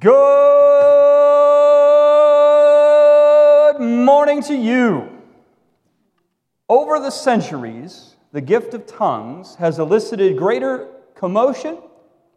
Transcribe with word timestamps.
Good 0.00 0.16
morning 3.78 4.40
to 4.44 4.54
you. 4.54 5.10
Over 6.70 6.98
the 6.98 7.10
centuries, 7.10 8.16
the 8.32 8.40
gift 8.40 8.72
of 8.72 8.86
tongues 8.86 9.56
has 9.56 9.78
elicited 9.78 10.38
greater 10.38 10.88
commotion, 11.14 11.76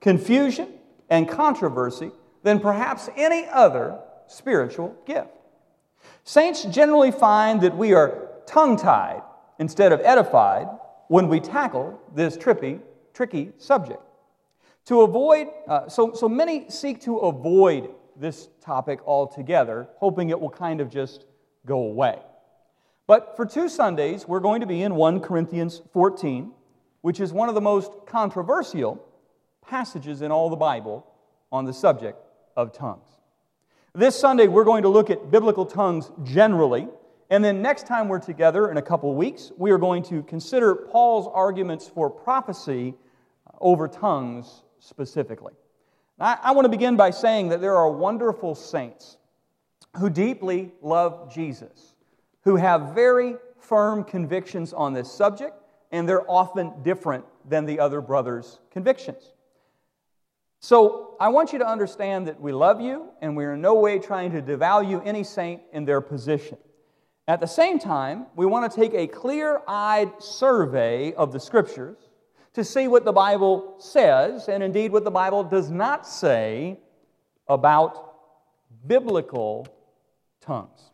confusion, 0.01 0.73
and 1.09 1.29
controversy 1.29 2.11
than 2.43 2.59
perhaps 2.59 3.09
any 3.15 3.47
other 3.47 3.97
spiritual 4.27 4.93
gift. 5.05 5.29
Saints 6.25 6.65
generally 6.65 7.11
find 7.11 7.61
that 7.61 7.77
we 7.77 7.93
are 7.93 8.27
tongue 8.45 8.75
tied 8.75 9.21
instead 9.57 9.93
of 9.93 10.01
edified 10.01 10.67
when 11.07 11.29
we 11.29 11.39
tackle 11.39 11.97
this 12.13 12.35
trippy, 12.35 12.81
tricky 13.13 13.53
subject. 13.57 14.01
To 14.87 15.01
avoid, 15.01 15.47
uh, 15.67 15.89
so, 15.89 16.13
so 16.13 16.29
many 16.29 16.69
seek 16.69 17.01
to 17.01 17.17
avoid 17.17 17.89
this 18.15 18.47
topic 18.61 19.05
altogether, 19.05 19.89
hoping 19.97 20.29
it 20.29 20.39
will 20.39 20.49
kind 20.49 20.79
of 20.79 20.89
just 20.89 21.25
go 21.65 21.79
away. 21.83 22.19
But 23.05 23.35
for 23.35 23.45
two 23.45 23.67
Sundays, 23.67 24.25
we're 24.25 24.39
going 24.39 24.61
to 24.61 24.65
be 24.65 24.81
in 24.81 24.95
1 24.95 25.19
Corinthians 25.19 25.81
14, 25.91 26.53
which 27.01 27.19
is 27.19 27.33
one 27.33 27.49
of 27.49 27.55
the 27.55 27.61
most 27.61 27.91
controversial 28.05 29.05
passages 29.61 30.21
in 30.21 30.31
all 30.31 30.49
the 30.49 30.55
Bible 30.55 31.05
on 31.51 31.65
the 31.65 31.73
subject 31.73 32.17
of 32.55 32.71
tongues. 32.71 33.09
This 33.93 34.17
Sunday, 34.17 34.47
we're 34.47 34.63
going 34.63 34.83
to 34.83 34.89
look 34.89 35.09
at 35.09 35.29
biblical 35.29 35.65
tongues 35.65 36.11
generally. 36.23 36.87
And 37.29 37.43
then 37.43 37.61
next 37.61 37.87
time 37.87 38.07
we're 38.07 38.19
together 38.19 38.71
in 38.71 38.77
a 38.77 38.81
couple 38.81 39.13
weeks, 39.15 39.51
we 39.57 39.71
are 39.71 39.77
going 39.77 40.03
to 40.03 40.23
consider 40.23 40.73
Paul's 40.75 41.29
arguments 41.33 41.89
for 41.89 42.09
prophecy 42.09 42.93
over 43.59 43.89
tongues 43.89 44.63
specifically. 44.79 45.53
I, 46.19 46.37
I 46.43 46.51
want 46.51 46.65
to 46.65 46.69
begin 46.69 46.95
by 46.95 47.11
saying 47.11 47.49
that 47.49 47.61
there 47.61 47.75
are 47.75 47.89
wonderful 47.89 48.55
saints 48.55 49.17
who 49.97 50.09
deeply 50.09 50.71
love 50.81 51.33
Jesus, 51.33 51.95
who 52.41 52.55
have 52.55 52.93
very 52.93 53.35
firm 53.59 54.03
convictions 54.03 54.73
on 54.73 54.93
this 54.93 55.11
subject, 55.11 55.55
and 55.91 56.07
they're 56.07 56.29
often 56.29 56.73
different 56.83 57.25
than 57.47 57.65
the 57.65 57.79
other 57.79 58.01
brothers' 58.01 58.59
convictions. 58.71 59.33
So 60.59 61.15
I 61.19 61.29
want 61.29 61.53
you 61.53 61.59
to 61.59 61.67
understand 61.67 62.27
that 62.27 62.41
we 62.41 62.51
love 62.51 62.81
you, 62.81 63.09
and 63.21 63.37
we 63.37 63.45
are 63.45 63.53
in 63.53 63.61
no 63.61 63.75
way 63.75 63.99
trying 63.99 64.31
to 64.31 64.41
devalue 64.41 65.01
any 65.05 65.23
saint 65.23 65.61
in 65.71 65.85
their 65.85 66.01
position. 66.01 66.57
At 67.27 67.39
the 67.39 67.47
same 67.47 67.77
time, 67.77 68.25
we 68.35 68.45
want 68.45 68.71
to 68.71 68.75
take 68.79 68.93
a 68.93 69.05
clear 69.07 69.61
eyed 69.67 70.11
survey 70.21 71.13
of 71.13 71.31
the 71.31 71.39
scriptures 71.39 71.97
to 72.57 72.63
see 72.63 72.87
what 72.87 73.05
the 73.05 73.11
Bible 73.11 73.75
says, 73.77 74.47
and 74.49 74.63
indeed 74.63 74.91
what 74.91 75.03
the 75.03 75.11
Bible 75.11 75.43
does 75.43 75.69
not 75.69 76.07
say 76.07 76.79
about 77.47 78.15
biblical 78.87 79.67
tongues. 80.41 80.89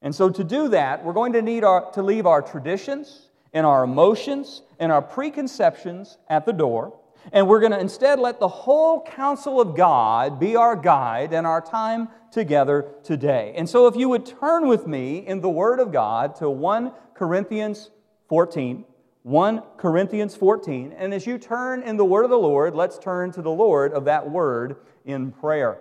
And 0.00 0.14
so, 0.14 0.30
to 0.30 0.44
do 0.44 0.68
that, 0.68 1.04
we're 1.04 1.12
going 1.12 1.32
to 1.32 1.42
need 1.42 1.64
our, 1.64 1.90
to 1.94 2.04
leave 2.04 2.24
our 2.24 2.40
traditions 2.40 3.30
and 3.52 3.66
our 3.66 3.82
emotions 3.82 4.62
and 4.78 4.92
our 4.92 5.02
preconceptions 5.02 6.18
at 6.30 6.46
the 6.46 6.52
door. 6.52 6.96
And 7.32 7.48
we're 7.48 7.58
going 7.58 7.72
to 7.72 7.80
instead 7.80 8.20
let 8.20 8.38
the 8.38 8.46
whole 8.46 9.02
counsel 9.02 9.60
of 9.60 9.76
God 9.76 10.38
be 10.38 10.54
our 10.54 10.76
guide 10.76 11.32
and 11.32 11.48
our 11.48 11.60
time 11.60 12.10
together 12.30 12.94
today. 13.02 13.54
And 13.56 13.68
so, 13.68 13.88
if 13.88 13.96
you 13.96 14.08
would 14.08 14.24
turn 14.24 14.68
with 14.68 14.86
me 14.86 15.26
in 15.26 15.40
the 15.40 15.50
Word 15.50 15.80
of 15.80 15.90
God 15.90 16.36
to 16.36 16.48
1 16.48 16.92
Corinthians 17.16 17.90
14. 18.28 18.84
1 19.22 19.62
Corinthians 19.76 20.34
14. 20.34 20.92
And 20.96 21.14
as 21.14 21.26
you 21.26 21.38
turn 21.38 21.82
in 21.82 21.96
the 21.96 22.04
word 22.04 22.24
of 22.24 22.30
the 22.30 22.38
Lord, 22.38 22.74
let's 22.74 22.98
turn 22.98 23.30
to 23.32 23.42
the 23.42 23.50
Lord 23.50 23.92
of 23.92 24.04
that 24.06 24.28
word 24.28 24.76
in 25.04 25.30
prayer. 25.30 25.78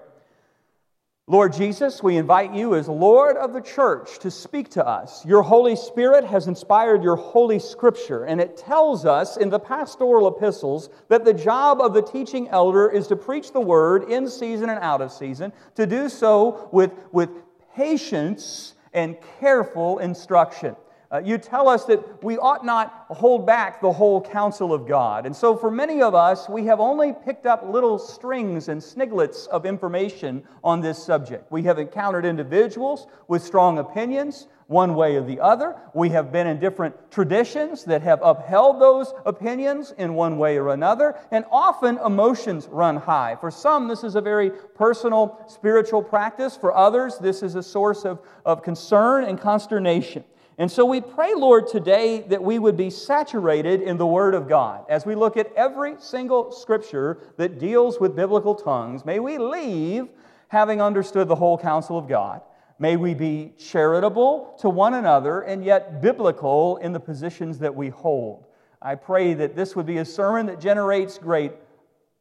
Lord 1.27 1.53
Jesus, 1.53 2.03
we 2.03 2.17
invite 2.17 2.53
you 2.53 2.75
as 2.75 2.89
Lord 2.89 3.37
of 3.37 3.53
the 3.53 3.61
church 3.61 4.19
to 4.19 4.29
speak 4.29 4.69
to 4.71 4.85
us. 4.85 5.25
Your 5.25 5.41
Holy 5.41 5.75
Spirit 5.75 6.25
has 6.25 6.47
inspired 6.47 7.03
your 7.03 7.15
Holy 7.15 7.57
Scripture, 7.57 8.25
and 8.25 8.41
it 8.41 8.57
tells 8.57 9.05
us 9.05 9.37
in 9.37 9.49
the 9.49 9.59
pastoral 9.59 10.27
epistles 10.27 10.89
that 11.07 11.23
the 11.23 11.33
job 11.33 11.79
of 11.79 11.93
the 11.93 12.01
teaching 12.01 12.49
elder 12.49 12.89
is 12.89 13.07
to 13.07 13.15
preach 13.15 13.53
the 13.53 13.61
word 13.61 14.09
in 14.09 14.27
season 14.27 14.69
and 14.69 14.79
out 14.79 14.99
of 14.99 15.11
season, 15.11 15.53
to 15.75 15.87
do 15.87 16.09
so 16.09 16.67
with, 16.73 16.91
with 17.11 17.29
patience 17.75 18.73
and 18.93 19.15
careful 19.39 19.99
instruction. 19.99 20.75
Uh, 21.11 21.19
you 21.19 21.37
tell 21.37 21.67
us 21.67 21.83
that 21.83 22.23
we 22.23 22.37
ought 22.37 22.65
not 22.65 23.05
hold 23.09 23.45
back 23.45 23.81
the 23.81 23.91
whole 23.91 24.21
counsel 24.21 24.73
of 24.73 24.87
God. 24.87 25.25
And 25.25 25.35
so, 25.35 25.57
for 25.57 25.69
many 25.69 26.01
of 26.01 26.15
us, 26.15 26.47
we 26.47 26.65
have 26.67 26.79
only 26.79 27.11
picked 27.11 27.45
up 27.45 27.63
little 27.67 27.99
strings 27.99 28.69
and 28.69 28.81
sniglets 28.81 29.45
of 29.47 29.65
information 29.65 30.41
on 30.63 30.79
this 30.79 31.03
subject. 31.03 31.51
We 31.51 31.63
have 31.63 31.79
encountered 31.79 32.23
individuals 32.23 33.07
with 33.27 33.43
strong 33.43 33.79
opinions, 33.79 34.47
one 34.67 34.95
way 34.95 35.17
or 35.17 35.21
the 35.21 35.41
other. 35.41 35.75
We 35.93 36.07
have 36.09 36.31
been 36.31 36.47
in 36.47 36.61
different 36.61 36.95
traditions 37.11 37.83
that 37.83 38.01
have 38.03 38.21
upheld 38.23 38.79
those 38.79 39.13
opinions 39.25 39.93
in 39.97 40.13
one 40.13 40.37
way 40.37 40.57
or 40.57 40.69
another. 40.69 41.19
And 41.31 41.43
often 41.51 41.97
emotions 41.97 42.69
run 42.71 42.95
high. 42.95 43.35
For 43.41 43.51
some, 43.51 43.89
this 43.89 44.05
is 44.05 44.15
a 44.15 44.21
very 44.21 44.49
personal 44.49 45.43
spiritual 45.49 46.01
practice. 46.01 46.55
For 46.55 46.73
others, 46.73 47.17
this 47.17 47.43
is 47.43 47.55
a 47.55 47.63
source 47.63 48.05
of, 48.05 48.21
of 48.45 48.63
concern 48.63 49.25
and 49.25 49.37
consternation. 49.37 50.23
And 50.61 50.71
so 50.71 50.85
we 50.85 51.01
pray, 51.01 51.33
Lord, 51.33 51.65
today 51.65 52.21
that 52.27 52.43
we 52.43 52.59
would 52.59 52.77
be 52.77 52.91
saturated 52.91 53.81
in 53.81 53.97
the 53.97 54.05
Word 54.05 54.35
of 54.35 54.47
God. 54.47 54.85
As 54.89 55.07
we 55.07 55.15
look 55.15 55.35
at 55.35 55.51
every 55.55 55.95
single 55.97 56.51
scripture 56.51 57.17
that 57.37 57.57
deals 57.57 57.99
with 57.99 58.15
biblical 58.15 58.53
tongues, 58.53 59.03
may 59.03 59.17
we 59.17 59.39
leave 59.39 60.07
having 60.49 60.79
understood 60.79 61.27
the 61.27 61.33
whole 61.33 61.57
counsel 61.57 61.97
of 61.97 62.07
God. 62.07 62.41
May 62.77 62.95
we 62.95 63.15
be 63.15 63.53
charitable 63.57 64.55
to 64.59 64.69
one 64.69 64.93
another 64.93 65.41
and 65.41 65.65
yet 65.65 65.99
biblical 65.99 66.77
in 66.77 66.93
the 66.93 66.99
positions 66.99 67.57
that 67.57 67.73
we 67.73 67.89
hold. 67.89 68.45
I 68.83 68.93
pray 68.93 69.33
that 69.33 69.55
this 69.55 69.75
would 69.75 69.87
be 69.87 69.97
a 69.97 70.05
sermon 70.05 70.45
that 70.45 70.61
generates 70.61 71.17
great 71.17 71.53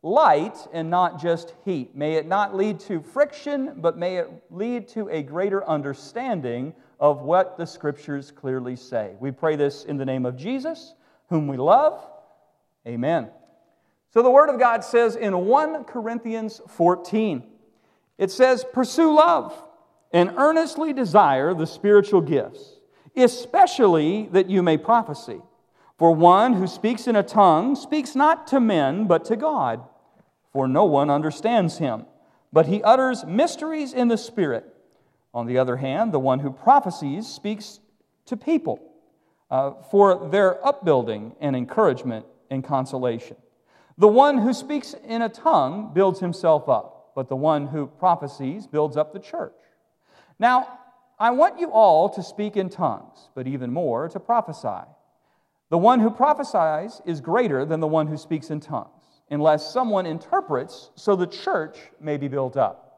light 0.02 0.56
and 0.72 0.88
not 0.88 1.20
just 1.20 1.52
heat. 1.66 1.94
May 1.94 2.14
it 2.14 2.26
not 2.26 2.56
lead 2.56 2.80
to 2.80 3.02
friction, 3.02 3.74
but 3.76 3.98
may 3.98 4.16
it 4.16 4.30
lead 4.48 4.88
to 4.88 5.10
a 5.10 5.22
greater 5.22 5.68
understanding 5.68 6.72
of 7.00 7.22
what 7.22 7.56
the 7.56 7.66
scriptures 7.66 8.30
clearly 8.30 8.76
say. 8.76 9.14
We 9.18 9.30
pray 9.30 9.56
this 9.56 9.84
in 9.84 9.96
the 9.96 10.04
name 10.04 10.26
of 10.26 10.36
Jesus, 10.36 10.94
whom 11.30 11.48
we 11.48 11.56
love. 11.56 12.06
Amen. 12.86 13.30
So 14.12 14.22
the 14.22 14.30
Word 14.30 14.50
of 14.50 14.60
God 14.60 14.84
says 14.84 15.16
in 15.16 15.46
1 15.46 15.84
Corinthians 15.84 16.60
14, 16.68 17.42
it 18.18 18.30
says, 18.30 18.66
Pursue 18.72 19.14
love 19.14 19.64
and 20.12 20.34
earnestly 20.36 20.92
desire 20.92 21.54
the 21.54 21.66
spiritual 21.66 22.20
gifts, 22.20 22.80
especially 23.16 24.28
that 24.32 24.50
you 24.50 24.62
may 24.62 24.76
prophesy. 24.76 25.40
For 25.96 26.12
one 26.14 26.54
who 26.54 26.66
speaks 26.66 27.06
in 27.06 27.16
a 27.16 27.22
tongue 27.22 27.76
speaks 27.76 28.14
not 28.14 28.46
to 28.48 28.60
men, 28.60 29.06
but 29.06 29.24
to 29.26 29.36
God, 29.36 29.82
for 30.52 30.66
no 30.66 30.84
one 30.84 31.08
understands 31.08 31.78
him. 31.78 32.04
But 32.52 32.66
he 32.66 32.82
utters 32.82 33.24
mysteries 33.24 33.92
in 33.92 34.08
the 34.08 34.18
Spirit. 34.18 34.66
On 35.32 35.46
the 35.46 35.58
other 35.58 35.76
hand, 35.76 36.12
the 36.12 36.18
one 36.18 36.40
who 36.40 36.50
prophesies 36.50 37.26
speaks 37.26 37.80
to 38.26 38.36
people 38.36 38.80
uh, 39.50 39.72
for 39.90 40.28
their 40.30 40.64
upbuilding 40.66 41.34
and 41.40 41.54
encouragement 41.54 42.26
and 42.50 42.64
consolation. 42.64 43.36
The 43.98 44.08
one 44.08 44.38
who 44.38 44.54
speaks 44.54 44.94
in 45.04 45.22
a 45.22 45.28
tongue 45.28 45.92
builds 45.92 46.20
himself 46.20 46.68
up, 46.68 47.12
but 47.14 47.28
the 47.28 47.36
one 47.36 47.66
who 47.66 47.86
prophesies 47.86 48.66
builds 48.66 48.96
up 48.96 49.12
the 49.12 49.18
church. 49.18 49.52
Now, 50.38 50.78
I 51.18 51.30
want 51.30 51.60
you 51.60 51.70
all 51.70 52.08
to 52.10 52.22
speak 52.22 52.56
in 52.56 52.70
tongues, 52.70 53.28
but 53.34 53.46
even 53.46 53.72
more 53.72 54.08
to 54.08 54.18
prophesy. 54.18 54.86
The 55.68 55.78
one 55.78 56.00
who 56.00 56.10
prophesies 56.10 57.02
is 57.04 57.20
greater 57.20 57.64
than 57.64 57.80
the 57.80 57.86
one 57.86 58.06
who 58.06 58.16
speaks 58.16 58.50
in 58.50 58.60
tongues, 58.60 59.04
unless 59.30 59.72
someone 59.72 60.06
interprets 60.06 60.90
so 60.96 61.14
the 61.14 61.26
church 61.26 61.78
may 62.00 62.16
be 62.16 62.26
built 62.26 62.56
up. 62.56 62.89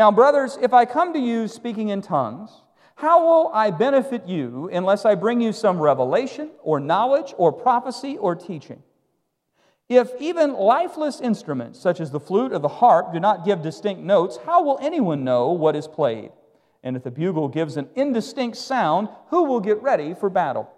Now, 0.00 0.10
brothers, 0.10 0.56
if 0.62 0.72
I 0.72 0.86
come 0.86 1.12
to 1.12 1.18
you 1.18 1.46
speaking 1.46 1.90
in 1.90 2.00
tongues, 2.00 2.50
how 2.94 3.22
will 3.22 3.50
I 3.52 3.70
benefit 3.70 4.26
you 4.26 4.70
unless 4.72 5.04
I 5.04 5.14
bring 5.14 5.42
you 5.42 5.52
some 5.52 5.78
revelation 5.78 6.52
or 6.62 6.80
knowledge 6.80 7.34
or 7.36 7.52
prophecy 7.52 8.16
or 8.16 8.34
teaching? 8.34 8.82
If 9.90 10.10
even 10.18 10.54
lifeless 10.54 11.20
instruments, 11.20 11.78
such 11.78 12.00
as 12.00 12.10
the 12.10 12.18
flute 12.18 12.54
or 12.54 12.58
the 12.58 12.66
harp, 12.66 13.12
do 13.12 13.20
not 13.20 13.44
give 13.44 13.60
distinct 13.60 14.00
notes, 14.00 14.38
how 14.46 14.62
will 14.62 14.78
anyone 14.80 15.22
know 15.22 15.50
what 15.50 15.76
is 15.76 15.86
played? 15.86 16.32
And 16.82 16.96
if 16.96 17.02
the 17.04 17.10
bugle 17.10 17.48
gives 17.48 17.76
an 17.76 17.90
indistinct 17.94 18.56
sound, 18.56 19.10
who 19.28 19.42
will 19.42 19.60
get 19.60 19.82
ready 19.82 20.14
for 20.14 20.30
battle? 20.30 20.72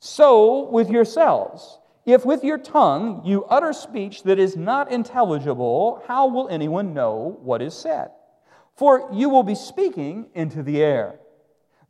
So 0.00 0.68
with 0.70 0.90
yourselves. 0.90 1.78
If 2.04 2.26
with 2.26 2.42
your 2.42 2.58
tongue 2.58 3.22
you 3.24 3.44
utter 3.44 3.72
speech 3.72 4.24
that 4.24 4.40
is 4.40 4.56
not 4.56 4.90
intelligible, 4.90 6.02
how 6.08 6.26
will 6.26 6.48
anyone 6.48 6.94
know 6.94 7.38
what 7.42 7.62
is 7.62 7.74
said? 7.74 8.10
For 8.80 9.10
you 9.12 9.28
will 9.28 9.42
be 9.42 9.54
speaking 9.54 10.30
into 10.32 10.62
the 10.62 10.82
air. 10.82 11.20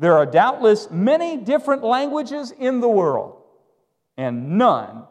There 0.00 0.14
are 0.14 0.26
doubtless 0.26 0.90
many 0.90 1.36
different 1.36 1.84
languages 1.84 2.50
in 2.50 2.80
the 2.80 2.88
world, 2.88 3.44
and 4.16 4.58
none 4.58 5.04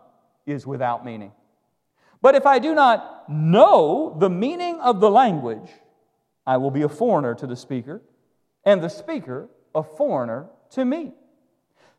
is 0.45 0.67
without 0.67 1.05
meaning. 1.05 1.31
But 2.21 2.35
if 2.35 2.45
I 2.45 2.59
do 2.59 2.75
not 2.75 3.29
know 3.29 4.13
the 4.19 4.29
meaning 4.29 4.77
of 4.81 4.99
the 4.99 5.09
language, 5.09 5.69
I 6.45 6.57
will 6.57 6.69
be 6.69 6.81
a 6.81 6.89
foreigner 6.89 7.33
to 7.35 7.47
the 7.47 7.55
speaker, 7.55 8.01
and 8.65 8.83
the 8.83 8.89
speaker 8.89 9.47
a 9.73 9.81
foreigner 9.81 10.47
to 10.71 10.83
me. 10.83 11.13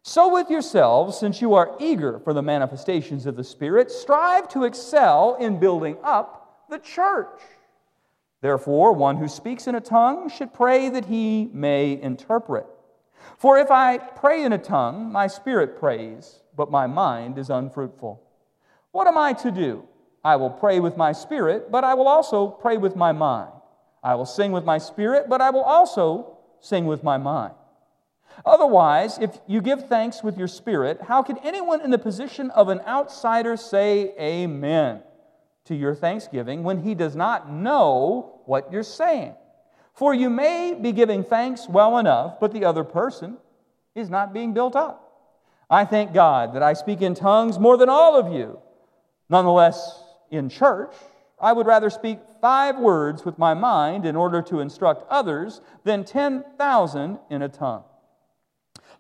So, 0.03 0.31
with 0.31 0.51
yourselves, 0.51 1.17
since 1.17 1.41
you 1.41 1.55
are 1.55 1.75
eager 1.81 2.19
for 2.19 2.35
the 2.35 2.43
manifestations 2.43 3.25
of 3.25 3.35
the 3.35 3.45
Spirit, 3.45 3.91
strive 3.91 4.47
to 4.51 4.65
excel 4.65 5.37
in 5.41 5.59
building 5.59 5.97
up 6.05 6.67
the 6.69 6.81
church. 6.81 7.41
Therefore, 8.41 8.93
one 8.93 9.19
who 9.19 9.29
speaks 9.29 9.67
in 9.67 9.75
a 9.75 9.81
tongue 9.81 10.31
should 10.31 10.55
pray 10.55 10.89
that 10.89 11.07
he 11.07 11.51
may 11.53 12.01
interpret. 12.01 12.67
For 13.37 13.59
if 13.59 13.71
I 13.71 13.99
pray 13.99 14.45
in 14.45 14.53
a 14.53 14.59
tongue, 14.59 15.13
my 15.13 15.27
spirit 15.27 15.79
prays, 15.79 16.41
but 16.57 16.71
my 16.71 16.87
mind 16.87 17.39
is 17.39 17.51
unfruitful. 17.51 18.23
What 18.93 19.07
am 19.07 19.19
I 19.19 19.35
to 19.35 19.51
do? 19.51 19.85
I 20.25 20.37
will 20.37 20.51
pray 20.51 20.81
with 20.81 20.97
my 20.97 21.13
spirit, 21.13 21.71
but 21.71 21.85
I 21.85 21.95
will 21.95 22.09
also 22.09 22.49
pray 22.49 22.77
with 22.77 22.97
my 22.97 23.13
mind. 23.13 23.53
I 24.03 24.15
will 24.15 24.27
sing 24.27 24.53
with 24.53 24.65
my 24.65 24.79
spirit, 24.79 25.29
but 25.29 25.41
I 25.41 25.51
will 25.51 25.63
also 25.63 26.39
sing 26.61 26.87
with 26.87 27.05
my 27.05 27.19
mind. 27.19 27.55
Otherwise, 28.47 29.19
if 29.19 29.39
you 29.47 29.61
give 29.61 29.89
thanks 29.89 30.23
with 30.23 30.39
your 30.39 30.49
spirit, 30.49 31.03
how 31.03 31.23
can 31.23 31.37
anyone 31.39 31.83
in 31.83 31.91
the 31.91 31.99
position 31.99 32.51
of 32.51 32.69
an 32.69 32.81
outsider 32.87 33.57
say 33.57 34.15
amen 34.19 35.03
to 35.71 35.77
your 35.77 35.95
thanksgiving 35.95 36.65
when 36.65 36.83
he 36.83 36.97
does 36.97 37.15
not 37.15 37.49
know 37.49 38.41
what 38.45 38.73
you're 38.73 38.83
saying? 38.83 39.33
For 39.95 40.13
you 40.13 40.29
may 40.29 40.75
be 40.75 40.91
giving 40.91 41.23
thanks 41.23 41.69
well 41.69 41.99
enough, 41.99 42.41
but 42.41 42.53
the 42.53 42.65
other 42.65 42.83
person 42.83 43.37
is 43.95 44.11
not 44.11 44.35
being 44.35 44.53
built 44.53 44.75
up. 44.75 45.07
I 45.71 45.85
thank 45.85 46.13
God 46.13 46.55
that 46.55 46.63
I 46.65 46.73
speak 46.73 47.03
in 47.03 47.15
tongues 47.15 47.57
more 47.57 47.77
than 47.77 47.89
all 47.89 48.19
of 48.19 48.33
you. 48.33 48.59
Nonetheless, 49.29 50.03
in 50.33 50.49
church, 50.49 50.93
I 51.41 51.53
would 51.53 51.69
rather 51.69 51.89
speak 51.89 52.19
five 52.41 52.77
words 52.77 53.25
with 53.25 53.39
my 53.39 53.55
mind 53.55 54.05
in 54.07 54.17
order 54.17 54.43
to 54.43 54.59
instruct 54.59 55.05
others 55.09 55.61
than 55.85 56.03
10,000 56.03 57.19
in 57.31 57.43
a 57.43 57.49
tongue. 57.49 57.85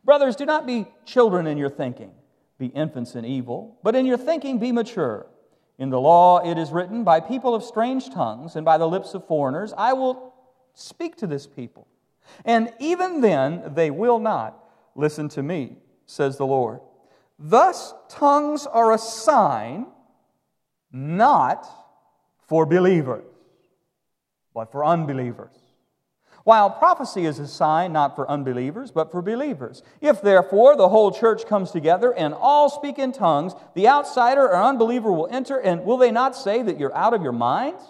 Brothers, 0.04 0.36
do 0.36 0.46
not 0.46 0.68
be 0.68 0.86
children 1.04 1.48
in 1.48 1.58
your 1.58 1.68
thinking, 1.68 2.12
be 2.58 2.66
infants 2.66 3.16
in 3.16 3.24
evil, 3.24 3.76
but 3.82 3.96
in 3.96 4.06
your 4.06 4.18
thinking 4.18 4.60
be 4.60 4.70
mature. 4.70 5.26
In 5.80 5.88
the 5.88 5.98
law 5.98 6.38
it 6.38 6.58
is 6.58 6.70
written, 6.70 7.04
By 7.04 7.20
people 7.20 7.54
of 7.54 7.64
strange 7.64 8.10
tongues 8.10 8.54
and 8.54 8.66
by 8.66 8.76
the 8.76 8.86
lips 8.86 9.14
of 9.14 9.26
foreigners, 9.26 9.72
I 9.76 9.94
will 9.94 10.34
speak 10.74 11.16
to 11.16 11.26
this 11.26 11.46
people. 11.46 11.88
And 12.44 12.72
even 12.78 13.22
then 13.22 13.72
they 13.74 13.90
will 13.90 14.18
not 14.18 14.62
listen 14.94 15.30
to 15.30 15.42
me, 15.42 15.78
says 16.04 16.36
the 16.36 16.46
Lord. 16.46 16.80
Thus, 17.38 17.94
tongues 18.10 18.66
are 18.66 18.92
a 18.92 18.98
sign 18.98 19.86
not 20.92 21.66
for 22.46 22.66
believers, 22.66 23.24
but 24.52 24.70
for 24.70 24.84
unbelievers. 24.84 25.54
While 26.44 26.70
prophecy 26.70 27.26
is 27.26 27.38
a 27.38 27.46
sign 27.46 27.92
not 27.92 28.16
for 28.16 28.30
unbelievers, 28.30 28.90
but 28.90 29.12
for 29.12 29.20
believers. 29.20 29.82
If 30.00 30.22
therefore 30.22 30.76
the 30.76 30.88
whole 30.88 31.12
church 31.12 31.46
comes 31.46 31.70
together 31.70 32.14
and 32.14 32.32
all 32.34 32.70
speak 32.70 32.98
in 32.98 33.12
tongues, 33.12 33.54
the 33.74 33.88
outsider 33.88 34.42
or 34.42 34.56
unbeliever 34.56 35.12
will 35.12 35.28
enter, 35.30 35.58
and 35.58 35.84
will 35.84 35.98
they 35.98 36.10
not 36.10 36.34
say 36.34 36.62
that 36.62 36.78
you're 36.78 36.96
out 36.96 37.14
of 37.14 37.22
your 37.22 37.32
minds? 37.32 37.82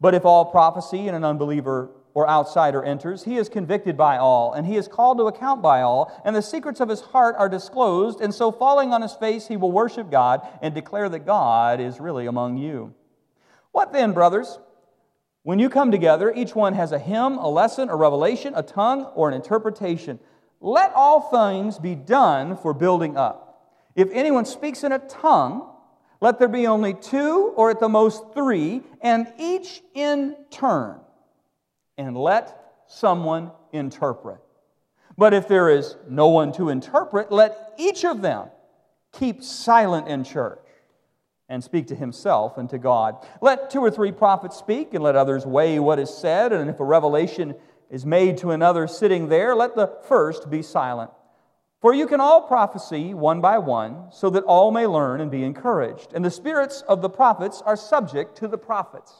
But 0.00 0.14
if 0.14 0.24
all 0.24 0.44
prophecy 0.44 1.06
and 1.06 1.16
an 1.16 1.24
unbeliever 1.24 1.90
or 2.14 2.28
outsider 2.28 2.82
enters, 2.82 3.24
he 3.24 3.38
is 3.38 3.48
convicted 3.48 3.96
by 3.96 4.18
all, 4.18 4.52
and 4.52 4.66
he 4.66 4.76
is 4.76 4.86
called 4.86 5.16
to 5.18 5.28
account 5.28 5.62
by 5.62 5.80
all, 5.80 6.12
and 6.24 6.36
the 6.36 6.42
secrets 6.42 6.80
of 6.80 6.90
his 6.90 7.00
heart 7.00 7.34
are 7.38 7.48
disclosed, 7.48 8.20
and 8.20 8.34
so 8.34 8.52
falling 8.52 8.92
on 8.92 9.00
his 9.00 9.14
face, 9.14 9.48
he 9.48 9.56
will 9.56 9.72
worship 9.72 10.10
God 10.10 10.46
and 10.60 10.74
declare 10.74 11.08
that 11.08 11.24
God 11.24 11.80
is 11.80 12.00
really 12.00 12.26
among 12.26 12.58
you. 12.58 12.92
What 13.70 13.94
then, 13.94 14.12
brothers? 14.12 14.58
When 15.44 15.58
you 15.58 15.68
come 15.68 15.90
together, 15.90 16.32
each 16.34 16.54
one 16.54 16.74
has 16.74 16.92
a 16.92 16.98
hymn, 16.98 17.36
a 17.38 17.48
lesson, 17.48 17.88
a 17.88 17.96
revelation, 17.96 18.52
a 18.54 18.62
tongue, 18.62 19.06
or 19.14 19.28
an 19.28 19.34
interpretation. 19.34 20.20
Let 20.60 20.92
all 20.94 21.20
things 21.20 21.78
be 21.78 21.96
done 21.96 22.56
for 22.56 22.72
building 22.72 23.16
up. 23.16 23.72
If 23.96 24.08
anyone 24.12 24.44
speaks 24.44 24.84
in 24.84 24.92
a 24.92 25.00
tongue, 25.00 25.68
let 26.20 26.38
there 26.38 26.48
be 26.48 26.68
only 26.68 26.94
two 26.94 27.52
or 27.56 27.70
at 27.70 27.80
the 27.80 27.88
most 27.88 28.32
three, 28.32 28.82
and 29.00 29.26
each 29.36 29.82
in 29.94 30.36
turn. 30.50 31.00
And 31.98 32.16
let 32.16 32.56
someone 32.86 33.50
interpret. 33.72 34.38
But 35.18 35.34
if 35.34 35.48
there 35.48 35.68
is 35.68 35.96
no 36.08 36.28
one 36.28 36.52
to 36.52 36.68
interpret, 36.68 37.32
let 37.32 37.74
each 37.76 38.04
of 38.04 38.22
them 38.22 38.48
keep 39.12 39.42
silent 39.42 40.06
in 40.06 40.22
church 40.22 40.61
and 41.48 41.62
speak 41.62 41.88
to 41.88 41.94
himself 41.94 42.56
and 42.56 42.70
to 42.70 42.78
God. 42.78 43.26
Let 43.40 43.70
two 43.70 43.80
or 43.80 43.90
three 43.90 44.12
prophets 44.12 44.56
speak, 44.56 44.94
and 44.94 45.02
let 45.02 45.16
others 45.16 45.44
weigh 45.44 45.78
what 45.78 45.98
is 45.98 46.12
said. 46.12 46.52
And 46.52 46.70
if 46.70 46.80
a 46.80 46.84
revelation 46.84 47.54
is 47.90 48.06
made 48.06 48.38
to 48.38 48.52
another 48.52 48.86
sitting 48.86 49.28
there, 49.28 49.54
let 49.54 49.74
the 49.76 49.92
first 50.08 50.48
be 50.50 50.62
silent. 50.62 51.10
For 51.82 51.92
you 51.92 52.06
can 52.06 52.20
all 52.20 52.42
prophesy 52.42 53.12
one 53.12 53.40
by 53.40 53.58
one, 53.58 54.06
so 54.12 54.30
that 54.30 54.44
all 54.44 54.70
may 54.70 54.86
learn 54.86 55.20
and 55.20 55.30
be 55.30 55.42
encouraged. 55.42 56.12
And 56.14 56.24
the 56.24 56.30
spirits 56.30 56.82
of 56.82 57.02
the 57.02 57.10
prophets 57.10 57.60
are 57.66 57.76
subject 57.76 58.36
to 58.38 58.48
the 58.48 58.56
prophets. 58.56 59.12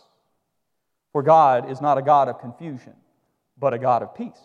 For 1.12 1.22
God 1.22 1.68
is 1.70 1.80
not 1.80 1.98
a 1.98 2.02
God 2.02 2.28
of 2.28 2.38
confusion, 2.38 2.94
but 3.58 3.74
a 3.74 3.78
God 3.78 4.02
of 4.02 4.14
peace. 4.14 4.40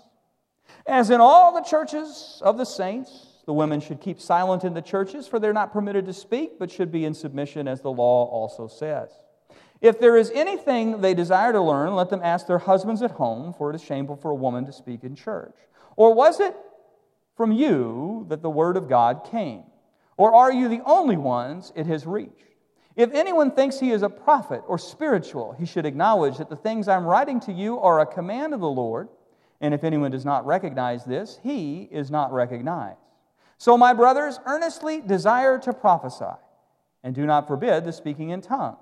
As 0.86 1.10
in 1.10 1.22
all 1.22 1.54
the 1.54 1.62
churches 1.62 2.42
of 2.44 2.58
the 2.58 2.66
saints, 2.66 3.27
the 3.48 3.54
women 3.54 3.80
should 3.80 4.02
keep 4.02 4.20
silent 4.20 4.66
in 4.66 4.74
the 4.74 4.82
churches, 4.82 5.26
for 5.26 5.40
they're 5.40 5.54
not 5.54 5.72
permitted 5.72 6.06
to 6.06 6.14
speak, 6.14 6.60
but 6.60 6.70
should 6.70 6.92
be 6.92 7.06
in 7.06 7.14
submission, 7.14 7.66
as 7.66 7.82
the 7.82 7.90
law 7.90 8.26
also 8.26 8.68
says. 8.68 9.10
If 9.80 10.00
there 10.00 10.18
is 10.18 10.32
anything 10.32 11.00
they 11.00 11.14
desire 11.14 11.54
to 11.54 11.62
learn, 11.62 11.96
let 11.96 12.10
them 12.10 12.20
ask 12.22 12.46
their 12.46 12.58
husbands 12.58 13.02
at 13.02 13.12
home, 13.12 13.54
for 13.54 13.70
it 13.72 13.76
is 13.76 13.82
shameful 13.82 14.18
for 14.18 14.32
a 14.32 14.36
woman 14.36 14.66
to 14.66 14.74
speak 14.74 15.06
in 15.06 15.16
church. 15.16 15.56
Or 15.96 16.14
was 16.14 16.42
it 16.42 16.58
from 17.38 17.54
you 17.54 18.26
that 18.28 18.42
the 18.42 18.50
word 18.50 18.76
of 18.76 18.90
God 18.90 19.26
came? 19.32 19.64
Or 20.18 20.36
are 20.36 20.52
you 20.52 20.68
the 20.68 20.82
only 20.86 21.16
ones 21.16 21.72
it 21.74 21.86
has 21.86 22.06
reached? 22.06 22.34
If 22.98 23.14
anyone 23.14 23.52
thinks 23.52 23.80
he 23.80 23.92
is 23.92 24.02
a 24.02 24.10
prophet 24.10 24.62
or 24.68 24.78
spiritual, 24.78 25.56
he 25.58 25.66
should 25.66 25.86
acknowledge 25.86 26.40
that 26.40 26.50
the 26.50 26.56
things 26.58 26.90
I'm 26.90 27.06
writing 27.06 27.40
to 27.42 27.54
you 27.54 27.80
are 27.80 28.02
a 28.02 28.06
command 28.06 28.54
of 28.54 28.60
the 28.60 28.68
Lord. 28.68 29.08
And 29.62 29.74
if 29.74 29.86
anyone 29.86 30.12
does 30.12 30.26
not 30.26 30.46
recognize 30.46 31.06
this, 31.06 31.40
he 31.44 31.88
is 31.92 32.12
not 32.12 32.34
recognized. 32.34 33.00
So, 33.58 33.78
my 33.78 33.94
brothers, 33.94 34.40
earnestly 34.46 35.02
desire 35.02 35.58
to 35.60 35.74
prophesy, 35.74 36.26
and 37.04 37.16
do 37.16 37.26
not 37.26 37.48
forbid 37.48 37.86
the 37.86 37.92
speaking 37.92 38.30
in 38.30 38.42
tongues. 38.42 38.78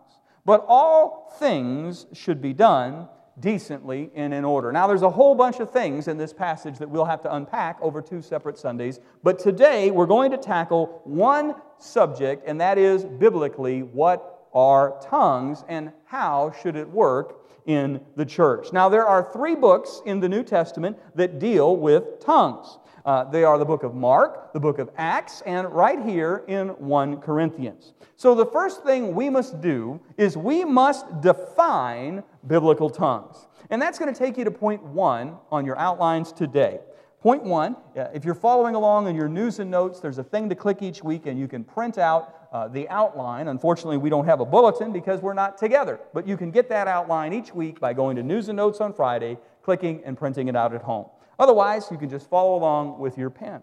But 0.45 0.65
all 0.67 1.33
things 1.39 2.05
should 2.13 2.41
be 2.41 2.53
done 2.53 3.07
decently 3.39 4.11
and 4.15 4.33
in 4.33 4.45
order. 4.45 4.71
Now, 4.71 4.87
there's 4.87 5.01
a 5.01 5.09
whole 5.09 5.35
bunch 5.35 5.59
of 5.59 5.71
things 5.71 6.07
in 6.07 6.17
this 6.17 6.33
passage 6.33 6.77
that 6.77 6.89
we'll 6.89 7.05
have 7.05 7.21
to 7.23 7.35
unpack 7.35 7.77
over 7.81 8.01
two 8.01 8.21
separate 8.21 8.57
Sundays, 8.57 8.99
but 9.23 9.39
today 9.39 9.91
we're 9.91 10.05
going 10.05 10.31
to 10.31 10.37
tackle 10.37 11.01
one 11.03 11.55
subject, 11.77 12.43
and 12.45 12.59
that 12.61 12.77
is 12.77 13.03
biblically 13.03 13.83
what 13.83 14.47
are 14.53 14.97
tongues 15.01 15.63
and 15.67 15.91
how 16.05 16.53
should 16.61 16.75
it 16.75 16.89
work 16.89 17.41
in 17.65 17.99
the 18.15 18.25
church. 18.25 18.71
Now, 18.71 18.89
there 18.89 19.05
are 19.05 19.31
three 19.33 19.55
books 19.55 20.01
in 20.05 20.19
the 20.19 20.29
New 20.29 20.43
Testament 20.43 20.97
that 21.15 21.39
deal 21.39 21.75
with 21.75 22.19
tongues. 22.19 22.77
Uh, 23.05 23.23
they 23.23 23.43
are 23.43 23.59
the 23.59 23.65
book 23.65 23.83
of 23.83 23.93
Mark, 23.93 24.51
the 24.51 24.59
book 24.59 24.79
of 24.79 24.89
Acts, 24.97 25.41
and 25.45 25.71
right 25.71 26.03
here 26.03 26.43
in 26.47 26.69
1 26.69 27.17
Corinthians. 27.21 27.93
So, 28.15 28.33
the 28.33 28.47
first 28.47 28.83
thing 28.83 29.13
we 29.13 29.29
must 29.29 29.61
do 29.61 29.99
is 30.17 30.35
we 30.35 30.65
must 30.65 31.21
define 31.21 32.23
biblical 32.47 32.89
tongues. 32.89 33.47
And 33.69 33.79
that's 33.79 33.99
going 33.99 34.11
to 34.11 34.17
take 34.17 34.37
you 34.37 34.43
to 34.43 34.51
point 34.51 34.81
one 34.81 35.37
on 35.51 35.65
your 35.65 35.77
outlines 35.77 36.31
today. 36.31 36.79
Point 37.21 37.43
one, 37.43 37.75
if 37.95 38.23
you're 38.23 38.35
following 38.35 38.75
along 38.75 39.07
in 39.07 39.15
your 39.15 39.27
news 39.27 39.59
and 39.59 39.71
notes, 39.71 39.99
there's 39.99 40.19
a 40.19 40.23
thing 40.23 40.47
to 40.49 40.55
click 40.55 40.83
each 40.83 41.03
week 41.03 41.25
and 41.25 41.39
you 41.39 41.47
can 41.47 41.63
print 41.63 41.97
out 41.97 42.47
uh, 42.51 42.67
the 42.67 42.87
outline. 42.89 43.47
Unfortunately, 43.47 43.97
we 43.97 44.11
don't 44.11 44.25
have 44.25 44.41
a 44.41 44.45
bulletin 44.45 44.93
because 44.93 45.21
we're 45.21 45.33
not 45.33 45.57
together. 45.57 45.99
But 46.13 46.27
you 46.27 46.37
can 46.37 46.51
get 46.51 46.69
that 46.69 46.87
outline 46.87 47.33
each 47.33 47.53
week 47.53 47.79
by 47.79 47.93
going 47.93 48.15
to 48.17 48.23
news 48.23 48.47
and 48.47 48.57
notes 48.57 48.79
on 48.79 48.93
Friday, 48.93 49.39
clicking 49.63 50.03
and 50.05 50.15
printing 50.15 50.47
it 50.47 50.55
out 50.55 50.75
at 50.75 50.83
home. 50.83 51.07
Otherwise, 51.39 51.87
you 51.91 51.97
can 51.97 52.09
just 52.09 52.29
follow 52.29 52.55
along 52.55 52.99
with 52.99 53.17
your 53.17 53.29
pen. 53.29 53.61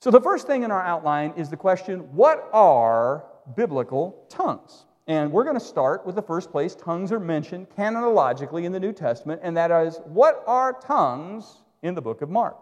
So, 0.00 0.10
the 0.10 0.20
first 0.20 0.46
thing 0.46 0.62
in 0.62 0.70
our 0.70 0.82
outline 0.82 1.34
is 1.36 1.50
the 1.50 1.56
question 1.56 2.00
what 2.14 2.48
are 2.52 3.24
biblical 3.54 4.24
tongues? 4.28 4.86
And 5.06 5.32
we're 5.32 5.44
going 5.44 5.58
to 5.58 5.64
start 5.64 6.06
with 6.06 6.14
the 6.14 6.22
first 6.22 6.50
place 6.50 6.74
tongues 6.74 7.10
are 7.10 7.20
mentioned 7.20 7.68
canonologically 7.76 8.64
in 8.64 8.72
the 8.72 8.80
New 8.80 8.92
Testament, 8.92 9.40
and 9.42 9.56
that 9.56 9.70
is 9.70 10.00
what 10.04 10.44
are 10.46 10.72
tongues 10.72 11.64
in 11.82 11.94
the 11.94 12.02
book 12.02 12.22
of 12.22 12.30
Mark? 12.30 12.56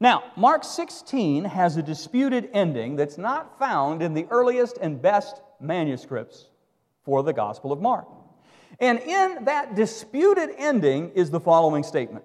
Now, 0.00 0.24
Mark 0.36 0.64
16 0.64 1.44
has 1.44 1.76
a 1.76 1.82
disputed 1.82 2.50
ending 2.52 2.96
that's 2.96 3.18
not 3.18 3.58
found 3.58 4.02
in 4.02 4.14
the 4.14 4.26
earliest 4.30 4.78
and 4.78 5.00
best 5.00 5.40
manuscripts 5.60 6.46
for 7.04 7.22
the 7.22 7.32
Gospel 7.32 7.72
of 7.72 7.80
Mark. 7.80 8.06
And 8.78 8.98
in 8.98 9.44
that 9.44 9.74
disputed 9.74 10.50
ending 10.58 11.12
is 11.14 11.30
the 11.30 11.40
following 11.40 11.82
statement 11.82 12.24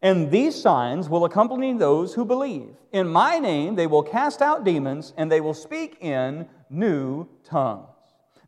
and 0.00 0.30
these 0.30 0.60
signs 0.60 1.08
will 1.08 1.24
accompany 1.24 1.72
those 1.72 2.14
who 2.14 2.24
believe. 2.24 2.76
In 2.92 3.08
my 3.08 3.38
name 3.38 3.74
they 3.74 3.86
will 3.86 4.02
cast 4.02 4.40
out 4.42 4.64
demons, 4.64 5.12
and 5.16 5.30
they 5.30 5.40
will 5.40 5.54
speak 5.54 5.98
in 6.00 6.48
new 6.70 7.26
tongues. 7.44 7.88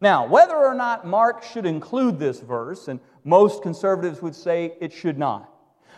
Now, 0.00 0.26
whether 0.26 0.57
or 0.57 0.75
not 0.75 1.07
Mark 1.07 1.42
should 1.42 1.66
include 1.66 2.19
this 2.19 2.40
verse, 2.40 2.88
and 2.88 3.00
most 3.25 3.62
conservatives 3.62 4.23
would 4.23 4.35
say 4.35 4.76
it 4.80 4.92
should 4.92 5.19
not, 5.19 5.50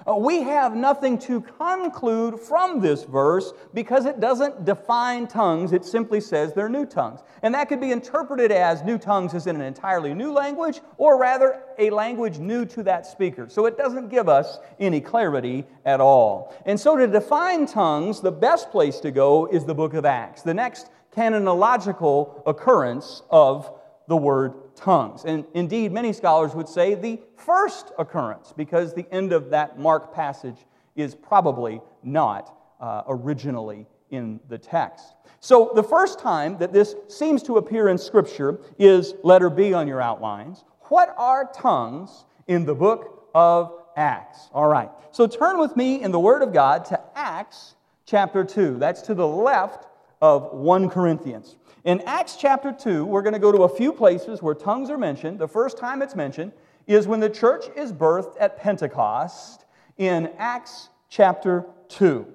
uh, 0.08 0.14
we 0.16 0.42
have 0.42 0.74
nothing 0.74 1.18
to 1.18 1.40
conclude 1.40 2.38
from 2.38 2.80
this 2.80 3.04
verse 3.04 3.52
because 3.74 4.06
it 4.06 4.20
doesn't 4.20 4.64
define 4.64 5.26
tongues. 5.26 5.72
It 5.72 5.84
simply 5.84 6.20
says 6.20 6.52
they're 6.52 6.68
new 6.68 6.86
tongues. 6.86 7.20
And 7.42 7.54
that 7.54 7.68
could 7.68 7.80
be 7.80 7.92
interpreted 7.92 8.50
as 8.50 8.82
new 8.82 8.98
tongues 8.98 9.34
as 9.34 9.46
in 9.46 9.56
an 9.56 9.62
entirely 9.62 10.14
new 10.14 10.32
language, 10.32 10.80
or 10.96 11.18
rather 11.18 11.62
a 11.78 11.90
language 11.90 12.38
new 12.38 12.64
to 12.66 12.82
that 12.84 13.06
speaker. 13.06 13.48
So 13.48 13.66
it 13.66 13.76
doesn't 13.76 14.08
give 14.08 14.28
us 14.28 14.58
any 14.80 15.00
clarity 15.00 15.64
at 15.84 16.00
all. 16.00 16.54
And 16.66 16.78
so 16.78 16.96
to 16.96 17.06
define 17.06 17.66
tongues, 17.66 18.20
the 18.20 18.32
best 18.32 18.70
place 18.70 19.00
to 19.00 19.10
go 19.10 19.46
is 19.46 19.64
the 19.64 19.74
book 19.74 19.94
of 19.94 20.04
Acts, 20.04 20.42
the 20.42 20.54
next 20.54 20.90
canonological 21.16 22.42
occurrence 22.46 23.22
of 23.30 23.70
the 24.08 24.16
word 24.16 24.71
tongues. 24.82 25.24
And 25.24 25.44
indeed, 25.54 25.92
many 25.92 26.12
scholars 26.12 26.54
would 26.54 26.68
say 26.68 26.94
the 26.94 27.20
first 27.36 27.92
occurrence, 27.98 28.52
because 28.56 28.92
the 28.92 29.06
end 29.12 29.32
of 29.32 29.50
that 29.50 29.78
Mark 29.78 30.12
passage 30.12 30.66
is 30.96 31.14
probably 31.14 31.80
not 32.02 32.54
uh, 32.80 33.02
originally 33.08 33.86
in 34.10 34.40
the 34.48 34.58
text. 34.58 35.14
So, 35.40 35.72
the 35.74 35.82
first 35.82 36.18
time 36.18 36.58
that 36.58 36.72
this 36.72 36.94
seems 37.08 37.42
to 37.44 37.56
appear 37.56 37.88
in 37.88 37.98
Scripture 37.98 38.60
is 38.78 39.14
letter 39.22 39.50
B 39.50 39.72
on 39.72 39.88
your 39.88 40.00
outlines. 40.00 40.64
What 40.82 41.14
are 41.16 41.50
tongues 41.52 42.26
in 42.46 42.64
the 42.64 42.74
book 42.74 43.28
of 43.34 43.72
Acts? 43.96 44.50
All 44.52 44.68
right. 44.68 44.90
So, 45.12 45.26
turn 45.26 45.58
with 45.58 45.76
me 45.76 46.02
in 46.02 46.12
the 46.12 46.20
Word 46.20 46.42
of 46.42 46.52
God 46.52 46.84
to 46.86 47.00
Acts 47.14 47.74
chapter 48.04 48.44
2. 48.44 48.78
That's 48.78 49.02
to 49.02 49.14
the 49.14 49.26
left 49.26 49.86
of 50.20 50.52
1 50.52 50.90
Corinthians. 50.90 51.56
In 51.84 52.00
Acts 52.02 52.36
chapter 52.36 52.70
2, 52.70 53.04
we're 53.04 53.22
going 53.22 53.32
to 53.32 53.40
go 53.40 53.50
to 53.50 53.64
a 53.64 53.68
few 53.68 53.92
places 53.92 54.40
where 54.40 54.54
tongues 54.54 54.88
are 54.88 54.98
mentioned. 54.98 55.40
The 55.40 55.48
first 55.48 55.78
time 55.78 56.00
it's 56.00 56.14
mentioned 56.14 56.52
is 56.86 57.08
when 57.08 57.18
the 57.18 57.30
church 57.30 57.64
is 57.74 57.92
birthed 57.92 58.36
at 58.38 58.56
Pentecost 58.56 59.64
in 59.96 60.30
Acts 60.38 60.90
chapter 61.08 61.66
2. 61.88 62.26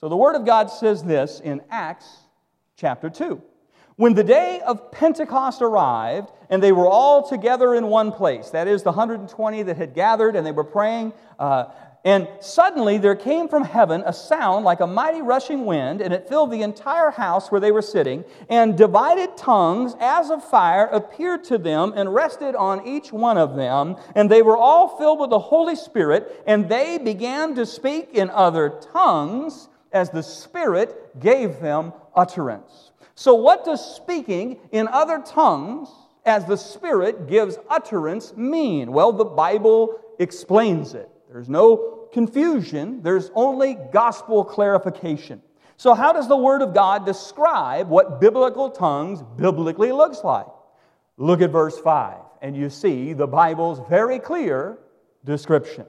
So 0.00 0.08
the 0.08 0.16
Word 0.16 0.34
of 0.34 0.44
God 0.44 0.70
says 0.70 1.04
this 1.04 1.38
in 1.38 1.62
Acts 1.70 2.08
chapter 2.76 3.08
2. 3.08 3.40
When 3.94 4.14
the 4.14 4.24
day 4.24 4.60
of 4.66 4.90
Pentecost 4.90 5.62
arrived, 5.62 6.32
and 6.50 6.60
they 6.60 6.72
were 6.72 6.88
all 6.88 7.26
together 7.26 7.76
in 7.76 7.86
one 7.86 8.10
place, 8.10 8.50
that 8.50 8.66
is, 8.66 8.82
the 8.82 8.90
120 8.90 9.62
that 9.62 9.76
had 9.76 9.94
gathered 9.94 10.34
and 10.34 10.44
they 10.44 10.50
were 10.50 10.64
praying, 10.64 11.12
uh, 11.38 11.66
and 12.04 12.28
suddenly 12.40 12.98
there 12.98 13.16
came 13.16 13.48
from 13.48 13.64
heaven 13.64 14.02
a 14.04 14.12
sound 14.12 14.66
like 14.66 14.80
a 14.80 14.86
mighty 14.86 15.22
rushing 15.22 15.64
wind, 15.64 16.02
and 16.02 16.12
it 16.12 16.28
filled 16.28 16.50
the 16.50 16.60
entire 16.60 17.10
house 17.10 17.50
where 17.50 17.62
they 17.62 17.72
were 17.72 17.80
sitting. 17.80 18.24
And 18.50 18.76
divided 18.76 19.38
tongues 19.38 19.96
as 20.00 20.30
of 20.30 20.44
fire 20.44 20.86
appeared 20.86 21.44
to 21.44 21.56
them 21.56 21.94
and 21.96 22.12
rested 22.12 22.54
on 22.54 22.86
each 22.86 23.10
one 23.10 23.38
of 23.38 23.56
them. 23.56 23.96
And 24.14 24.30
they 24.30 24.42
were 24.42 24.56
all 24.56 24.98
filled 24.98 25.18
with 25.18 25.30
the 25.30 25.38
Holy 25.38 25.76
Spirit, 25.76 26.42
and 26.46 26.68
they 26.68 26.98
began 26.98 27.54
to 27.54 27.64
speak 27.64 28.10
in 28.12 28.28
other 28.28 28.80
tongues 28.92 29.70
as 29.90 30.10
the 30.10 30.22
Spirit 30.22 31.18
gave 31.20 31.60
them 31.60 31.94
utterance. 32.14 32.90
So, 33.14 33.34
what 33.34 33.64
does 33.64 33.94
speaking 33.96 34.58
in 34.72 34.88
other 34.88 35.22
tongues 35.24 35.88
as 36.26 36.44
the 36.44 36.56
Spirit 36.56 37.28
gives 37.28 37.56
utterance 37.70 38.36
mean? 38.36 38.92
Well, 38.92 39.12
the 39.12 39.24
Bible 39.24 40.00
explains 40.18 40.92
it. 40.92 41.08
There's 41.34 41.48
no 41.48 42.06
confusion, 42.12 43.02
there's 43.02 43.28
only 43.34 43.76
gospel 43.92 44.44
clarification. 44.44 45.42
So, 45.76 45.92
how 45.92 46.12
does 46.12 46.28
the 46.28 46.36
Word 46.36 46.62
of 46.62 46.72
God 46.72 47.04
describe 47.04 47.88
what 47.88 48.20
biblical 48.20 48.70
tongues 48.70 49.20
biblically 49.36 49.90
looks 49.90 50.22
like? 50.22 50.46
Look 51.16 51.42
at 51.42 51.50
verse 51.50 51.76
5, 51.76 52.18
and 52.40 52.56
you 52.56 52.70
see 52.70 53.14
the 53.14 53.26
Bible's 53.26 53.80
very 53.90 54.20
clear 54.20 54.78
description. 55.24 55.86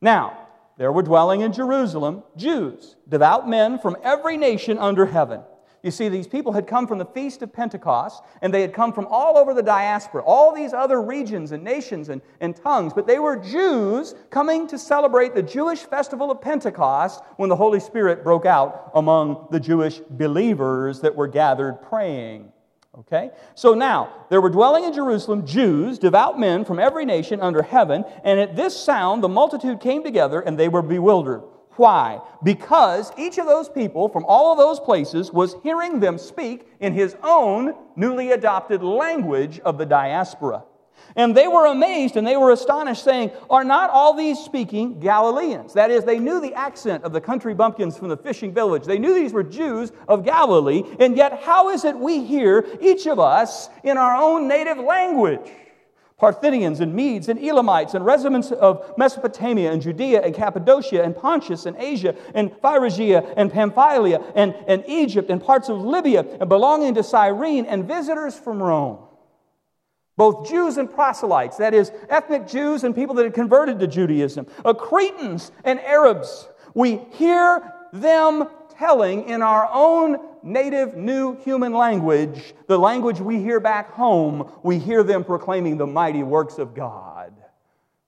Now, 0.00 0.48
there 0.78 0.90
were 0.90 1.02
dwelling 1.04 1.42
in 1.42 1.52
Jerusalem 1.52 2.24
Jews, 2.36 2.96
devout 3.08 3.48
men 3.48 3.78
from 3.78 3.96
every 4.02 4.36
nation 4.36 4.78
under 4.78 5.06
heaven. 5.06 5.42
You 5.82 5.90
see, 5.90 6.08
these 6.08 6.28
people 6.28 6.52
had 6.52 6.68
come 6.68 6.86
from 6.86 6.98
the 6.98 7.04
Feast 7.04 7.42
of 7.42 7.52
Pentecost, 7.52 8.22
and 8.40 8.54
they 8.54 8.60
had 8.60 8.72
come 8.72 8.92
from 8.92 9.06
all 9.10 9.36
over 9.36 9.52
the 9.52 9.64
diaspora, 9.64 10.22
all 10.22 10.54
these 10.54 10.72
other 10.72 11.02
regions 11.02 11.50
and 11.50 11.64
nations 11.64 12.08
and, 12.08 12.22
and 12.40 12.54
tongues, 12.54 12.92
but 12.92 13.08
they 13.08 13.18
were 13.18 13.36
Jews 13.36 14.14
coming 14.30 14.68
to 14.68 14.78
celebrate 14.78 15.34
the 15.34 15.42
Jewish 15.42 15.80
festival 15.80 16.30
of 16.30 16.40
Pentecost 16.40 17.22
when 17.36 17.48
the 17.48 17.56
Holy 17.56 17.80
Spirit 17.80 18.22
broke 18.22 18.46
out 18.46 18.92
among 18.94 19.48
the 19.50 19.58
Jewish 19.58 19.98
believers 20.08 21.00
that 21.00 21.16
were 21.16 21.26
gathered 21.26 21.82
praying. 21.82 22.52
Okay? 22.96 23.30
So 23.56 23.74
now, 23.74 24.26
there 24.30 24.40
were 24.40 24.50
dwelling 24.50 24.84
in 24.84 24.92
Jerusalem 24.92 25.46
Jews, 25.46 25.98
devout 25.98 26.38
men 26.38 26.64
from 26.64 26.78
every 26.78 27.04
nation 27.04 27.40
under 27.40 27.62
heaven, 27.62 28.04
and 28.22 28.38
at 28.38 28.54
this 28.54 28.76
sound 28.76 29.24
the 29.24 29.28
multitude 29.28 29.80
came 29.80 30.04
together 30.04 30.40
and 30.40 30.56
they 30.56 30.68
were 30.68 30.82
bewildered. 30.82 31.42
Why? 31.76 32.20
Because 32.42 33.12
each 33.16 33.38
of 33.38 33.46
those 33.46 33.68
people 33.68 34.08
from 34.08 34.24
all 34.26 34.52
of 34.52 34.58
those 34.58 34.78
places 34.78 35.32
was 35.32 35.56
hearing 35.62 36.00
them 36.00 36.18
speak 36.18 36.68
in 36.80 36.92
his 36.92 37.16
own 37.22 37.74
newly 37.96 38.32
adopted 38.32 38.82
language 38.82 39.58
of 39.60 39.78
the 39.78 39.86
diaspora. 39.86 40.64
And 41.16 41.36
they 41.36 41.48
were 41.48 41.66
amazed 41.66 42.16
and 42.16 42.26
they 42.26 42.36
were 42.36 42.52
astonished, 42.52 43.04
saying, 43.04 43.32
Are 43.50 43.64
not 43.64 43.90
all 43.90 44.14
these 44.14 44.38
speaking 44.38 45.00
Galileans? 45.00 45.74
That 45.74 45.90
is, 45.90 46.04
they 46.04 46.18
knew 46.18 46.40
the 46.40 46.54
accent 46.54 47.04
of 47.04 47.12
the 47.12 47.20
country 47.20 47.54
bumpkins 47.54 47.96
from 47.96 48.08
the 48.08 48.16
fishing 48.16 48.52
village. 48.54 48.84
They 48.84 48.98
knew 48.98 49.14
these 49.14 49.32
were 49.32 49.42
Jews 49.42 49.92
of 50.08 50.24
Galilee, 50.24 50.84
and 51.00 51.16
yet 51.16 51.42
how 51.42 51.70
is 51.70 51.84
it 51.84 51.96
we 51.98 52.24
hear 52.24 52.66
each 52.80 53.06
of 53.06 53.18
us 53.18 53.68
in 53.84 53.98
our 53.98 54.16
own 54.16 54.48
native 54.48 54.78
language? 54.78 55.50
Parthians 56.22 56.78
and 56.78 56.94
Medes 56.94 57.28
and 57.28 57.42
Elamites 57.42 57.94
and 57.94 58.06
residents 58.06 58.52
of 58.52 58.96
Mesopotamia 58.96 59.72
and 59.72 59.82
Judea 59.82 60.22
and 60.22 60.32
Cappadocia 60.32 61.02
and 61.02 61.16
Pontus 61.16 61.66
and 61.66 61.76
Asia 61.76 62.14
and 62.32 62.52
Phrygia 62.60 63.34
and 63.36 63.52
Pamphylia 63.52 64.22
and, 64.36 64.54
and 64.68 64.84
Egypt 64.86 65.30
and 65.30 65.42
parts 65.42 65.68
of 65.68 65.82
Libya 65.82 66.24
and 66.38 66.48
belonging 66.48 66.94
to 66.94 67.02
Cyrene 67.02 67.66
and 67.66 67.88
visitors 67.88 68.38
from 68.38 68.62
Rome. 68.62 68.98
Both 70.16 70.48
Jews 70.48 70.76
and 70.76 70.88
proselytes, 70.88 71.56
that 71.56 71.74
is, 71.74 71.90
ethnic 72.08 72.46
Jews 72.46 72.84
and 72.84 72.94
people 72.94 73.16
that 73.16 73.24
had 73.24 73.34
converted 73.34 73.80
to 73.80 73.88
Judaism, 73.88 74.46
Cretans 74.78 75.50
and 75.64 75.80
Arabs. 75.80 76.48
We 76.72 77.00
hear 77.14 77.74
them 77.92 78.48
telling 78.82 79.28
in 79.28 79.42
our 79.42 79.68
own 79.72 80.18
native 80.42 80.96
new 80.96 81.36
human 81.36 81.72
language, 81.72 82.52
the 82.66 82.76
language 82.76 83.20
we 83.20 83.40
hear 83.40 83.60
back 83.60 83.92
home, 83.92 84.50
we 84.64 84.76
hear 84.76 85.04
them 85.04 85.22
proclaiming 85.22 85.76
the 85.76 85.86
mighty 85.86 86.24
works 86.24 86.58
of 86.58 86.74
God 86.74 87.32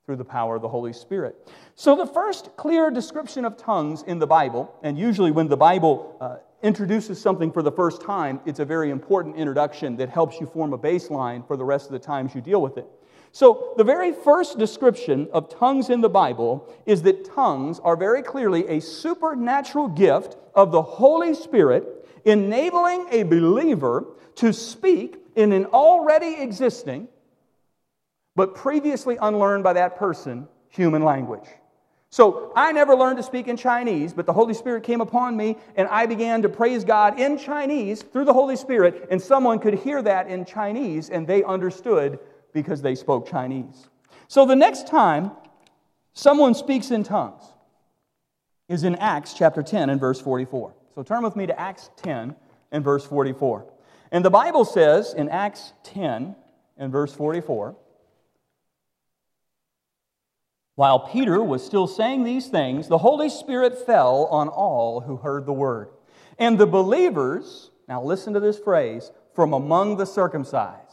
through 0.04 0.16
the 0.16 0.24
power 0.24 0.56
of 0.56 0.62
the 0.62 0.68
Holy 0.68 0.92
Spirit. 0.92 1.48
So, 1.76 1.94
the 1.94 2.06
first 2.06 2.56
clear 2.56 2.90
description 2.90 3.44
of 3.44 3.56
tongues 3.56 4.02
in 4.02 4.18
the 4.18 4.26
Bible, 4.26 4.74
and 4.82 4.98
usually 4.98 5.30
when 5.30 5.46
the 5.46 5.56
Bible 5.56 6.16
uh, 6.20 6.38
introduces 6.64 7.20
something 7.20 7.52
for 7.52 7.62
the 7.62 7.70
first 7.70 8.02
time, 8.02 8.40
it's 8.44 8.58
a 8.58 8.64
very 8.64 8.90
important 8.90 9.36
introduction 9.36 9.96
that 9.98 10.08
helps 10.08 10.40
you 10.40 10.46
form 10.46 10.72
a 10.72 10.78
baseline 10.78 11.46
for 11.46 11.56
the 11.56 11.64
rest 11.64 11.86
of 11.86 11.92
the 11.92 12.00
times 12.00 12.34
you 12.34 12.40
deal 12.40 12.60
with 12.60 12.78
it. 12.78 12.88
So, 13.34 13.74
the 13.76 13.82
very 13.82 14.12
first 14.12 14.58
description 14.60 15.26
of 15.32 15.48
tongues 15.48 15.90
in 15.90 16.00
the 16.00 16.08
Bible 16.08 16.72
is 16.86 17.02
that 17.02 17.24
tongues 17.24 17.80
are 17.80 17.96
very 17.96 18.22
clearly 18.22 18.64
a 18.68 18.80
supernatural 18.80 19.88
gift 19.88 20.36
of 20.54 20.70
the 20.70 20.80
Holy 20.80 21.34
Spirit, 21.34 22.06
enabling 22.24 23.08
a 23.10 23.24
believer 23.24 24.04
to 24.36 24.52
speak 24.52 25.16
in 25.34 25.50
an 25.50 25.66
already 25.66 26.40
existing, 26.40 27.08
but 28.36 28.54
previously 28.54 29.18
unlearned 29.20 29.64
by 29.64 29.72
that 29.72 29.96
person, 29.96 30.46
human 30.68 31.02
language. 31.02 31.48
So 32.10 32.52
I 32.54 32.70
never 32.70 32.94
learned 32.94 33.16
to 33.16 33.24
speak 33.24 33.48
in 33.48 33.56
Chinese, 33.56 34.12
but 34.12 34.26
the 34.26 34.32
Holy 34.32 34.54
Spirit 34.54 34.84
came 34.84 35.00
upon 35.00 35.36
me 35.36 35.56
and 35.74 35.88
I 35.88 36.06
began 36.06 36.42
to 36.42 36.48
praise 36.48 36.84
God 36.84 37.18
in 37.18 37.36
Chinese 37.36 38.00
through 38.00 38.26
the 38.26 38.32
Holy 38.32 38.54
Spirit, 38.54 39.08
and 39.10 39.20
someone 39.20 39.58
could 39.58 39.74
hear 39.74 40.00
that 40.02 40.28
in 40.28 40.44
Chinese 40.44 41.10
and 41.10 41.26
they 41.26 41.42
understood 41.42 42.20
because 42.54 42.80
they 42.80 42.94
spoke 42.94 43.28
Chinese. 43.28 43.88
So 44.28 44.46
the 44.46 44.56
next 44.56 44.86
time 44.86 45.32
someone 46.14 46.54
speaks 46.54 46.90
in 46.90 47.02
tongues 47.02 47.42
is 48.68 48.84
in 48.84 48.94
Acts 48.96 49.34
chapter 49.34 49.62
10 49.62 49.90
and 49.90 50.00
verse 50.00 50.20
44. 50.20 50.72
So 50.94 51.02
turn 51.02 51.22
with 51.22 51.36
me 51.36 51.46
to 51.46 51.60
Acts 51.60 51.90
10 51.96 52.34
and 52.72 52.82
verse 52.84 53.04
44. 53.04 53.66
And 54.10 54.24
the 54.24 54.30
Bible 54.30 54.64
says 54.64 55.12
in 55.12 55.28
Acts 55.28 55.74
10 55.82 56.34
and 56.78 56.92
verse 56.92 57.12
44 57.12 57.76
While 60.76 61.00
Peter 61.00 61.42
was 61.42 61.66
still 61.66 61.86
saying 61.86 62.24
these 62.24 62.46
things, 62.46 62.88
the 62.88 62.98
Holy 62.98 63.28
Spirit 63.28 63.76
fell 63.84 64.26
on 64.26 64.48
all 64.48 65.00
who 65.00 65.16
heard 65.16 65.44
the 65.44 65.52
word. 65.52 65.88
And 66.38 66.58
the 66.58 66.66
believers, 66.66 67.70
now 67.88 68.02
listen 68.02 68.32
to 68.32 68.40
this 68.40 68.58
phrase, 68.58 69.10
from 69.34 69.52
among 69.52 69.96
the 69.96 70.06
circumcised 70.06 70.83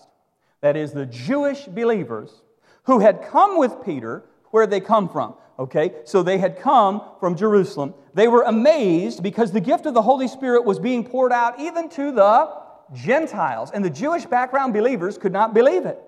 that 0.61 0.77
is, 0.77 0.93
the 0.93 1.05
Jewish 1.05 1.65
believers 1.65 2.41
who 2.83 2.99
had 2.99 3.23
come 3.23 3.57
with 3.57 3.83
Peter, 3.83 4.25
where 4.51 4.67
they 4.67 4.79
come 4.79 5.09
from. 5.09 5.35
Okay, 5.59 5.93
so 6.05 6.23
they 6.23 6.39
had 6.39 6.57
come 6.57 7.01
from 7.19 7.35
Jerusalem. 7.35 7.93
They 8.15 8.27
were 8.27 8.43
amazed 8.43 9.21
because 9.21 9.51
the 9.51 9.61
gift 9.61 9.85
of 9.85 9.93
the 9.93 10.01
Holy 10.01 10.27
Spirit 10.27 10.65
was 10.65 10.79
being 10.79 11.03
poured 11.03 11.31
out 11.31 11.59
even 11.59 11.87
to 11.89 12.11
the 12.11 12.49
Gentiles. 12.93 13.69
And 13.71 13.85
the 13.85 13.89
Jewish 13.89 14.25
background 14.25 14.73
believers 14.73 15.17
could 15.17 15.31
not 15.31 15.53
believe 15.53 15.85
it. 15.85 15.99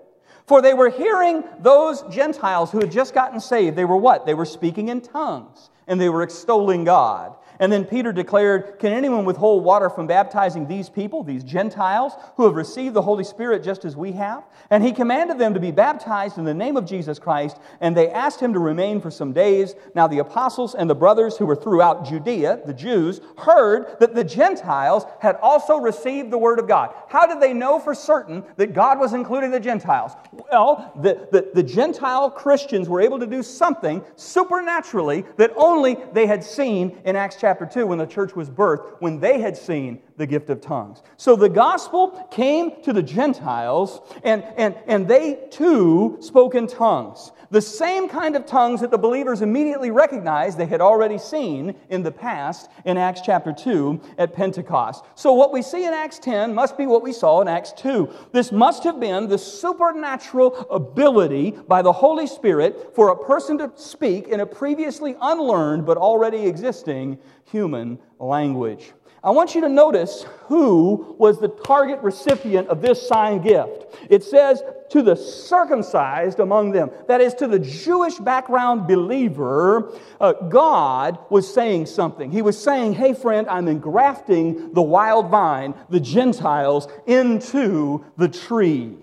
For 0.46 0.62
they 0.62 0.74
were 0.74 0.90
hearing 0.90 1.44
those 1.60 2.02
Gentiles 2.14 2.72
who 2.72 2.80
had 2.80 2.92
just 2.92 3.14
gotten 3.14 3.40
saved. 3.40 3.78
They 3.78 3.86
were 3.86 3.98
what? 3.98 4.26
They 4.26 4.34
were 4.34 4.46
speaking 4.46 4.90
in 4.90 5.02
tongues 5.02 5.70
and 5.88 6.00
they 6.00 6.10
were 6.10 6.24
extolling 6.24 6.84
God. 6.84 7.36
And 7.64 7.72
then 7.72 7.86
Peter 7.86 8.12
declared, 8.12 8.78
Can 8.78 8.92
anyone 8.92 9.24
withhold 9.24 9.64
water 9.64 9.90
from 9.90 10.06
baptizing 10.06 10.68
these 10.68 10.90
people, 10.90 11.24
these 11.24 11.46
Gentiles, 11.46 12.12
who 12.36 12.44
have 12.44 12.56
received 12.56 12.94
the 12.94 13.02
Holy 13.02 13.24
Spirit 13.24 13.64
just 13.64 13.86
as 13.86 13.96
we 13.96 14.12
have? 14.12 14.44
And 14.70 14.84
he 14.84 14.92
commanded 14.92 15.40
them 15.40 15.54
to 15.54 15.62
be 15.62 15.72
baptized 15.72 16.38
in 16.38 16.44
the 16.44 16.54
name 16.54 16.76
of 16.76 16.86
Jesus 16.86 17.20
Christ, 17.20 17.62
and 17.80 17.96
they 17.96 18.10
asked 18.10 18.42
him 18.42 18.52
to 18.52 18.60
remain 18.60 19.00
for 19.00 19.10
some 19.10 19.32
days. 19.32 19.76
Now 19.96 20.08
the 20.08 20.20
apostles 20.20 20.76
and 20.76 20.90
the 20.90 20.96
brothers 20.96 21.38
who 21.38 21.46
were 21.46 21.56
throughout 21.56 22.04
Judea, 22.04 22.64
the 22.66 22.74
Jews, 22.74 23.22
heard 23.38 23.98
that 24.02 24.14
the 24.14 24.26
Gentiles 24.26 25.06
had 25.22 25.38
also 25.38 25.78
received 25.78 26.32
the 26.32 26.38
word 26.38 26.60
of 26.60 26.68
God. 26.68 26.94
How 27.08 27.26
did 27.26 27.40
they 27.40 27.54
know 27.54 27.80
for 27.80 27.96
certain 27.96 28.44
that 28.58 28.74
God 28.74 29.00
was 29.00 29.14
including 29.14 29.52
the 29.52 29.60
Gentiles? 29.62 30.12
Well, 30.34 30.92
the, 31.02 31.30
the, 31.32 31.52
the 31.54 31.64
Gentile 31.64 32.30
Christians 32.30 32.90
were 32.90 33.00
able 33.00 33.20
to 33.20 33.28
do 33.28 33.42
something 33.42 34.04
supernaturally 34.18 35.24
that 35.38 35.54
only 35.56 35.96
they 36.12 36.26
had 36.26 36.44
seen 36.44 36.98
in 37.06 37.16
Acts 37.16 37.38
chapter 37.40 37.53
2 37.72 37.88
when 37.88 37.98
the 37.98 38.06
church 38.06 38.36
was 38.36 38.50
birthed, 38.50 38.96
when 39.00 39.20
they 39.20 39.40
had 39.40 39.56
seen 39.58 40.02
the 40.18 40.28
gift 40.28 40.50
of 40.50 40.62
tongues. 40.62 41.02
So 41.18 41.36
the 41.36 41.50
gospel 41.50 42.28
came 42.32 42.82
to 42.84 42.94
the 42.94 43.04
Gentiles, 43.04 44.02
and, 44.24 44.44
and, 44.58 44.76
and 44.88 45.08
they 45.08 45.48
too 45.52 46.18
spoke 46.22 46.56
in 46.56 46.68
tongues. 46.68 47.32
The 47.54 47.62
same 47.62 48.10
kind 48.10 48.36
of 48.36 48.48
tongues 48.48 48.82
that 48.82 48.90
the 48.90 48.98
believers 48.98 49.44
immediately 49.44 49.92
recognized 49.92 50.58
they 50.58 50.66
had 50.66 50.82
already 50.82 51.20
seen 51.20 51.76
in 51.90 52.02
the 52.02 52.12
past 52.12 52.68
in 52.84 52.98
Acts 52.98 53.22
chapter 53.24 53.54
2 53.54 54.02
at 54.18 54.34
Pentecost. 54.34 55.06
So 55.14 55.34
what 55.34 55.54
we 55.54 55.62
see 55.62 55.86
in 55.86 55.94
Acts 55.94 56.18
10 56.18 56.56
must 56.56 56.80
be 56.80 56.88
what 56.88 57.04
we 57.04 57.14
saw 57.14 57.42
in 57.42 57.48
Acts 57.48 57.72
2. 57.74 58.10
This 58.32 58.52
must 58.52 58.84
have 58.84 59.00
been 59.00 59.28
the 59.28 59.38
supernatural 59.38 60.68
ability 60.72 61.52
by 61.52 61.84
the 61.84 61.92
Holy 61.92 62.26
Spirit 62.26 62.96
for 62.96 63.10
a 63.10 63.24
person 63.24 63.60
to 63.60 63.72
speak 63.76 64.30
in 64.30 64.40
a 64.40 64.48
previously 64.48 65.16
unlearned 65.22 65.86
but 65.86 65.98
already 65.98 66.48
existing 66.48 67.20
human 67.46 68.00
language. 68.18 68.94
I 69.24 69.32
want 69.32 69.56
you 69.56 69.62
to 69.62 69.70
notice 69.70 70.26
who 70.48 71.16
was 71.18 71.40
the 71.40 71.48
target 71.48 72.02
recipient 72.02 72.68
of 72.68 72.82
this 72.82 73.08
sign 73.08 73.42
gift. 73.42 73.86
It 74.10 74.22
says, 74.22 74.62
to 74.90 75.02
the 75.02 75.16
circumcised 75.16 76.40
among 76.40 76.72
them, 76.72 76.92
that 77.08 77.22
is, 77.22 77.34
to 77.36 77.48
the 77.48 77.58
Jewish 77.58 78.16
background 78.18 78.86
believer, 78.86 79.94
uh, 80.20 80.34
God 80.34 81.18
was 81.30 81.52
saying 81.52 81.86
something. 81.86 82.32
He 82.32 82.42
was 82.42 82.62
saying, 82.62 82.94
Hey, 82.94 83.14
friend, 83.14 83.48
I'm 83.50 83.70
engrafting 83.70 84.74
the 84.74 84.82
wild 84.82 85.30
vine, 85.30 85.74
the 85.90 86.02
Gentiles, 86.02 86.90
into 87.08 88.04
the 88.18 88.28
tree. 88.28 88.98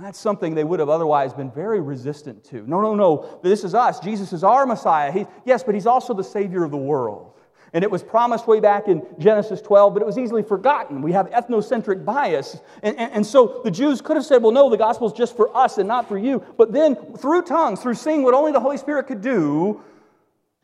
That's 0.00 0.18
something 0.18 0.54
they 0.54 0.64
would 0.64 0.78
have 0.78 0.88
otherwise 0.88 1.34
been 1.34 1.50
very 1.50 1.80
resistant 1.80 2.44
to. 2.44 2.66
No, 2.66 2.80
no, 2.80 2.94
no. 2.94 3.40
This 3.42 3.64
is 3.64 3.74
us. 3.74 3.98
Jesus 3.98 4.32
is 4.32 4.44
our 4.44 4.64
Messiah. 4.64 5.10
He, 5.10 5.26
yes, 5.44 5.64
but 5.64 5.74
He's 5.74 5.86
also 5.86 6.14
the 6.14 6.24
Savior 6.24 6.62
of 6.62 6.70
the 6.70 6.76
world. 6.76 7.34
And 7.72 7.84
it 7.84 7.90
was 7.90 8.02
promised 8.02 8.48
way 8.48 8.58
back 8.58 8.88
in 8.88 9.06
Genesis 9.18 9.62
12, 9.62 9.94
but 9.94 10.02
it 10.02 10.06
was 10.06 10.18
easily 10.18 10.42
forgotten. 10.42 11.02
We 11.02 11.12
have 11.12 11.30
ethnocentric 11.30 12.04
bias. 12.04 12.60
And, 12.82 12.98
and, 12.98 13.12
and, 13.12 13.26
so 13.26 13.60
the 13.62 13.70
Jews 13.70 14.00
could 14.00 14.16
have 14.16 14.26
said, 14.26 14.42
well, 14.42 14.50
no, 14.50 14.68
the 14.68 14.76
gospel 14.76 15.06
is 15.06 15.12
just 15.12 15.36
for 15.36 15.56
us 15.56 15.78
and 15.78 15.86
not 15.86 16.08
for 16.08 16.18
you. 16.18 16.42
But 16.58 16.72
then, 16.72 16.96
through 17.16 17.42
tongues, 17.42 17.80
through 17.80 17.94
seeing 17.94 18.24
what 18.24 18.34
only 18.34 18.50
the 18.50 18.60
Holy 18.60 18.76
Spirit 18.76 19.06
could 19.06 19.20
do, 19.20 19.82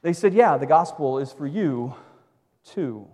they 0.03 0.13
said, 0.13 0.35
yeah, 0.35 0.57
the 0.57 0.67
gospel 0.67 1.19
is 1.19 1.33
for 1.33 1.47
you 1.47 1.95
too. 2.65 3.09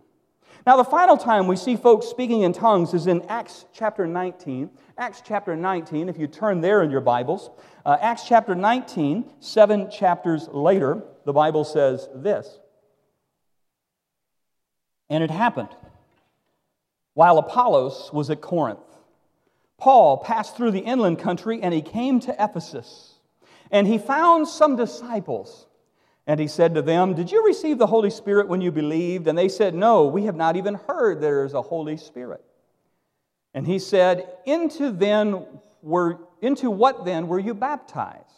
Now, 0.66 0.76
the 0.76 0.84
final 0.84 1.16
time 1.16 1.46
we 1.46 1.56
see 1.56 1.76
folks 1.76 2.06
speaking 2.06 2.42
in 2.42 2.52
tongues 2.52 2.94
is 2.94 3.08
in 3.08 3.22
Acts 3.28 3.66
chapter 3.72 4.06
19. 4.06 4.70
Acts 4.96 5.22
chapter 5.24 5.56
19, 5.56 6.08
if 6.08 6.16
you 6.16 6.28
turn 6.28 6.60
there 6.60 6.82
in 6.82 6.90
your 6.90 7.00
Bibles, 7.00 7.50
uh, 7.84 7.96
Acts 8.00 8.28
chapter 8.28 8.54
19, 8.54 9.24
seven 9.40 9.90
chapters 9.90 10.48
later, 10.52 11.02
the 11.24 11.32
Bible 11.32 11.64
says 11.64 12.08
this. 12.14 12.58
And 15.10 15.22
it 15.22 15.30
happened 15.30 15.68
while 17.14 17.38
Apollos 17.38 18.10
was 18.12 18.30
at 18.30 18.40
Corinth. 18.40 18.80
Paul 19.78 20.18
passed 20.18 20.56
through 20.56 20.70
the 20.70 20.80
inland 20.80 21.18
country 21.18 21.60
and 21.62 21.74
he 21.74 21.82
came 21.82 22.20
to 22.20 22.34
Ephesus. 22.38 23.14
And 23.70 23.86
he 23.86 23.98
found 23.98 24.46
some 24.46 24.76
disciples. 24.76 25.66
And 26.26 26.38
he 26.38 26.46
said 26.46 26.74
to 26.74 26.82
them, 26.82 27.14
Did 27.14 27.32
you 27.32 27.44
receive 27.44 27.78
the 27.78 27.86
Holy 27.86 28.10
Spirit 28.10 28.46
when 28.46 28.60
you 28.60 28.70
believed? 28.70 29.26
And 29.26 29.36
they 29.36 29.48
said, 29.48 29.74
No, 29.74 30.06
we 30.06 30.26
have 30.26 30.36
not 30.36 30.56
even 30.56 30.74
heard 30.74 31.20
there 31.20 31.44
is 31.44 31.54
a 31.54 31.62
Holy 31.62 31.96
Spirit. 31.96 32.44
And 33.54 33.66
he 33.66 33.78
said, 33.78 34.28
Into 34.46 34.92
then 34.92 35.44
were 35.82 36.20
into 36.40 36.70
what 36.70 37.04
then 37.04 37.26
were 37.26 37.40
you 37.40 37.54
baptized? 37.54 38.28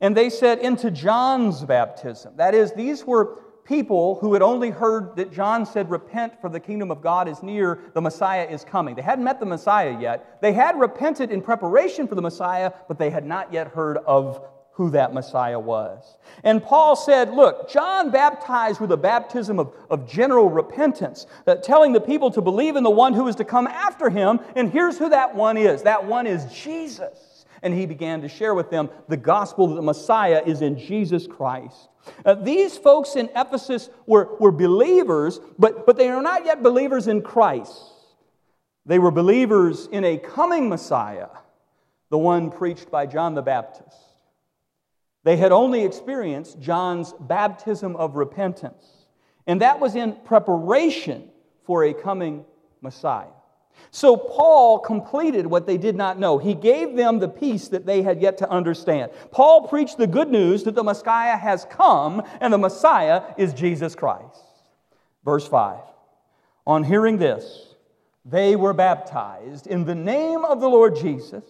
And 0.00 0.16
they 0.16 0.30
said, 0.30 0.60
Into 0.60 0.90
John's 0.90 1.64
baptism. 1.64 2.36
That 2.36 2.54
is, 2.54 2.72
these 2.72 3.04
were 3.04 3.40
people 3.64 4.16
who 4.16 4.32
had 4.32 4.42
only 4.42 4.70
heard 4.70 5.16
that 5.16 5.32
John 5.32 5.64
said, 5.64 5.90
Repent, 5.90 6.40
for 6.40 6.48
the 6.48 6.60
kingdom 6.60 6.90
of 6.90 7.00
God 7.00 7.28
is 7.28 7.42
near, 7.42 7.78
the 7.94 8.00
Messiah 8.00 8.46
is 8.48 8.64
coming. 8.64 8.94
They 8.94 9.02
hadn't 9.02 9.24
met 9.24 9.40
the 9.40 9.46
Messiah 9.46 9.96
yet. 10.00 10.40
They 10.40 10.52
had 10.52 10.78
repented 10.78 11.30
in 11.30 11.42
preparation 11.42 12.08
for 12.08 12.14
the 12.14 12.22
Messiah, 12.22 12.72
but 12.88 12.98
they 12.98 13.10
had 13.10 13.24
not 13.24 13.52
yet 13.52 13.68
heard 13.68 13.98
of 13.98 14.44
who 14.72 14.90
that 14.90 15.12
Messiah 15.12 15.60
was. 15.60 16.16
And 16.44 16.62
Paul 16.62 16.96
said, 16.96 17.32
Look, 17.34 17.70
John 17.70 18.10
baptized 18.10 18.80
with 18.80 18.90
a 18.92 18.96
baptism 18.96 19.58
of, 19.58 19.72
of 19.90 20.08
general 20.08 20.48
repentance, 20.48 21.26
uh, 21.46 21.56
telling 21.56 21.92
the 21.92 22.00
people 22.00 22.30
to 22.30 22.40
believe 22.40 22.76
in 22.76 22.82
the 22.82 22.90
one 22.90 23.12
who 23.12 23.28
is 23.28 23.36
to 23.36 23.44
come 23.44 23.66
after 23.66 24.08
him. 24.08 24.40
And 24.56 24.72
here's 24.72 24.98
who 24.98 25.10
that 25.10 25.34
one 25.34 25.56
is 25.56 25.82
that 25.82 26.04
one 26.04 26.26
is 26.26 26.46
Jesus 26.52 27.32
and 27.62 27.72
he 27.72 27.86
began 27.86 28.20
to 28.22 28.28
share 28.28 28.54
with 28.54 28.70
them 28.70 28.90
the 29.08 29.16
gospel 29.16 29.68
that 29.68 29.76
the 29.76 29.82
Messiah 29.82 30.42
is 30.44 30.62
in 30.62 30.78
Jesus 30.78 31.26
Christ. 31.26 31.88
Uh, 32.24 32.34
these 32.34 32.76
folks 32.76 33.16
in 33.16 33.30
Ephesus 33.36 33.90
were, 34.06 34.36
were 34.38 34.52
believers, 34.52 35.40
but, 35.58 35.86
but 35.86 35.96
they 35.96 36.08
are 36.08 36.22
not 36.22 36.44
yet 36.44 36.62
believers 36.62 37.08
in 37.08 37.22
Christ. 37.22 37.80
They 38.86 38.98
were 38.98 39.10
believers 39.10 39.86
in 39.92 40.04
a 40.04 40.18
coming 40.18 40.68
Messiah, 40.68 41.28
the 42.10 42.18
one 42.18 42.50
preached 42.50 42.90
by 42.90 43.06
John 43.06 43.34
the 43.34 43.42
Baptist. 43.42 43.96
They 45.24 45.36
had 45.36 45.52
only 45.52 45.84
experienced 45.84 46.60
John's 46.60 47.14
baptism 47.20 47.94
of 47.94 48.16
repentance, 48.16 48.84
and 49.46 49.60
that 49.60 49.78
was 49.78 49.94
in 49.94 50.16
preparation 50.24 51.30
for 51.64 51.84
a 51.84 51.94
coming 51.94 52.44
Messiah. 52.80 53.28
So 53.90 54.16
Paul 54.16 54.78
completed 54.78 55.46
what 55.46 55.66
they 55.66 55.76
did 55.76 55.96
not 55.96 56.18
know. 56.18 56.38
He 56.38 56.54
gave 56.54 56.96
them 56.96 57.18
the 57.18 57.28
piece 57.28 57.68
that 57.68 57.84
they 57.84 58.00
had 58.00 58.22
yet 58.22 58.38
to 58.38 58.50
understand. 58.50 59.12
Paul 59.30 59.68
preached 59.68 59.98
the 59.98 60.06
good 60.06 60.30
news 60.30 60.62
that 60.64 60.74
the 60.74 60.82
Messiah 60.82 61.36
has 61.36 61.66
come 61.66 62.22
and 62.40 62.52
the 62.52 62.58
Messiah 62.58 63.22
is 63.36 63.52
Jesus 63.52 63.94
Christ. 63.94 64.40
Verse 65.24 65.46
5 65.46 65.80
On 66.66 66.84
hearing 66.84 67.18
this, 67.18 67.74
they 68.24 68.56
were 68.56 68.72
baptized 68.72 69.66
in 69.66 69.84
the 69.84 69.94
name 69.94 70.44
of 70.44 70.60
the 70.60 70.68
Lord 70.68 70.96
Jesus. 70.96 71.44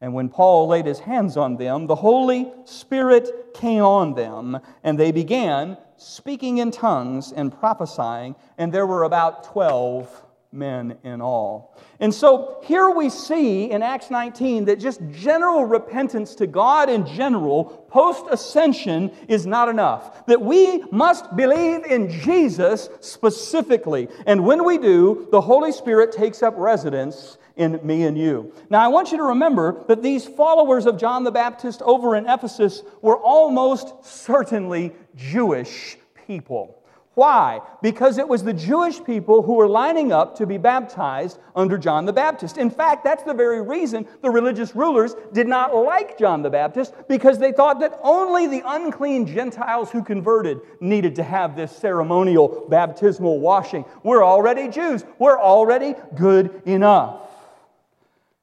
And 0.00 0.12
when 0.12 0.28
Paul 0.28 0.68
laid 0.68 0.84
his 0.84 0.98
hands 0.98 1.38
on 1.38 1.56
them, 1.56 1.86
the 1.86 1.94
Holy 1.94 2.52
Spirit 2.66 3.54
came 3.54 3.82
on 3.82 4.14
them, 4.14 4.60
and 4.84 4.98
they 4.98 5.10
began 5.10 5.78
speaking 5.96 6.58
in 6.58 6.70
tongues 6.70 7.32
and 7.32 7.50
prophesying, 7.50 8.36
and 8.58 8.72
there 8.72 8.86
were 8.86 9.04
about 9.04 9.44
12 9.44 10.25
men 10.52 10.96
in 11.04 11.20
all. 11.20 11.76
And 12.00 12.14
so 12.14 12.60
here 12.64 12.90
we 12.90 13.10
see 13.10 13.70
in 13.70 13.82
Acts 13.82 14.10
19 14.10 14.66
that 14.66 14.78
just 14.78 15.00
general 15.12 15.64
repentance 15.64 16.34
to 16.36 16.46
God 16.46 16.88
in 16.88 17.06
general, 17.06 17.86
post 17.90 18.26
ascension, 18.30 19.10
is 19.28 19.46
not 19.46 19.68
enough. 19.68 20.26
That 20.26 20.40
we 20.40 20.82
must 20.90 21.36
believe 21.36 21.84
in 21.84 22.10
Jesus 22.10 22.88
specifically. 23.00 24.08
And 24.26 24.44
when 24.44 24.64
we 24.64 24.78
do, 24.78 25.28
the 25.30 25.40
Holy 25.40 25.72
Spirit 25.72 26.12
takes 26.12 26.42
up 26.42 26.54
residence 26.56 27.38
in 27.56 27.80
me 27.82 28.04
and 28.04 28.18
you. 28.18 28.52
Now, 28.68 28.84
I 28.84 28.88
want 28.88 29.10
you 29.12 29.16
to 29.18 29.24
remember 29.24 29.84
that 29.88 30.02
these 30.02 30.26
followers 30.26 30.86
of 30.86 30.98
John 30.98 31.24
the 31.24 31.30
Baptist 31.30 31.80
over 31.82 32.14
in 32.16 32.26
Ephesus 32.26 32.82
were 33.00 33.16
almost 33.16 34.04
certainly 34.04 34.92
Jewish 35.16 35.96
people. 36.26 36.75
Why? 37.16 37.62
Because 37.80 38.18
it 38.18 38.28
was 38.28 38.44
the 38.44 38.52
Jewish 38.52 39.02
people 39.02 39.40
who 39.40 39.54
were 39.54 39.68
lining 39.68 40.12
up 40.12 40.36
to 40.36 40.44
be 40.44 40.58
baptized 40.58 41.38
under 41.54 41.78
John 41.78 42.04
the 42.04 42.12
Baptist. 42.12 42.58
In 42.58 42.68
fact, 42.68 43.04
that's 43.04 43.22
the 43.22 43.32
very 43.32 43.62
reason 43.62 44.06
the 44.20 44.28
religious 44.28 44.76
rulers 44.76 45.16
did 45.32 45.46
not 45.46 45.74
like 45.74 46.18
John 46.18 46.42
the 46.42 46.50
Baptist 46.50 46.92
because 47.08 47.38
they 47.38 47.52
thought 47.52 47.80
that 47.80 47.98
only 48.02 48.46
the 48.46 48.62
unclean 48.66 49.26
Gentiles 49.26 49.90
who 49.90 50.04
converted 50.04 50.60
needed 50.80 51.14
to 51.14 51.22
have 51.22 51.56
this 51.56 51.74
ceremonial 51.74 52.66
baptismal 52.68 53.40
washing. 53.40 53.86
We're 54.02 54.22
already 54.22 54.68
Jews, 54.68 55.02
we're 55.18 55.40
already 55.40 55.94
good 56.16 56.60
enough. 56.66 57.30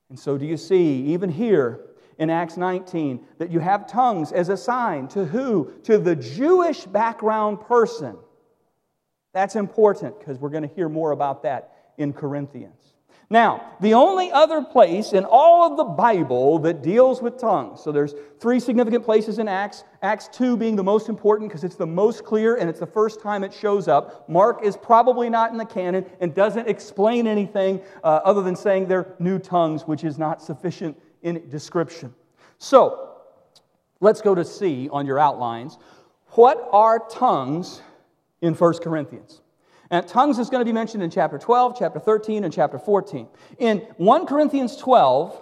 And 0.10 0.20
so, 0.20 0.36
do 0.36 0.48
you 0.48 0.58
see, 0.58 1.04
even 1.14 1.30
here, 1.30 1.80
in 2.18 2.32
Acts 2.32 2.58
19 2.58 3.24
that 3.38 3.52
you 3.52 3.60
have 3.60 3.86
tongues 3.86 4.32
as 4.32 4.50
a 4.50 4.58
sign 4.58 5.08
to 5.10 5.26
who? 5.26 5.72
To 5.84 6.00
the 6.00 6.16
Jewish 6.16 6.86
background 6.86 7.62
person 7.62 8.18
that's 9.34 9.56
important 9.56 10.18
because 10.20 10.40
we're 10.40 10.50
going 10.50 10.68
to 10.68 10.74
hear 10.74 10.88
more 10.88 11.12
about 11.12 11.44
that 11.44 11.76
in 11.98 12.14
Corinthians. 12.14 12.94
Now, 13.30 13.72
the 13.82 13.96
only 13.96 14.32
other 14.32 14.62
place 14.62 15.14
in 15.14 15.26
all 15.26 15.64
of 15.64 15.76
the 15.76 15.84
Bible 15.84 16.60
that 16.60 16.84
deals 16.84 17.20
with 17.20 17.40
tongues, 17.40 17.82
so 17.82 17.92
there's 17.92 18.14
three 18.40 18.60
significant 18.60 19.04
places 19.04 19.40
in 19.40 19.48
Acts, 19.48 19.86
Acts 20.04 20.28
2 20.34 20.56
being 20.56 20.76
the 20.76 20.84
most 20.84 21.10
important 21.10 21.50
because 21.50 21.64
it's 21.64 21.76
the 21.76 21.88
most 21.88 22.24
clear 22.26 22.58
and 22.58 22.70
it's 22.70 22.80
the 22.80 22.86
first 22.86 23.22
time 23.22 23.44
it 23.44 23.52
shows 23.52 23.88
up. 23.88 24.30
Mark 24.30 24.64
is 24.64 24.78
probably 24.78 25.32
not 25.32 25.52
in 25.52 25.58
the 25.58 25.66
canon 25.66 26.06
and 26.20 26.36
doesn't 26.36 26.68
explain 26.68 27.26
anything 27.26 27.82
uh, 28.04 28.20
other 28.24 28.44
than 28.44 28.56
saying 28.56 28.88
they're 28.88 29.16
new 29.18 29.40
tongues, 29.40 29.88
which 29.88 30.04
is 30.04 30.20
not 30.20 30.40
sufficient 30.40 30.96
in 31.24 31.50
description. 31.50 32.14
So, 32.60 33.18
let's 34.00 34.22
go 34.22 34.36
to 34.36 34.46
C 34.46 34.90
on 34.92 35.08
your 35.08 35.18
outlines. 35.18 35.80
What 36.34 36.70
are 36.72 37.00
tongues 37.10 37.82
in 38.44 38.54
1 38.54 38.74
Corinthians? 38.80 39.42
And 39.90 40.08
tongues 40.08 40.40
is 40.40 40.50
going 40.50 40.62
to 40.62 40.66
be 40.66 40.74
mentioned 40.74 41.04
in 41.04 41.10
chapter 41.10 41.38
12, 41.38 41.76
chapter 41.78 42.00
13, 42.00 42.44
and 42.44 42.54
chapter 42.54 42.78
14. 42.78 43.28
In 43.58 43.80
1 43.98 44.26
Corinthians 44.26 44.76
12, 44.78 45.40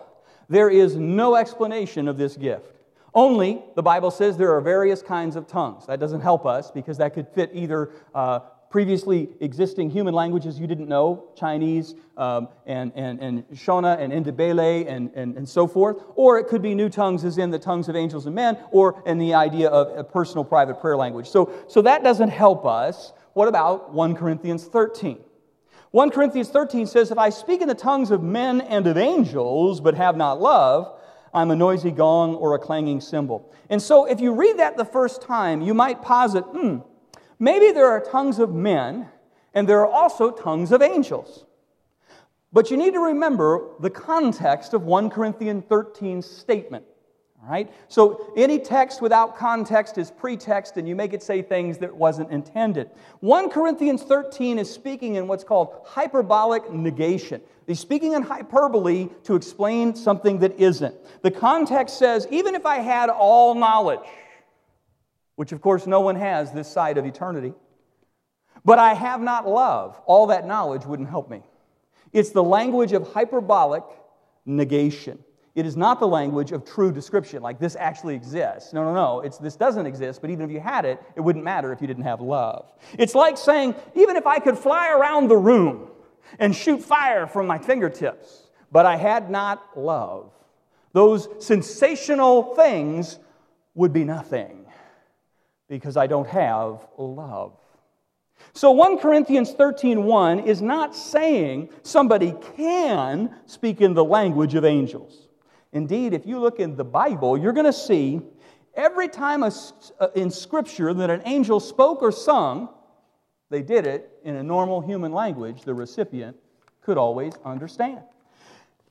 there 0.50 0.70
is 0.70 0.96
no 0.96 1.36
explanation 1.36 2.08
of 2.08 2.18
this 2.18 2.38
gift. 2.38 2.78
Only 3.14 3.64
the 3.76 3.84
Bible 3.84 4.12
says 4.12 4.38
there 4.38 4.56
are 4.56 4.62
various 4.62 5.02
kinds 5.02 5.36
of 5.36 5.48
tongues. 5.48 5.86
That 5.88 6.00
doesn't 6.00 6.22
help 6.22 6.46
us 6.46 6.72
because 6.72 6.98
that 7.00 7.14
could 7.14 7.28
fit 7.28 7.52
either 7.54 7.92
uh, 8.16 8.40
previously 8.72 9.30
existing 9.42 9.90
human 9.90 10.14
languages 10.14 10.58
you 10.58 10.66
didn't 10.66 10.88
know, 10.88 11.28
Chinese 11.36 11.94
um, 12.16 12.48
and, 12.66 12.94
and, 12.96 13.20
and 13.20 13.48
Shona 13.50 14.00
and 14.00 14.14
Ndebele 14.14 14.90
and, 14.90 15.12
and, 15.14 15.36
and 15.36 15.48
so 15.48 15.68
forth, 15.68 15.98
or 16.16 16.40
it 16.40 16.48
could 16.48 16.62
be 16.62 16.74
new 16.74 16.90
tongues 16.90 17.26
as 17.26 17.38
in 17.38 17.52
the 17.52 17.60
tongues 17.60 17.90
of 17.90 17.98
angels 17.98 18.26
and 18.26 18.34
men, 18.34 18.58
or 18.72 19.04
in 19.06 19.18
the 19.18 19.34
idea 19.34 19.68
of 19.68 19.96
a 19.98 20.04
personal 20.06 20.46
private 20.46 20.80
prayer 20.80 20.96
language. 20.96 21.28
So, 21.28 21.52
so 21.68 21.82
that 21.82 22.02
doesn't 22.02 22.30
help 22.30 22.66
us. 22.66 23.12
What 23.34 23.50
about 23.50 23.94
1 23.94 24.16
Corinthians 24.16 24.64
13? 24.64 25.20
1 25.92 26.10
Corinthians 26.10 26.48
13 26.48 26.88
says, 26.88 27.12
If 27.12 27.18
I 27.18 27.30
speak 27.30 27.62
in 27.62 27.68
the 27.68 27.76
tongues 27.76 28.10
of 28.10 28.24
men 28.24 28.62
and 28.62 28.88
of 28.88 28.98
angels, 28.98 29.82
but 29.82 29.96
have 29.96 30.16
not 30.16 30.40
love, 30.40 30.98
I'm 31.34 31.52
a 31.52 31.56
noisy 31.58 31.92
gong 31.92 32.36
or 32.36 32.56
a 32.56 32.60
clanging 32.60 33.02
cymbal. 33.02 33.54
And 33.70 33.82
so, 33.82 34.06
if 34.06 34.22
you 34.22 34.34
read 34.34 34.60
that 34.60 34.78
the 34.78 34.86
first 34.86 35.22
time, 35.22 35.62
you 35.62 35.74
might 35.74 36.02
posit, 36.02 36.44
hmm, 36.44 36.80
maybe 37.42 37.72
there 37.72 37.88
are 37.88 38.00
tongues 38.00 38.40
of 38.40 38.54
men 38.54 39.10
and 39.54 39.68
there 39.68 39.82
are 39.82 39.92
also 39.92 40.32
tongues 40.32 40.72
of 40.72 40.82
angels. 40.82 41.46
But 42.54 42.72
you 42.72 42.78
need 42.78 42.94
to 42.94 43.00
remember 43.00 43.70
the 43.80 43.90
context 43.90 44.74
of 44.74 44.84
1 44.84 45.10
Corinthians 45.10 45.64
13's 45.70 46.26
statement. 46.26 46.86
All 47.42 47.50
right? 47.50 47.72
So 47.88 48.32
any 48.38 48.60
text 48.60 49.02
without 49.02 49.36
context 49.36 49.98
is 49.98 50.12
pretext, 50.12 50.78
and 50.78 50.88
you 50.88 50.96
make 50.96 51.14
it 51.14 51.24
say 51.24 51.42
things 51.42 51.80
that 51.80 51.96
wasn't 51.96 52.30
intended. 52.30 52.92
1 53.22 53.50
Corinthians 53.50 54.04
13 54.04 54.60
is 54.60 54.72
speaking 54.72 55.16
in 55.16 55.28
what's 55.28 55.44
called 55.44 55.82
hyperbolic 55.86 56.72
negation. 56.72 57.42
He's 57.66 57.80
speaking 57.80 58.14
in 58.14 58.22
hyperbole 58.22 59.10
to 59.24 59.36
explain 59.36 59.96
something 59.96 60.40
that 60.40 60.60
isn't. 60.60 60.94
The 61.24 61.32
context 61.32 61.98
says, 61.98 62.28
even 62.30 62.54
if 62.54 62.66
I 62.66 62.78
had 62.78 63.10
all 63.10 63.56
knowledge, 63.56 64.02
which 65.42 65.52
of 65.52 65.60
course 65.60 65.88
no 65.88 66.02
one 66.02 66.16
has 66.16 66.52
this 66.52 66.68
side 66.68 67.00
of 67.00 67.06
eternity, 67.08 67.52
but 68.64 68.78
I 68.78 68.94
have 68.94 69.20
not 69.22 69.48
love, 69.48 70.00
all 70.06 70.28
that 70.28 70.46
knowledge 70.46 70.86
wouldn't 70.86 71.10
help 71.10 71.32
me. 71.32 71.42
It's 72.14 72.30
the 72.30 72.44
language 72.44 72.92
of 72.92 73.12
hyperbolic 73.12 73.82
negation. 74.46 75.18
It 75.56 75.66
is 75.66 75.76
not 75.76 76.00
the 76.00 76.08
language 76.08 76.52
of 76.52 76.64
true 76.64 76.92
description, 76.92 77.42
like 77.42 77.58
this 77.58 77.76
actually 77.76 78.14
exists. 78.14 78.72
No, 78.72 78.84
no, 78.84 78.94
no. 78.94 79.22
It's, 79.22 79.40
this 79.40 79.56
doesn't 79.56 79.88
exist, 79.88 80.22
but 80.22 80.30
even 80.30 80.46
if 80.46 80.52
you 80.52 80.60
had 80.60 80.86
it, 80.86 81.02
it 81.16 81.22
wouldn't 81.22 81.44
matter 81.44 81.74
if 81.74 81.82
you 81.82 81.88
didn't 81.88 82.04
have 82.04 82.22
love. 82.22 82.72
It's 83.00 83.16
like 83.16 83.36
saying, 83.36 83.74
even 83.96 84.18
if 84.18 84.28
I 84.28 84.38
could 84.38 84.60
fly 84.60 84.92
around 84.92 85.28
the 85.28 85.38
room 85.38 85.88
and 86.38 86.56
shoot 86.56 86.84
fire 86.84 87.26
from 87.26 87.48
my 87.48 87.58
fingertips, 87.58 88.44
but 88.72 88.86
I 88.86 88.96
had 88.96 89.32
not 89.32 89.76
love, 89.76 90.32
those 90.94 91.28
sensational 91.40 92.54
things 92.54 93.18
would 93.74 93.92
be 93.92 94.04
nothing 94.04 94.61
because 95.72 95.96
I 95.96 96.06
don't 96.06 96.28
have 96.28 96.86
love. 96.98 97.54
So 98.52 98.72
1 98.72 98.98
Corinthians 98.98 99.54
13:1 99.54 100.46
is 100.46 100.62
not 100.62 100.94
saying 100.94 101.70
somebody 101.82 102.34
can 102.58 103.34
speak 103.46 103.80
in 103.80 103.94
the 103.94 104.04
language 104.04 104.54
of 104.56 104.66
angels. 104.66 105.30
Indeed, 105.72 106.14
if 106.14 106.26
you 106.26 106.40
look 106.40 106.60
in 106.60 106.76
the 106.76 106.84
Bible, 106.84 107.38
you're 107.38 107.54
going 107.54 107.66
to 107.66 107.72
see 107.72 108.20
every 108.76 109.08
time 109.08 109.44
a, 109.44 109.52
uh, 110.02 110.10
in 110.14 110.30
Scripture 110.30 110.94
that 110.94 111.10
an 111.10 111.22
angel 111.24 111.62
spoke 111.62 112.02
or 112.02 112.12
sung, 112.12 112.68
they 113.50 113.62
did 113.62 113.88
it 113.88 114.12
in 114.26 114.36
a 114.36 114.44
normal 114.44 114.82
human 114.82 115.14
language 115.14 115.62
the 115.62 115.74
recipient 115.74 116.36
could 116.82 116.98
always 116.98 117.32
understand. 117.46 118.02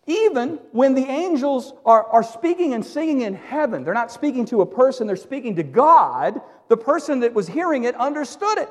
Even 0.07 0.59
when 0.73 0.95
the 0.95 1.05
angels 1.05 1.75
are, 1.85 2.05
are 2.05 2.23
speaking 2.23 2.73
and 2.73 2.85
singing 2.85 3.21
in 3.21 3.35
heaven, 3.35 3.85
they're 3.85 3.93
not 3.93 4.11
speaking 4.11 4.47
to 4.47 4.63
a 4.63 4.67
person, 4.67 5.07
they're 5.07 5.17
speaking 5.17 5.57
to 5.57 5.63
God, 5.63 6.41
the 6.71 6.77
person 6.77 7.21
that 7.21 7.35
was 7.35 7.49
hearing 7.49 7.85
it 7.85 7.97
understood 7.97 8.57
it. 8.57 8.69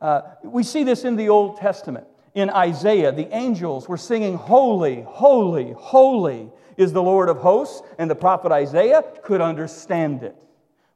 Uh, 0.00 0.22
we 0.42 0.64
see 0.64 0.82
this 0.82 1.04
in 1.04 1.14
the 1.16 1.28
Old 1.28 1.58
Testament. 1.58 2.06
In 2.34 2.48
Isaiah, 2.48 3.12
the 3.12 3.28
angels 3.32 3.86
were 3.86 3.98
singing, 3.98 4.36
Holy, 4.36 5.02
holy, 5.02 5.72
holy 5.72 6.50
is 6.78 6.94
the 6.94 7.02
Lord 7.02 7.28
of 7.28 7.36
hosts, 7.36 7.82
and 7.98 8.10
the 8.10 8.14
prophet 8.14 8.50
Isaiah 8.52 9.04
could 9.22 9.42
understand 9.42 10.22
it 10.22 10.34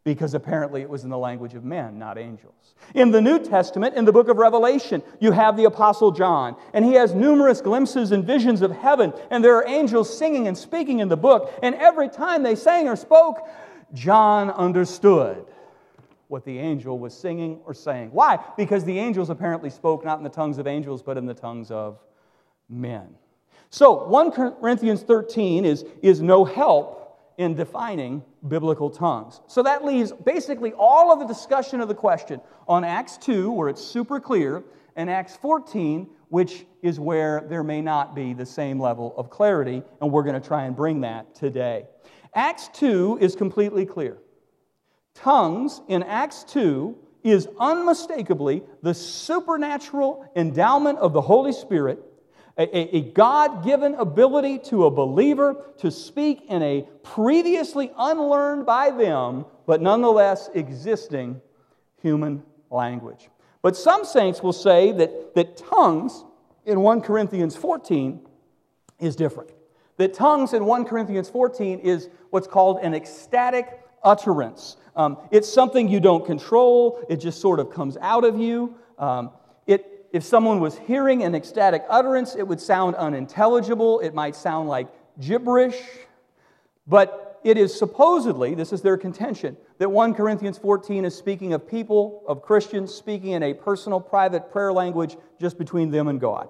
because 0.02 0.34
apparently 0.34 0.80
it 0.80 0.88
was 0.88 1.04
in 1.04 1.10
the 1.10 1.18
language 1.18 1.54
of 1.54 1.64
men, 1.64 1.98
not 1.98 2.16
angels. 2.16 2.74
In 2.94 3.10
the 3.10 3.20
New 3.20 3.40
Testament, 3.40 3.96
in 3.96 4.04
the 4.04 4.12
book 4.12 4.28
of 4.28 4.38
Revelation, 4.38 5.02
you 5.20 5.32
have 5.32 5.56
the 5.56 5.64
Apostle 5.64 6.12
John, 6.12 6.56
and 6.72 6.84
he 6.84 6.92
has 6.92 7.12
numerous 7.12 7.60
glimpses 7.60 8.12
and 8.12 8.24
visions 8.24 8.62
of 8.62 8.70
heaven, 8.70 9.12
and 9.30 9.44
there 9.44 9.56
are 9.56 9.66
angels 9.66 10.16
singing 10.16 10.46
and 10.46 10.56
speaking 10.56 11.00
in 11.00 11.08
the 11.08 11.16
book, 11.16 11.52
and 11.62 11.74
every 11.74 12.08
time 12.08 12.44
they 12.44 12.54
sang 12.54 12.88
or 12.88 12.96
spoke, 12.96 13.46
John 13.92 14.50
understood 14.50 15.44
what 16.28 16.44
the 16.44 16.58
angel 16.58 16.98
was 16.98 17.14
singing 17.14 17.60
or 17.64 17.74
saying. 17.74 18.10
Why? 18.12 18.38
Because 18.56 18.84
the 18.84 18.98
angels 18.98 19.30
apparently 19.30 19.70
spoke 19.70 20.04
not 20.04 20.18
in 20.18 20.24
the 20.24 20.30
tongues 20.30 20.58
of 20.58 20.66
angels, 20.66 21.02
but 21.02 21.16
in 21.16 21.26
the 21.26 21.34
tongues 21.34 21.70
of 21.70 21.98
men. 22.68 23.14
So 23.70 24.06
1 24.06 24.30
Corinthians 24.32 25.02
13 25.02 25.64
is, 25.64 25.84
is 26.02 26.20
no 26.20 26.44
help 26.44 27.02
in 27.38 27.54
defining 27.54 28.24
biblical 28.48 28.90
tongues. 28.90 29.40
So 29.46 29.62
that 29.62 29.84
leaves 29.84 30.12
basically 30.12 30.72
all 30.72 31.12
of 31.12 31.18
the 31.18 31.26
discussion 31.26 31.80
of 31.80 31.88
the 31.88 31.94
question 31.94 32.40
on 32.66 32.84
Acts 32.84 33.18
2, 33.18 33.50
where 33.50 33.68
it's 33.68 33.82
super 33.82 34.20
clear, 34.20 34.64
and 34.96 35.10
Acts 35.10 35.36
14, 35.36 36.08
which 36.28 36.64
is 36.82 36.98
where 36.98 37.44
there 37.48 37.62
may 37.62 37.82
not 37.82 38.14
be 38.14 38.32
the 38.32 38.46
same 38.46 38.80
level 38.80 39.14
of 39.16 39.30
clarity, 39.30 39.82
and 40.00 40.10
we're 40.10 40.22
going 40.22 40.40
to 40.40 40.46
try 40.46 40.64
and 40.64 40.74
bring 40.74 41.02
that 41.02 41.34
today. 41.34 41.86
Acts 42.34 42.68
2 42.74 43.18
is 43.20 43.36
completely 43.36 43.84
clear. 43.84 44.18
Tongues 45.16 45.80
in 45.88 46.02
Acts 46.02 46.44
2 46.44 46.96
is 47.24 47.48
unmistakably 47.58 48.62
the 48.82 48.94
supernatural 48.94 50.30
endowment 50.36 50.98
of 50.98 51.12
the 51.12 51.20
Holy 51.20 51.52
Spirit 51.52 52.02
a, 52.58 52.96
a 52.96 53.00
God 53.12 53.64
given 53.64 53.94
ability 53.94 54.58
to 54.70 54.86
a 54.86 54.90
believer 54.90 55.64
to 55.78 55.90
speak 55.90 56.46
in 56.48 56.62
a 56.62 56.88
previously 57.02 57.92
unlearned 57.96 58.64
by 58.64 58.90
them, 58.90 59.44
but 59.66 59.82
nonetheless 59.82 60.48
existing 60.54 61.40
human 62.00 62.42
language. 62.70 63.28
But 63.60 63.76
some 63.76 64.04
saints 64.04 64.42
will 64.42 64.52
say 64.54 64.92
that, 64.92 65.34
that 65.34 65.56
tongues 65.56 66.24
in 66.64 66.80
1 66.80 67.02
Corinthians 67.02 67.56
14 67.56 68.26
is 69.00 69.16
different. 69.16 69.50
That 69.98 70.14
tongues 70.14 70.52
in 70.52 70.64
1 70.64 70.84
Corinthians 70.84 71.28
14 71.28 71.80
is 71.80 72.08
what's 72.30 72.46
called 72.46 72.78
an 72.82 72.94
ecstatic 72.94 73.80
utterance. 74.02 74.76
Um, 74.94 75.18
it's 75.30 75.52
something 75.52 75.88
you 75.88 76.00
don't 76.00 76.24
control, 76.24 77.04
it 77.08 77.16
just 77.16 77.40
sort 77.40 77.60
of 77.60 77.70
comes 77.70 77.96
out 78.00 78.24
of 78.24 78.38
you. 78.38 78.74
Um, 78.98 79.30
it, 79.66 80.06
if 80.12 80.24
someone 80.24 80.60
was 80.60 80.78
hearing 80.78 81.22
an 81.22 81.34
ecstatic 81.34 81.84
utterance, 81.88 82.34
it 82.34 82.46
would 82.48 82.60
sound 82.60 82.96
unintelligible. 82.96 84.00
It 84.00 84.14
might 84.14 84.34
sound 84.34 84.68
like 84.68 84.88
gibberish. 85.20 85.80
But 86.86 87.40
it 87.44 87.58
is 87.58 87.76
supposedly, 87.76 88.54
this 88.54 88.72
is 88.72 88.82
their 88.82 88.96
contention, 88.96 89.56
that 89.78 89.90
1 89.90 90.14
Corinthians 90.14 90.58
14 90.58 91.04
is 91.04 91.14
speaking 91.14 91.52
of 91.52 91.68
people, 91.68 92.24
of 92.26 92.42
Christians, 92.42 92.94
speaking 92.94 93.32
in 93.32 93.42
a 93.42 93.54
personal, 93.54 94.00
private 94.00 94.50
prayer 94.50 94.72
language 94.72 95.16
just 95.40 95.58
between 95.58 95.90
them 95.90 96.08
and 96.08 96.20
God. 96.20 96.48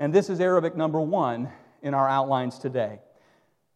And 0.00 0.12
this 0.12 0.28
is 0.28 0.40
Arabic 0.40 0.76
number 0.76 1.00
one 1.00 1.48
in 1.82 1.94
our 1.94 2.08
outlines 2.08 2.58
today. 2.58 2.98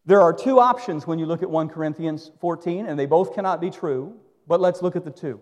There 0.07 0.23
are 0.23 0.33
two 0.33 0.61
options 0.61 1.07
when 1.07 1.19
you 1.19 1.27
look 1.27 1.43
at 1.43 1.51
1 1.51 1.69
Corinthians 1.69 2.31
14, 2.41 2.87
and 2.87 2.99
they 2.99 3.07
both 3.07 3.35
cannot 3.35 3.61
be 3.61 3.71
true, 3.71 4.15
but 4.47 4.61
let's 4.61 4.81
look 4.81 4.95
at 4.97 5.05
the 5.05 5.11
two. 5.11 5.41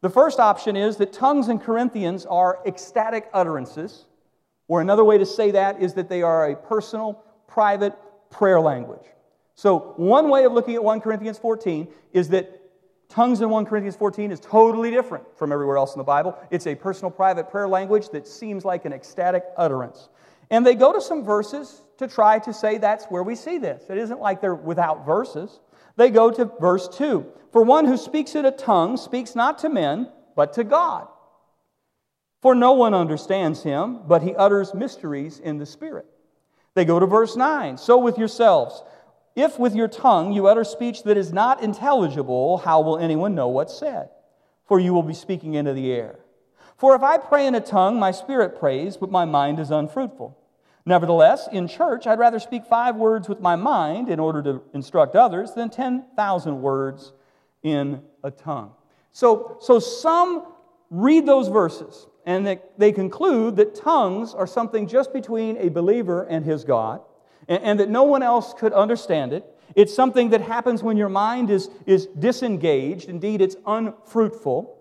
The 0.00 0.10
first 0.10 0.40
option 0.40 0.76
is 0.76 0.96
that 0.96 1.12
tongues 1.12 1.48
in 1.48 1.60
Corinthians 1.60 2.26
are 2.26 2.58
ecstatic 2.66 3.28
utterances, 3.32 4.06
or 4.66 4.80
another 4.80 5.04
way 5.04 5.18
to 5.18 5.26
say 5.26 5.52
that 5.52 5.80
is 5.80 5.94
that 5.94 6.08
they 6.08 6.22
are 6.22 6.50
a 6.50 6.56
personal, 6.56 7.22
private 7.46 7.94
prayer 8.30 8.60
language. 8.60 9.04
So, 9.54 9.94
one 9.96 10.28
way 10.28 10.44
of 10.44 10.52
looking 10.52 10.74
at 10.74 10.82
1 10.82 11.00
Corinthians 11.00 11.38
14 11.38 11.86
is 12.12 12.30
that 12.30 12.60
Tongues 13.10 13.40
in 13.40 13.50
1 13.50 13.66
Corinthians 13.66 13.96
14 13.96 14.30
is 14.30 14.38
totally 14.38 14.92
different 14.92 15.24
from 15.36 15.50
everywhere 15.50 15.76
else 15.76 15.94
in 15.94 15.98
the 15.98 16.04
Bible. 16.04 16.38
It's 16.52 16.68
a 16.68 16.76
personal, 16.76 17.10
private 17.10 17.50
prayer 17.50 17.66
language 17.66 18.08
that 18.10 18.26
seems 18.26 18.64
like 18.64 18.84
an 18.84 18.92
ecstatic 18.92 19.42
utterance. 19.56 20.08
And 20.50 20.66
they 20.66 20.74
go 20.74 20.92
to 20.92 21.00
some 21.00 21.24
verses 21.24 21.82
to 21.98 22.08
try 22.08 22.38
to 22.40 22.52
say 22.52 22.78
that's 22.78 23.04
where 23.06 23.22
we 23.22 23.36
see 23.36 23.58
this. 23.58 23.84
It 23.88 23.98
isn't 23.98 24.20
like 24.20 24.40
they're 24.40 24.54
without 24.54 25.06
verses. 25.06 25.60
They 25.96 26.10
go 26.10 26.30
to 26.30 26.50
verse 26.60 26.88
2 26.88 27.26
For 27.52 27.62
one 27.62 27.84
who 27.84 27.96
speaks 27.96 28.34
in 28.34 28.44
a 28.44 28.50
tongue 28.50 28.96
speaks 28.96 29.34
not 29.34 29.58
to 29.60 29.68
men, 29.68 30.10
but 30.34 30.54
to 30.54 30.64
God. 30.64 31.08
For 32.40 32.54
no 32.54 32.72
one 32.72 32.94
understands 32.94 33.62
him, 33.62 34.00
but 34.06 34.22
he 34.22 34.34
utters 34.34 34.74
mysteries 34.74 35.38
in 35.38 35.58
the 35.58 35.66
Spirit. 35.66 36.06
They 36.74 36.84
go 36.84 36.98
to 36.98 37.06
verse 37.06 37.36
9 37.36 37.76
So 37.76 37.98
with 37.98 38.18
yourselves, 38.18 38.82
if 39.36 39.58
with 39.58 39.74
your 39.74 39.88
tongue 39.88 40.32
you 40.32 40.46
utter 40.46 40.64
speech 40.64 41.04
that 41.04 41.16
is 41.16 41.32
not 41.32 41.62
intelligible, 41.62 42.58
how 42.58 42.80
will 42.80 42.98
anyone 42.98 43.34
know 43.34 43.48
what's 43.48 43.78
said? 43.78 44.08
For 44.64 44.80
you 44.80 44.94
will 44.94 45.02
be 45.02 45.14
speaking 45.14 45.54
into 45.54 45.74
the 45.74 45.92
air. 45.92 46.18
For 46.78 46.94
if 46.94 47.02
I 47.02 47.18
pray 47.18 47.46
in 47.46 47.54
a 47.54 47.60
tongue, 47.60 47.98
my 47.98 48.10
spirit 48.10 48.58
prays, 48.58 48.96
but 48.96 49.10
my 49.10 49.26
mind 49.26 49.60
is 49.60 49.70
unfruitful. 49.70 50.39
Nevertheless, 50.86 51.48
in 51.52 51.68
church, 51.68 52.06
I'd 52.06 52.18
rather 52.18 52.38
speak 52.38 52.64
five 52.64 52.96
words 52.96 53.28
with 53.28 53.40
my 53.40 53.56
mind 53.56 54.08
in 54.08 54.18
order 54.18 54.42
to 54.42 54.62
instruct 54.72 55.14
others 55.14 55.52
than 55.52 55.68
10,000 55.68 56.62
words 56.62 57.12
in 57.62 58.02
a 58.24 58.30
tongue. 58.30 58.72
So, 59.12 59.58
so 59.60 59.78
some 59.78 60.46
read 60.90 61.26
those 61.26 61.48
verses 61.48 62.06
and 62.24 62.46
they, 62.46 62.60
they 62.78 62.92
conclude 62.92 63.56
that 63.56 63.74
tongues 63.74 64.34
are 64.34 64.46
something 64.46 64.86
just 64.86 65.12
between 65.12 65.56
a 65.58 65.68
believer 65.68 66.24
and 66.24 66.44
his 66.44 66.64
God 66.64 67.00
and, 67.48 67.62
and 67.62 67.80
that 67.80 67.88
no 67.88 68.04
one 68.04 68.22
else 68.22 68.54
could 68.54 68.72
understand 68.72 69.32
it. 69.32 69.44
It's 69.76 69.94
something 69.94 70.30
that 70.30 70.40
happens 70.40 70.82
when 70.82 70.96
your 70.96 71.08
mind 71.08 71.50
is, 71.50 71.70
is 71.86 72.06
disengaged. 72.06 73.08
Indeed, 73.08 73.40
it's 73.40 73.56
unfruitful. 73.66 74.76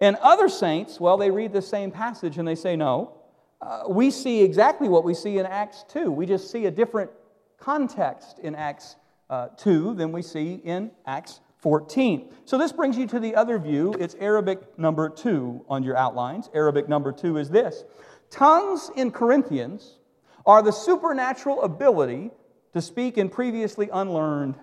And 0.00 0.16
other 0.16 0.48
saints, 0.48 0.98
well, 0.98 1.16
they 1.16 1.30
read 1.30 1.52
the 1.52 1.62
same 1.62 1.90
passage 1.90 2.38
and 2.38 2.46
they 2.46 2.56
say, 2.56 2.74
no, 2.76 3.16
uh, 3.64 3.84
we 3.88 4.10
see 4.10 4.42
exactly 4.42 4.88
what 4.88 5.04
we 5.04 5.14
see 5.14 5.38
in 5.38 5.46
Acts 5.46 5.84
2. 5.88 6.10
We 6.10 6.26
just 6.26 6.50
see 6.50 6.66
a 6.66 6.70
different 6.70 7.10
context 7.58 8.38
in 8.40 8.54
Acts 8.54 8.96
uh, 9.30 9.48
2 9.56 9.94
than 9.94 10.12
we 10.12 10.20
see 10.20 10.60
in 10.64 10.90
Acts 11.06 11.40
14. 11.56 12.30
So 12.44 12.58
this 12.58 12.72
brings 12.72 12.98
you 12.98 13.06
to 13.06 13.18
the 13.18 13.34
other 13.34 13.58
view. 13.58 13.94
It's 13.98 14.16
Arabic 14.20 14.78
number 14.78 15.08
2 15.08 15.64
on 15.66 15.82
your 15.82 15.96
outlines. 15.96 16.50
Arabic 16.52 16.90
number 16.90 17.10
2 17.10 17.38
is 17.38 17.48
this 17.48 17.84
Tongues 18.28 18.90
in 18.96 19.10
Corinthians 19.10 19.98
are 20.44 20.60
the 20.62 20.72
supernatural 20.72 21.62
ability 21.62 22.30
to 22.74 22.82
speak 22.82 23.16
in 23.16 23.30
previously 23.30 23.88
unlearned 23.90 24.56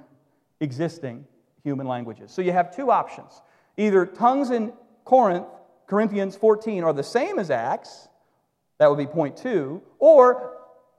existing 0.59 1.25
human 1.63 1.87
languages. 1.87 2.29
So 2.31 2.43
you 2.43 2.51
have 2.51 2.75
two 2.75 2.91
options. 2.91 3.41
Either 3.77 4.05
tongues 4.05 4.51
in 4.51 4.73
Corinth, 5.05 5.47
Corinthians 5.87 6.35
14, 6.35 6.83
are 6.83 6.93
the 6.93 7.03
same 7.03 7.39
as 7.39 7.49
Acts, 7.49 8.09
that 8.81 8.89
would 8.89 8.97
be 8.97 9.05
point 9.05 9.37
two, 9.37 9.79
or 9.99 10.57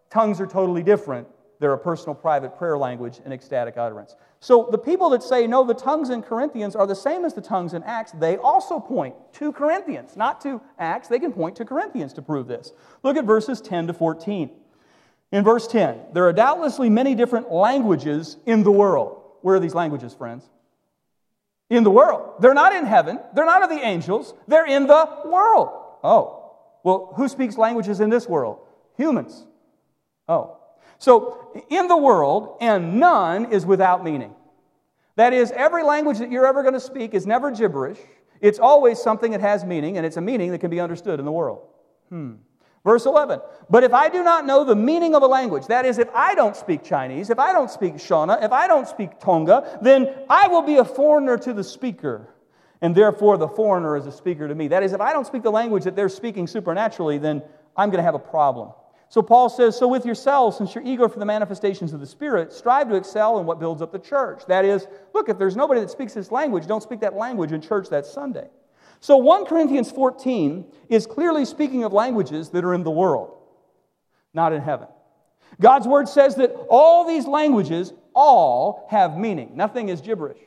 tongues 0.09 0.41
are 0.41 0.47
totally 0.47 0.85
different. 0.85 1.27
They're 1.59 1.73
a 1.73 1.79
personal, 1.79 2.15
private 2.15 2.57
prayer 2.57 2.79
language 2.79 3.21
and 3.25 3.35
ecstatic 3.35 3.77
utterance. 3.77 4.15
So 4.39 4.69
the 4.71 4.79
people 4.79 5.11
that 5.11 5.21
say, 5.21 5.49
no, 5.49 5.65
the 5.65 5.75
tongues 5.75 6.09
in 6.09 6.23
Corinthians 6.23 6.77
are 6.77 6.87
the 6.87 6.95
same 6.95 7.25
as 7.25 7.35
the 7.35 7.41
tongues 7.41 7.75
in 7.75 7.83
Acts, 7.83 8.13
they 8.13 8.37
also 8.37 8.79
point 8.79 9.17
to 9.33 9.51
Corinthians, 9.51 10.17
not 10.17 10.41
to 10.43 10.61
Acts. 10.79 11.09
They 11.09 11.19
can 11.19 11.33
point 11.33 11.57
to 11.57 11.65
Corinthians 11.65 12.13
to 12.13 12.23
prove 12.23 12.47
this. 12.47 12.73
Look 13.03 13.17
at 13.17 13.25
verses 13.25 13.61
10 13.61 13.89
to 13.89 13.95
14. 13.95 14.49
In 15.33 15.43
verse 15.43 15.67
10, 15.67 15.99
there 16.13 16.29
are 16.29 16.33
doubtlessly 16.33 16.89
many 16.89 17.17
different 17.17 17.51
languages 17.51 18.37
in 18.47 18.63
the 18.63 18.71
world. 18.71 19.21
Where 19.41 19.57
are 19.57 19.61
these 19.61 19.75
languages, 19.75 20.15
friends? 20.15 20.49
In 21.69 21.83
the 21.83 21.91
world. 21.91 22.35
They're 22.39 22.55
not 22.55 22.77
in 22.77 22.87
heaven. 22.87 23.19
They're 23.35 23.45
not 23.45 23.65
of 23.65 23.71
the 23.71 23.85
angels. 23.85 24.35
They're 24.47 24.67
in 24.67 24.87
the 24.87 25.09
world. 25.25 25.71
Oh, 26.05 26.42
well, 26.85 27.13
who 27.17 27.29
speaks 27.29 27.57
languages 27.57 28.01
in 28.01 28.11
this 28.11 28.29
world? 28.29 28.59
Humans. 28.97 29.47
Oh. 30.29 30.59
So, 30.99 31.63
in 31.69 31.89
the 31.89 31.97
world, 31.97 32.57
and 32.61 33.01
none 33.01 33.53
is 33.53 33.67
without 33.67 34.05
meaning. 34.05 34.35
That 35.17 35.33
is, 35.33 35.51
every 35.53 35.83
language 35.83 36.19
that 36.19 36.31
you're 36.31 36.47
ever 36.47 36.63
going 36.63 36.75
to 36.75 36.81
speak 36.81 37.15
is 37.15 37.27
never 37.27 37.51
gibberish. 37.51 37.99
It's 38.41 38.59
always 38.59 39.01
something 39.01 39.33
that 39.33 39.41
has 39.41 39.65
meaning, 39.65 39.97
and 39.97 40.07
it's 40.07 40.17
a 40.17 40.21
meaning 40.21 40.51
that 40.53 40.59
can 40.59 40.71
be 40.71 40.81
understood 40.81 41.19
in 41.19 41.25
the 41.25 41.33
world. 41.33 41.67
Hmm. 42.09 42.35
Verse 42.85 43.07
11, 43.07 43.41
but 43.71 43.85
if 43.85 43.93
I 43.93 44.09
do 44.09 44.25
not 44.25 44.45
know 44.45 44.65
the 44.65 44.75
meaning 44.75 45.15
of 45.15 45.23
a 45.23 45.27
language, 45.27 45.67
that 45.69 45.87
is, 45.87 45.99
if 45.99 46.09
I 46.17 46.35
don't 46.35 46.57
speak 46.57 46.83
Chinese, 46.83 47.31
if 47.31 47.39
I 47.39 47.53
don't 47.53 47.71
speak 47.71 47.95
Shona, 47.95 48.43
if 48.43 48.51
I 48.51 48.67
don't 48.67 48.89
speak 48.89 49.21
Tonga, 49.21 49.79
then 49.83 50.13
I 50.29 50.49
will 50.49 50.63
be 50.63 50.79
a 50.79 50.85
foreigner 50.85 51.39
to 51.39 51.53
the 51.53 51.63
speaker, 51.63 52.35
and 52.83 52.95
therefore 52.95 53.39
the 53.39 53.49
foreigner 53.49 53.97
is 53.97 54.07
a 54.07 54.13
speaker 54.13 54.47
to 54.47 54.55
me. 54.55 54.69
That 54.69 54.83
is, 54.83 54.93
if 54.93 55.01
I 55.01 55.13
don't 55.13 55.27
speak 55.27 55.43
the 55.43 55.53
language 55.53 55.85
that 55.85 55.97
they're 55.97 56.09
speaking 56.09 56.47
supernaturally, 56.47 57.17
then 57.17 57.43
I'm 57.77 57.89
going 57.89 57.99
to 57.99 58.05
have 58.05 58.17
a 58.17 58.19
problem. 58.19 58.73
So 59.09 59.23
Paul 59.23 59.49
says, 59.49 59.79
So 59.79 59.87
with 59.87 60.05
yourselves, 60.05 60.59
since 60.59 60.75
you're 60.75 60.85
eager 60.85 61.09
for 61.09 61.19
the 61.19 61.25
manifestations 61.25 61.93
of 61.93 62.01
the 62.01 62.07
Spirit, 62.07 62.53
strive 62.53 62.89
to 62.89 62.97
excel 62.97 63.39
in 63.39 63.47
what 63.47 63.61
builds 63.61 63.83
up 63.83 63.93
the 63.93 63.99
church. 63.99 64.43
That 64.49 64.65
is, 64.65 64.87
look, 65.15 65.29
if 65.29 65.39
there's 65.39 65.55
nobody 65.55 65.81
that 65.81 65.91
speaks 65.91 66.15
this 66.15 66.33
language, 66.33 66.67
don't 66.67 66.83
speak 66.83 67.01
that 67.01 67.15
language 67.15 67.53
in 67.53 67.61
church 67.61 67.89
that 67.91 68.05
Sunday. 68.05 68.49
So 69.01 69.17
1 69.17 69.47
Corinthians 69.47 69.91
14 69.91 70.65
is 70.89 71.07
clearly 71.07 71.45
speaking 71.45 71.85
of 71.85 71.93
languages 71.93 72.51
that 72.51 72.65
are 72.65 72.75
in 72.75 72.85
the 72.85 72.91
world, 72.91 73.37
not 74.35 74.53
in 74.53 74.63
heaven. 74.63 74.89
God's 75.61 75.87
word 75.87 76.09
says 76.09 76.37
that 76.37 76.51
all 76.69 77.07
these 77.07 77.27
languages 77.27 77.93
all 78.15 78.87
have 78.91 79.17
meaning. 79.17 79.53
Nothing 79.55 79.89
is 79.89 80.01
gibberish. 80.01 80.39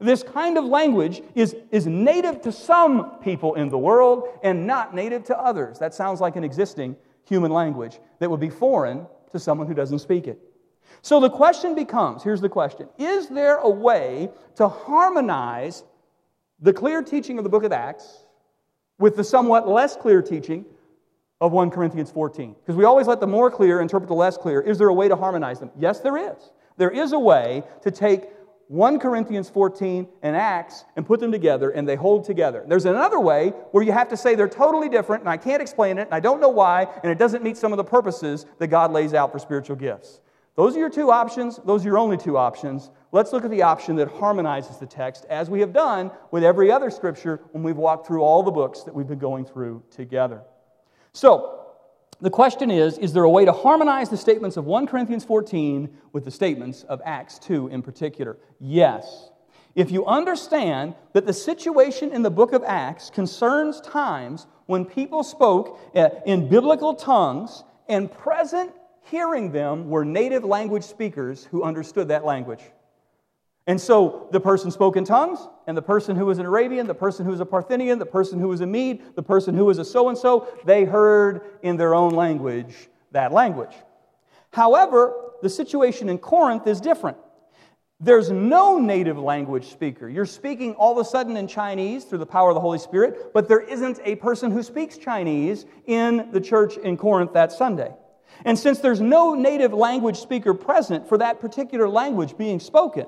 This 0.00 0.22
kind 0.22 0.58
of 0.58 0.64
language 0.64 1.22
is, 1.34 1.56
is 1.70 1.86
native 1.86 2.40
to 2.42 2.52
some 2.52 3.18
people 3.22 3.54
in 3.54 3.68
the 3.68 3.78
world 3.78 4.28
and 4.42 4.66
not 4.66 4.94
native 4.94 5.24
to 5.24 5.38
others. 5.38 5.78
That 5.78 5.94
sounds 5.94 6.20
like 6.20 6.36
an 6.36 6.44
existing 6.44 6.96
human 7.24 7.50
language 7.50 8.00
that 8.18 8.30
would 8.30 8.40
be 8.40 8.50
foreign 8.50 9.06
to 9.32 9.38
someone 9.38 9.66
who 9.66 9.74
doesn't 9.74 10.00
speak 10.00 10.26
it. 10.26 10.38
So 11.02 11.20
the 11.20 11.30
question 11.30 11.74
becomes 11.74 12.22
here's 12.22 12.40
the 12.40 12.48
question 12.48 12.88
Is 12.98 13.28
there 13.28 13.56
a 13.56 13.70
way 13.70 14.30
to 14.56 14.68
harmonize 14.68 15.84
the 16.60 16.72
clear 16.72 17.02
teaching 17.02 17.38
of 17.38 17.44
the 17.44 17.50
book 17.50 17.64
of 17.64 17.72
Acts 17.72 18.24
with 18.98 19.16
the 19.16 19.24
somewhat 19.24 19.68
less 19.68 19.96
clear 19.96 20.22
teaching 20.22 20.64
of 21.40 21.52
1 21.52 21.70
Corinthians 21.70 22.10
14. 22.10 22.54
Because 22.54 22.76
we 22.76 22.84
always 22.84 23.06
let 23.06 23.20
the 23.20 23.26
more 23.26 23.50
clear 23.50 23.80
interpret 23.80 24.08
the 24.08 24.14
less 24.14 24.36
clear. 24.36 24.60
Is 24.60 24.78
there 24.78 24.88
a 24.88 24.94
way 24.94 25.08
to 25.08 25.16
harmonize 25.16 25.60
them? 25.60 25.70
Yes, 25.78 26.00
there 26.00 26.16
is. 26.16 26.50
There 26.76 26.90
is 26.90 27.12
a 27.12 27.18
way 27.18 27.62
to 27.82 27.90
take 27.90 28.28
1 28.68 28.98
Corinthians 28.98 29.50
14 29.50 30.08
and 30.22 30.36
Acts 30.36 30.84
and 30.96 31.06
put 31.06 31.20
them 31.20 31.30
together 31.30 31.70
and 31.70 31.86
they 31.88 31.96
hold 31.96 32.24
together. 32.24 32.64
There's 32.66 32.86
another 32.86 33.20
way 33.20 33.50
where 33.72 33.84
you 33.84 33.92
have 33.92 34.08
to 34.08 34.16
say 34.16 34.34
they're 34.34 34.48
totally 34.48 34.88
different 34.88 35.22
and 35.22 35.28
I 35.28 35.36
can't 35.36 35.60
explain 35.60 35.98
it 35.98 36.02
and 36.02 36.14
I 36.14 36.20
don't 36.20 36.40
know 36.40 36.48
why 36.48 36.88
and 37.02 37.12
it 37.12 37.18
doesn't 37.18 37.42
meet 37.42 37.56
some 37.56 37.72
of 37.72 37.76
the 37.76 37.84
purposes 37.84 38.46
that 38.58 38.68
God 38.68 38.92
lays 38.92 39.12
out 39.12 39.32
for 39.32 39.38
spiritual 39.38 39.76
gifts. 39.76 40.20
Those 40.56 40.76
are 40.76 40.78
your 40.78 40.90
two 40.90 41.10
options. 41.10 41.58
Those 41.64 41.84
are 41.84 41.88
your 41.88 41.98
only 41.98 42.16
two 42.16 42.36
options. 42.38 42.90
Let's 43.10 43.32
look 43.32 43.44
at 43.44 43.50
the 43.50 43.62
option 43.62 43.96
that 43.96 44.08
harmonizes 44.08 44.78
the 44.78 44.86
text, 44.86 45.24
as 45.28 45.50
we 45.50 45.60
have 45.60 45.72
done 45.72 46.12
with 46.30 46.44
every 46.44 46.70
other 46.70 46.90
scripture 46.90 47.40
when 47.50 47.64
we've 47.64 47.76
walked 47.76 48.06
through 48.06 48.22
all 48.22 48.42
the 48.42 48.52
books 48.52 48.82
that 48.82 48.94
we've 48.94 49.06
been 49.06 49.18
going 49.18 49.44
through 49.44 49.82
together. 49.90 50.42
So, 51.12 51.63
the 52.24 52.30
question 52.30 52.70
is 52.70 52.96
Is 52.98 53.12
there 53.12 53.24
a 53.24 53.30
way 53.30 53.44
to 53.44 53.52
harmonize 53.52 54.08
the 54.08 54.16
statements 54.16 54.56
of 54.56 54.64
1 54.64 54.86
Corinthians 54.86 55.24
14 55.24 55.90
with 56.12 56.24
the 56.24 56.30
statements 56.30 56.82
of 56.84 57.02
Acts 57.04 57.38
2 57.38 57.68
in 57.68 57.82
particular? 57.82 58.38
Yes. 58.58 59.30
If 59.74 59.90
you 59.90 60.06
understand 60.06 60.94
that 61.12 61.26
the 61.26 61.32
situation 61.32 62.12
in 62.12 62.22
the 62.22 62.30
book 62.30 62.52
of 62.52 62.62
Acts 62.64 63.10
concerns 63.10 63.80
times 63.82 64.46
when 64.66 64.84
people 64.86 65.22
spoke 65.22 65.78
uh, 65.94 66.08
in 66.24 66.48
biblical 66.48 66.94
tongues 66.94 67.62
and 67.88 68.10
present 68.10 68.72
hearing 69.02 69.52
them 69.52 69.90
were 69.90 70.04
native 70.04 70.44
language 70.44 70.84
speakers 70.84 71.44
who 71.44 71.62
understood 71.62 72.08
that 72.08 72.24
language. 72.24 72.62
And 73.66 73.80
so 73.80 74.28
the 74.30 74.40
person 74.40 74.70
spoke 74.70 74.96
in 74.96 75.04
tongues, 75.04 75.38
and 75.66 75.76
the 75.76 75.82
person 75.82 76.16
who 76.16 76.26
was 76.26 76.38
an 76.38 76.44
Arabian, 76.44 76.86
the 76.86 76.94
person 76.94 77.24
who 77.24 77.30
was 77.30 77.40
a 77.40 77.46
Parthian, 77.46 77.98
the 77.98 78.04
person 78.04 78.38
who 78.38 78.48
was 78.48 78.60
a 78.60 78.66
Mede, 78.66 79.16
the 79.16 79.22
person 79.22 79.54
who 79.54 79.64
was 79.64 79.78
a 79.78 79.84
so 79.84 80.10
and 80.10 80.18
so, 80.18 80.48
they 80.66 80.84
heard 80.84 81.40
in 81.62 81.76
their 81.76 81.94
own 81.94 82.12
language 82.12 82.74
that 83.12 83.32
language. 83.32 83.74
However, 84.52 85.14
the 85.42 85.48
situation 85.48 86.08
in 86.08 86.18
Corinth 86.18 86.66
is 86.66 86.80
different. 86.80 87.16
There's 88.00 88.30
no 88.30 88.78
native 88.78 89.18
language 89.18 89.70
speaker. 89.70 90.08
You're 90.08 90.26
speaking 90.26 90.74
all 90.74 90.92
of 90.92 91.06
a 91.06 91.08
sudden 91.08 91.36
in 91.38 91.48
Chinese 91.48 92.04
through 92.04 92.18
the 92.18 92.26
power 92.26 92.50
of 92.50 92.54
the 92.54 92.60
Holy 92.60 92.78
Spirit, 92.78 93.32
but 93.32 93.48
there 93.48 93.60
isn't 93.60 93.98
a 94.04 94.16
person 94.16 94.50
who 94.50 94.62
speaks 94.62 94.98
Chinese 94.98 95.64
in 95.86 96.28
the 96.32 96.40
church 96.40 96.76
in 96.76 96.98
Corinth 96.98 97.32
that 97.32 97.50
Sunday. 97.50 97.94
And 98.44 98.58
since 98.58 98.80
there's 98.80 99.00
no 99.00 99.34
native 99.34 99.72
language 99.72 100.18
speaker 100.18 100.52
present 100.52 101.08
for 101.08 101.16
that 101.18 101.40
particular 101.40 101.88
language 101.88 102.36
being 102.36 102.60
spoken, 102.60 103.06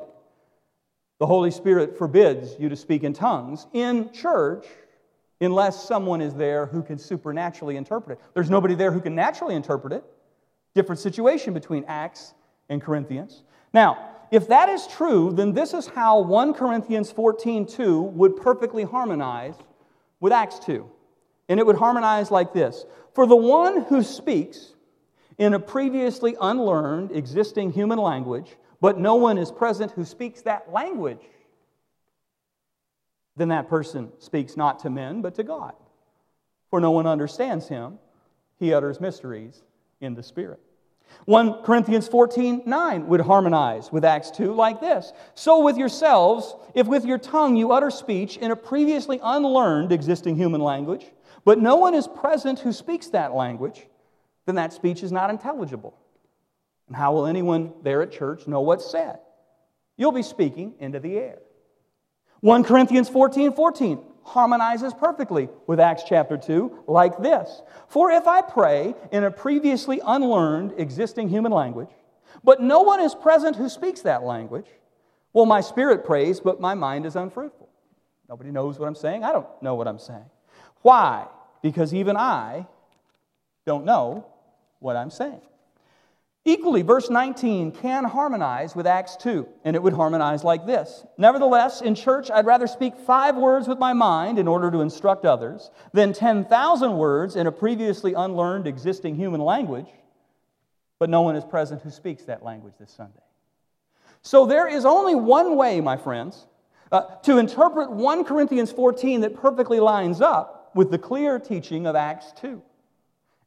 the 1.19 1.27
Holy 1.27 1.51
Spirit 1.51 1.97
forbids 1.97 2.57
you 2.59 2.69
to 2.69 2.77
speak 2.77 3.03
in 3.03 3.13
tongues 3.13 3.67
in 3.73 4.13
church 4.13 4.67
unless 5.41 5.85
someone 5.85 6.21
is 6.21 6.35
there 6.35 6.67
who 6.67 6.83
can 6.83 6.99
supernaturally 6.99 7.77
interpret 7.77 8.19
it. 8.19 8.25
There's 8.35 8.51
nobody 8.51 8.75
there 8.75 8.93
who 8.93 9.01
can 9.01 9.15
naturally 9.15 9.55
interpret 9.55 9.93
it. 9.93 10.05
Different 10.75 10.99
situation 10.99 11.55
between 11.55 11.85
Acts 11.89 12.35
and 12.69 12.83
Corinthians. 12.83 13.43
Now, 13.73 14.11
if 14.31 14.49
that 14.49 14.69
is 14.69 14.87
true, 14.87 15.33
then 15.33 15.53
this 15.53 15.73
is 15.73 15.87
how 15.87 16.21
1 16.21 16.55
Corinthians 16.55 17.13
14 17.13 17.67
2 17.67 18.03
would 18.03 18.37
perfectly 18.37 18.85
harmonize 18.85 19.55
with 20.21 20.33
Acts 20.33 20.59
2. 20.61 20.89
And 21.49 21.61
it 21.61 21.67
would 21.67 21.77
harmonize 21.77 22.31
like 22.31 22.53
this 22.53 22.85
For 23.15 23.27
the 23.27 23.37
one 23.37 23.83
who 23.83 24.03
speaks 24.03 24.75
in 25.39 25.55
a 25.55 25.61
previously 25.61 26.35
unlearned, 26.41 27.13
existing 27.13 27.73
human 27.73 27.99
language, 27.99 28.57
but 28.81 28.99
no 28.99 29.15
one 29.15 29.39
is 29.39 29.51
present 29.51 29.93
who 29.93 30.05
speaks 30.05 30.43
that 30.43 30.73
language, 30.73 31.23
then 33.37 33.49
that 33.49 33.69
person 33.69 34.11
speaks 34.19 34.57
not 34.57 34.81
to 34.81 34.91
men, 34.91 35.23
but 35.23 35.35
to 35.37 35.43
God. 35.43 35.75
For 36.71 36.81
no 36.81 36.91
one 36.91 37.07
understands 37.07 37.69
him. 37.69 37.99
He 38.59 38.73
utters 38.73 39.01
mysteries 39.01 39.63
in 40.01 40.15
the 40.15 40.23
Spirit. 40.23 40.61
1 41.27 41.63
Corinthians 41.63 42.09
14 42.09 42.63
9 42.67 43.07
would 43.07 43.21
harmonize 43.21 43.93
with 43.93 44.05
Acts 44.05 44.31
2 44.33 44.53
like 44.53 44.81
this 44.81 45.13
So 45.35 45.63
with 45.63 45.77
yourselves, 45.77 46.55
if 46.75 46.87
with 46.87 47.05
your 47.05 47.19
tongue 47.19 47.57
you 47.57 47.73
utter 47.73 47.91
speech 47.91 48.37
in 48.37 48.51
a 48.51 48.57
previously 48.57 49.21
unlearned 49.23 49.93
existing 49.93 50.37
human 50.37 50.61
language, 50.61 51.07
but 51.45 51.59
no 51.59 51.77
one 51.77 51.95
is 51.95 52.09
present 52.09 52.59
who 52.59 52.73
speaks 52.73 53.09
that 53.09 53.35
language, 53.35 53.87
then 54.47 54.57
that 54.57 54.73
speech 54.73 55.03
is 55.03 55.13
not 55.13 55.31
intelligible. 55.31 55.97
And 56.89 56.97
how 56.97 57.13
will 57.13 57.27
anyone 57.27 57.73
there 57.83 58.03
at 58.03 58.13
church 58.13 58.47
know 58.47 58.61
what's 58.61 58.91
said? 58.91 59.19
You'll 59.97 60.13
be 60.13 60.23
speaking 60.23 60.75
into 60.79 61.01
the 61.01 61.17
air. 61.17 61.39
1 62.41 62.65
Corinthians 62.65 63.09
14 63.09 63.53
14 63.55 63.99
harmonizes 64.23 64.93
perfectly 64.93 65.49
with 65.67 65.81
Acts 65.81 66.03
chapter 66.07 66.37
2, 66.37 66.85
like 66.87 67.19
this 67.19 67.63
For 67.89 68.11
if 68.11 68.27
I 68.27 68.43
pray 68.43 68.95
in 69.13 69.25
a 69.25 69.31
previously 69.31 70.01
unlearned 70.05 70.75
existing 70.77 71.29
human 71.29 71.53
language, 71.53 71.91
but 72.45 72.61
no 72.61 72.83
one 72.83 73.01
is 73.01 73.15
present 73.15 73.57
who 73.57 73.69
speaks 73.69 74.03
that 74.03 74.23
language, 74.23 74.67
well, 75.33 75.47
my 75.47 75.61
spirit 75.61 76.05
prays, 76.05 76.41
but 76.41 76.61
my 76.61 76.75
mind 76.75 77.07
is 77.07 77.17
unfruitful. 77.17 77.69
Nobody 78.29 78.51
knows 78.51 78.79
what 78.79 78.87
I'm 78.87 78.95
saying. 78.95 79.23
I 79.23 79.33
don't 79.33 79.47
know 79.63 79.75
what 79.75 79.87
I'm 79.87 79.99
saying. 79.99 80.25
Why? 80.83 81.27
Because 81.63 81.95
even 81.95 82.17
I 82.17 82.67
don't 83.67 83.85
know 83.85 84.27
what 84.79 84.97
I'm 84.97 85.11
saying. 85.11 85.41
Equally, 86.49 86.83
verse 86.83 87.11
19 87.11 87.73
can 87.73 88.05
harmonize 88.05 88.77
with 88.77 88.87
Acts 88.87 89.17
2, 89.17 89.49
and 89.65 89.75
it 89.75 89.83
would 89.83 89.93
harmonize 89.93 90.45
like 90.45 90.65
this 90.65 91.05
Nevertheless, 91.19 91.83
in 91.83 91.97
church, 91.97 92.31
I'd 92.31 92.47
rather 92.47 92.69
speak 92.69 92.97
five 92.97 93.37
words 93.37 93.67
with 93.67 93.81
my 93.81 93.93
mind 93.93 94.39
in 94.39 94.47
order 94.47 94.71
to 94.71 94.81
instruct 94.81 95.25
others 95.25 95.73
than 95.93 96.13
10,000 96.13 96.97
words 96.97 97.35
in 97.35 97.49
a 97.49 97.53
previously 97.53 98.15
unlearned 98.15 98.69
existing 98.69 99.17
human 99.17 99.41
language, 99.41 99.89
but 101.01 101.11
no 101.11 101.23
one 101.23 101.35
is 101.35 101.45
present 101.45 101.83
who 101.83 101.91
speaks 101.91 102.23
that 102.27 102.45
language 102.45 102.75
this 102.79 102.93
Sunday. 102.93 103.19
So 104.23 104.47
there 104.47 104.69
is 104.69 104.85
only 104.85 105.17
one 105.17 105.57
way, 105.57 105.81
my 105.81 105.97
friends, 105.97 106.47
uh, 106.93 107.17
to 107.25 107.39
interpret 107.39 107.91
1 107.91 108.23
Corinthians 108.23 108.71
14 108.71 109.23
that 109.23 109.35
perfectly 109.35 109.81
lines 109.81 110.21
up 110.21 110.71
with 110.77 110.93
the 110.93 110.99
clear 110.99 111.41
teaching 111.41 111.89
of 111.89 111.97
Acts 111.97 112.33
2. 112.41 112.63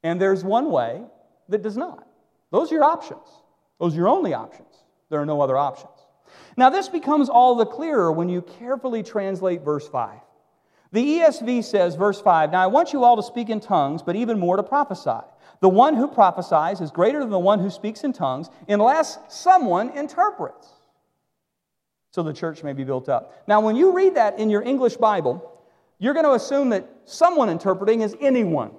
And 0.04 0.20
there's 0.20 0.44
one 0.44 0.70
way 0.70 1.04
that 1.48 1.62
does 1.62 1.78
not. 1.78 2.09
Those 2.52 2.72
are 2.72 2.76
your 2.76 2.84
options. 2.84 3.28
Those 3.80 3.94
are 3.94 3.98
your 3.98 4.08
only 4.10 4.34
options. 4.34 4.68
There 5.10 5.22
are 5.22 5.26
no 5.26 5.42
other 5.42 5.58
options. 5.58 5.94
Now, 6.58 6.70
this 6.70 6.90
becomes 6.90 7.30
all 7.30 7.56
the 7.56 7.66
clearer 7.66 8.12
when 8.12 8.30
you 8.30 8.42
carefully 8.42 9.04
translate 9.04 9.62
verse 9.62 9.88
5. 9.88 10.20
The 10.92 11.20
ESV 11.20 11.64
says, 11.64 11.96
verse 11.96 12.20
5, 12.20 12.52
Now 12.52 12.64
I 12.64 12.68
want 12.68 12.94
you 12.94 13.04
all 13.04 13.16
to 13.16 13.24
speak 13.24 13.50
in 13.50 13.60
tongues, 13.60 14.02
but 14.02 14.16
even 14.16 14.40
more 14.40 14.58
to 14.58 14.64
prophesy. 14.64 15.26
The 15.62 15.70
one 15.70 15.96
who 15.96 16.08
prophesies 16.08 16.82
is 16.82 16.90
greater 16.90 17.20
than 17.20 17.30
the 17.30 17.40
one 17.40 17.60
who 17.60 17.70
speaks 17.70 18.04
in 18.04 18.14
tongues, 18.14 18.50
unless 18.68 19.20
someone 19.28 19.90
interprets. 19.90 20.68
So 22.12 22.24
the 22.24 22.34
church 22.34 22.64
may 22.64 22.74
be 22.74 22.84
built 22.84 23.08
up. 23.08 23.44
Now, 23.48 23.62
when 23.62 23.76
you 23.76 23.92
read 23.92 24.16
that 24.16 24.40
in 24.40 24.50
your 24.50 24.64
English 24.64 24.98
Bible, 24.98 25.62
you're 26.00 26.14
going 26.14 26.26
to 26.26 26.34
assume 26.34 26.70
that 26.70 26.90
someone 27.06 27.50
interpreting 27.50 28.02
is 28.02 28.16
anyone. 28.20 28.72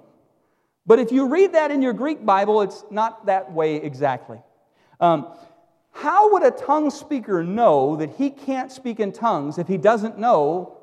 But 0.85 0.99
if 0.99 1.11
you 1.11 1.27
read 1.27 1.53
that 1.53 1.71
in 1.71 1.81
your 1.81 1.93
Greek 1.93 2.25
Bible, 2.25 2.61
it's 2.61 2.83
not 2.89 3.25
that 3.27 3.51
way 3.51 3.75
exactly. 3.75 4.39
Um, 4.99 5.27
how 5.91 6.31
would 6.33 6.43
a 6.43 6.51
tongue 6.51 6.89
speaker 6.89 7.43
know 7.43 7.95
that 7.97 8.11
he 8.11 8.29
can't 8.29 8.71
speak 8.71 8.99
in 8.99 9.11
tongues 9.11 9.57
if 9.57 9.67
he 9.67 9.77
doesn't 9.77 10.17
know 10.17 10.77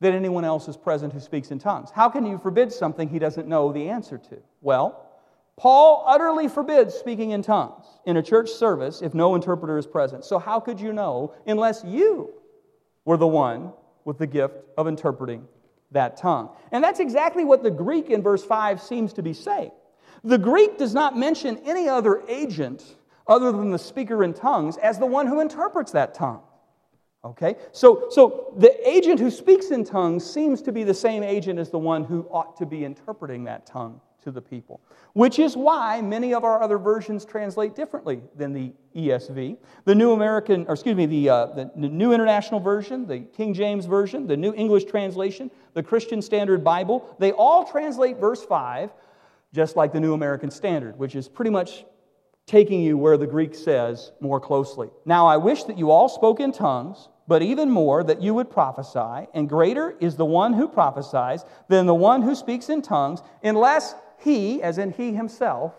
that 0.00 0.12
anyone 0.12 0.44
else 0.44 0.68
is 0.68 0.76
present 0.76 1.12
who 1.12 1.20
speaks 1.20 1.50
in 1.50 1.58
tongues? 1.58 1.90
How 1.90 2.08
can 2.08 2.26
you 2.26 2.38
forbid 2.38 2.72
something 2.72 3.08
he 3.08 3.18
doesn't 3.18 3.46
know 3.46 3.72
the 3.72 3.88
answer 3.88 4.18
to? 4.18 4.38
Well, 4.60 5.08
Paul 5.56 6.04
utterly 6.06 6.48
forbids 6.48 6.94
speaking 6.94 7.30
in 7.30 7.42
tongues 7.42 7.84
in 8.04 8.16
a 8.16 8.22
church 8.22 8.50
service 8.50 9.00
if 9.00 9.14
no 9.14 9.34
interpreter 9.34 9.78
is 9.78 9.86
present. 9.86 10.24
So, 10.24 10.38
how 10.38 10.58
could 10.58 10.80
you 10.80 10.92
know 10.92 11.34
unless 11.46 11.84
you 11.84 12.32
were 13.04 13.16
the 13.16 13.26
one 13.26 13.72
with 14.04 14.18
the 14.18 14.26
gift 14.26 14.54
of 14.76 14.86
interpreting 14.86 15.46
that 15.92 16.16
tongue. 16.16 16.50
And 16.70 16.82
that's 16.82 17.00
exactly 17.00 17.44
what 17.44 17.62
the 17.62 17.70
Greek 17.70 18.10
in 18.10 18.22
verse 18.22 18.44
5 18.44 18.80
seems 18.80 19.12
to 19.14 19.22
be 19.22 19.34
saying. 19.34 19.72
The 20.24 20.38
Greek 20.38 20.78
does 20.78 20.94
not 20.94 21.16
mention 21.16 21.58
any 21.64 21.88
other 21.88 22.22
agent 22.28 22.96
other 23.26 23.52
than 23.52 23.70
the 23.70 23.78
speaker 23.78 24.24
in 24.24 24.34
tongues 24.34 24.76
as 24.78 24.98
the 24.98 25.06
one 25.06 25.26
who 25.26 25.40
interprets 25.40 25.92
that 25.92 26.14
tongue. 26.14 26.42
Okay? 27.24 27.56
So, 27.72 28.06
so 28.10 28.52
the 28.56 28.88
agent 28.88 29.20
who 29.20 29.30
speaks 29.30 29.70
in 29.70 29.84
tongues 29.84 30.28
seems 30.28 30.62
to 30.62 30.72
be 30.72 30.84
the 30.84 30.94
same 30.94 31.22
agent 31.22 31.58
as 31.58 31.70
the 31.70 31.78
one 31.78 32.04
who 32.04 32.26
ought 32.30 32.56
to 32.58 32.66
be 32.66 32.84
interpreting 32.84 33.44
that 33.44 33.66
tongue 33.66 34.00
to 34.22 34.30
the 34.30 34.40
people, 34.40 34.80
which 35.12 35.38
is 35.38 35.56
why 35.56 36.00
many 36.00 36.34
of 36.34 36.44
our 36.44 36.62
other 36.62 36.78
versions 36.78 37.24
translate 37.24 37.74
differently 37.74 38.20
than 38.36 38.52
the 38.52 38.72
ESV. 38.96 39.56
The 39.84 39.94
New 39.94 40.12
American, 40.12 40.66
or 40.66 40.74
excuse 40.74 40.96
me, 40.96 41.06
the, 41.06 41.28
uh, 41.28 41.46
the 41.46 41.70
New 41.76 42.12
International 42.12 42.60
Version, 42.60 43.06
the 43.06 43.20
King 43.20 43.54
James 43.54 43.86
Version, 43.86 44.26
the 44.26 44.36
New 44.36 44.54
English 44.54 44.84
Translation, 44.84 45.50
the 45.74 45.82
Christian 45.82 46.22
Standard 46.22 46.62
Bible, 46.62 47.14
they 47.18 47.32
all 47.32 47.64
translate 47.64 48.18
verse 48.18 48.44
5 48.44 48.90
just 49.54 49.76
like 49.76 49.92
the 49.92 50.00
New 50.00 50.14
American 50.14 50.50
Standard, 50.50 50.98
which 50.98 51.14
is 51.14 51.28
pretty 51.28 51.50
much 51.50 51.84
taking 52.46 52.80
you 52.80 52.96
where 52.96 53.18
the 53.18 53.26
Greek 53.26 53.54
says 53.54 54.12
more 54.18 54.40
closely. 54.40 54.88
Now, 55.04 55.26
I 55.26 55.36
wish 55.36 55.64
that 55.64 55.76
you 55.76 55.90
all 55.90 56.08
spoke 56.08 56.40
in 56.40 56.52
tongues 56.52 57.08
but 57.26 57.42
even 57.42 57.70
more 57.70 58.02
that 58.04 58.20
you 58.20 58.34
would 58.34 58.50
prophesy, 58.50 59.28
and 59.34 59.48
greater 59.48 59.96
is 60.00 60.16
the 60.16 60.24
one 60.24 60.52
who 60.52 60.68
prophesies 60.68 61.44
than 61.68 61.86
the 61.86 61.94
one 61.94 62.22
who 62.22 62.34
speaks 62.34 62.68
in 62.68 62.82
tongues, 62.82 63.22
unless 63.42 63.94
he, 64.22 64.62
as 64.62 64.78
in 64.78 64.92
he 64.92 65.14
himself, 65.14 65.74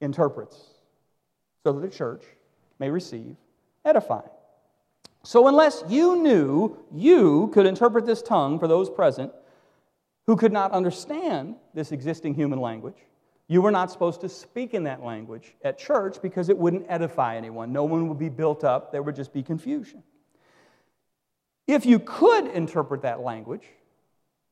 interprets, 0.00 0.56
so 1.64 1.72
that 1.72 1.80
the 1.80 1.88
church 1.88 2.24
may 2.78 2.90
receive 2.90 3.36
edifying. 3.84 4.28
So, 5.24 5.46
unless 5.46 5.84
you 5.88 6.16
knew 6.16 6.76
you 6.92 7.50
could 7.54 7.66
interpret 7.66 8.06
this 8.06 8.22
tongue 8.22 8.58
for 8.58 8.66
those 8.66 8.90
present 8.90 9.32
who 10.26 10.36
could 10.36 10.52
not 10.52 10.72
understand 10.72 11.56
this 11.74 11.92
existing 11.92 12.34
human 12.34 12.60
language, 12.60 12.96
you 13.48 13.62
were 13.62 13.70
not 13.70 13.90
supposed 13.90 14.20
to 14.22 14.28
speak 14.28 14.74
in 14.74 14.84
that 14.84 15.02
language 15.02 15.54
at 15.62 15.78
church 15.78 16.20
because 16.22 16.48
it 16.48 16.58
wouldn't 16.58 16.86
edify 16.88 17.36
anyone. 17.36 17.72
No 17.72 17.84
one 17.84 18.08
would 18.08 18.18
be 18.18 18.28
built 18.28 18.64
up, 18.64 18.90
there 18.90 19.02
would 19.02 19.16
just 19.16 19.32
be 19.32 19.42
confusion. 19.42 20.02
If 21.68 21.86
you 21.86 22.00
could 22.00 22.48
interpret 22.48 23.02
that 23.02 23.20
language, 23.20 23.64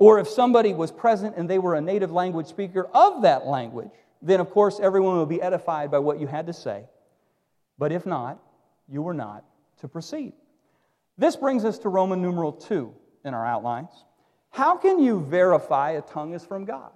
or 0.00 0.18
if 0.18 0.26
somebody 0.28 0.72
was 0.72 0.90
present 0.90 1.36
and 1.36 1.48
they 1.48 1.58
were 1.58 1.74
a 1.74 1.80
native 1.80 2.10
language 2.10 2.46
speaker 2.46 2.88
of 2.94 3.22
that 3.22 3.46
language, 3.46 3.90
then 4.22 4.40
of 4.40 4.50
course 4.50 4.80
everyone 4.80 5.18
would 5.18 5.28
be 5.28 5.42
edified 5.42 5.90
by 5.90 5.98
what 5.98 6.18
you 6.18 6.26
had 6.26 6.46
to 6.46 6.54
say. 6.54 6.84
But 7.78 7.92
if 7.92 8.06
not, 8.06 8.42
you 8.88 9.02
were 9.02 9.14
not 9.14 9.44
to 9.82 9.88
proceed. 9.88 10.32
This 11.18 11.36
brings 11.36 11.66
us 11.66 11.78
to 11.80 11.90
Roman 11.90 12.22
numeral 12.22 12.52
2 12.52 12.92
in 13.26 13.34
our 13.34 13.46
outlines. 13.46 13.90
How 14.48 14.78
can 14.78 15.00
you 15.00 15.20
verify 15.20 15.90
a 15.90 16.00
tongue 16.00 16.32
is 16.32 16.46
from 16.46 16.64
God? 16.64 16.92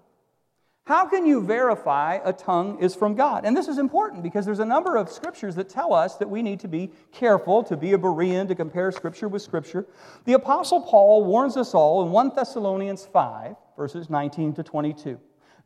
How 0.86 1.06
can 1.06 1.24
you 1.24 1.40
verify 1.42 2.18
a 2.24 2.32
tongue 2.32 2.78
is 2.78 2.94
from 2.94 3.14
God? 3.14 3.46
And 3.46 3.56
this 3.56 3.68
is 3.68 3.78
important 3.78 4.22
because 4.22 4.44
there's 4.44 4.58
a 4.58 4.66
number 4.66 4.96
of 4.96 5.08
scriptures 5.08 5.54
that 5.54 5.70
tell 5.70 5.94
us 5.94 6.16
that 6.16 6.28
we 6.28 6.42
need 6.42 6.60
to 6.60 6.68
be 6.68 6.90
careful 7.10 7.64
to 7.64 7.76
be 7.76 7.94
a 7.94 7.98
Berean, 7.98 8.48
to 8.48 8.54
compare 8.54 8.92
scripture 8.92 9.26
with 9.26 9.40
scripture. 9.40 9.86
The 10.26 10.34
Apostle 10.34 10.82
Paul 10.82 11.24
warns 11.24 11.56
us 11.56 11.72
all 11.72 12.04
in 12.04 12.10
1 12.10 12.32
Thessalonians 12.36 13.06
5, 13.10 13.56
verses 13.78 14.10
19 14.10 14.52
to 14.54 14.62
22. 14.62 15.18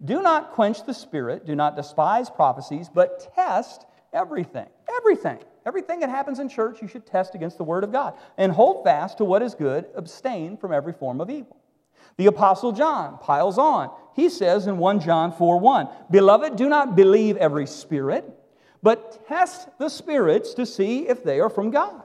Do 0.05 0.23
not 0.23 0.53
quench 0.53 0.87
the 0.87 0.95
spirit, 0.95 1.45
do 1.45 1.57
not 1.57 1.75
despise 1.75 2.31
prophecies, 2.31 2.89
but 2.89 3.35
test 3.35 3.87
everything. 4.13 4.69
Everything. 4.99 5.39
Everything 5.67 5.99
that 5.99 6.11
happens 6.11 6.39
in 6.39 6.49
church, 6.49 6.81
you 6.81 6.87
should 6.87 7.05
test 7.05 7.35
against 7.35 7.59
the 7.59 7.65
Word 7.65 7.83
of 7.83 7.91
God. 7.91 8.15
And 8.37 8.53
hold 8.53 8.85
fast 8.85 9.19
to 9.19 9.25
what 9.25 9.43
is 9.43 9.57
good, 9.57 9.87
abstain 9.97 10.57
from 10.57 10.73
every 10.73 10.93
form 10.93 11.21
of 11.21 11.29
evil. 11.29 11.57
The 12.19 12.27
Apostle 12.27 12.73
John 12.73 13.19
piles 13.19 13.57
on. 13.57 13.91
He 14.15 14.29
says 14.29 14.67
in 14.67 14.77
1 14.77 15.01
John 15.01 15.33
4 15.33 15.59
1, 15.59 15.89
Beloved, 16.11 16.57
do 16.57 16.69
not 16.69 16.95
believe 16.95 17.37
every 17.39 17.67
spirit, 17.67 18.29
but 18.83 19.27
test 19.27 19.69
the 19.79 19.89
spirits 19.89 20.53
to 20.55 20.67
see 20.67 21.09
if 21.09 21.25
they 21.25 21.41
are 21.41 21.49
from 21.49 21.71
God. 21.71 22.03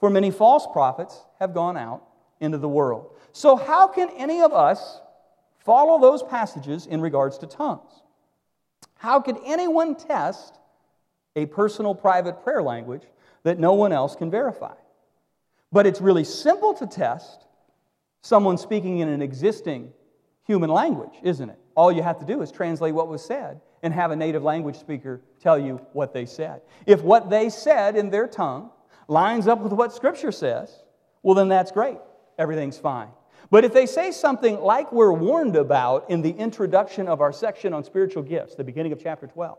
For 0.00 0.10
many 0.10 0.30
false 0.30 0.66
prophets 0.72 1.22
have 1.38 1.54
gone 1.54 1.76
out 1.76 2.02
into 2.40 2.58
the 2.58 2.68
world. 2.68 3.14
So, 3.32 3.54
how 3.54 3.86
can 3.86 4.10
any 4.16 4.40
of 4.42 4.52
us 4.52 5.00
follow 5.60 6.00
those 6.00 6.24
passages 6.24 6.86
in 6.86 7.00
regards 7.00 7.38
to 7.38 7.46
tongues? 7.46 8.02
How 8.96 9.20
could 9.20 9.36
anyone 9.44 9.94
test 9.94 10.58
a 11.36 11.46
personal 11.46 11.94
private 11.94 12.42
prayer 12.42 12.62
language 12.62 13.02
that 13.42 13.58
no 13.58 13.72
one 13.72 13.92
else 13.92 14.14
can 14.14 14.30
verify. 14.30 14.74
But 15.70 15.86
it's 15.86 16.00
really 16.00 16.24
simple 16.24 16.74
to 16.74 16.86
test 16.86 17.46
someone 18.22 18.56
speaking 18.56 18.98
in 18.98 19.08
an 19.08 19.20
existing 19.20 19.92
human 20.44 20.70
language, 20.70 21.14
isn't 21.22 21.50
it? 21.50 21.58
All 21.74 21.92
you 21.92 22.02
have 22.02 22.18
to 22.20 22.26
do 22.26 22.42
is 22.42 22.50
translate 22.50 22.94
what 22.94 23.08
was 23.08 23.24
said 23.24 23.60
and 23.82 23.92
have 23.92 24.10
a 24.10 24.16
native 24.16 24.42
language 24.42 24.76
speaker 24.78 25.20
tell 25.40 25.58
you 25.58 25.80
what 25.92 26.14
they 26.14 26.24
said. 26.26 26.62
If 26.86 27.02
what 27.02 27.30
they 27.30 27.50
said 27.50 27.96
in 27.96 28.10
their 28.10 28.28
tongue 28.28 28.70
lines 29.08 29.46
up 29.46 29.60
with 29.60 29.72
what 29.72 29.92
Scripture 29.92 30.32
says, 30.32 30.82
well, 31.22 31.34
then 31.34 31.48
that's 31.48 31.72
great. 31.72 31.98
Everything's 32.38 32.78
fine. 32.78 33.08
But 33.50 33.64
if 33.64 33.72
they 33.72 33.86
say 33.86 34.12
something 34.12 34.60
like 34.60 34.92
we're 34.92 35.12
warned 35.12 35.56
about 35.56 36.08
in 36.08 36.22
the 36.22 36.30
introduction 36.30 37.08
of 37.08 37.20
our 37.20 37.32
section 37.32 37.74
on 37.74 37.84
spiritual 37.84 38.22
gifts, 38.22 38.54
the 38.54 38.64
beginning 38.64 38.92
of 38.92 39.02
chapter 39.02 39.26
12, 39.26 39.58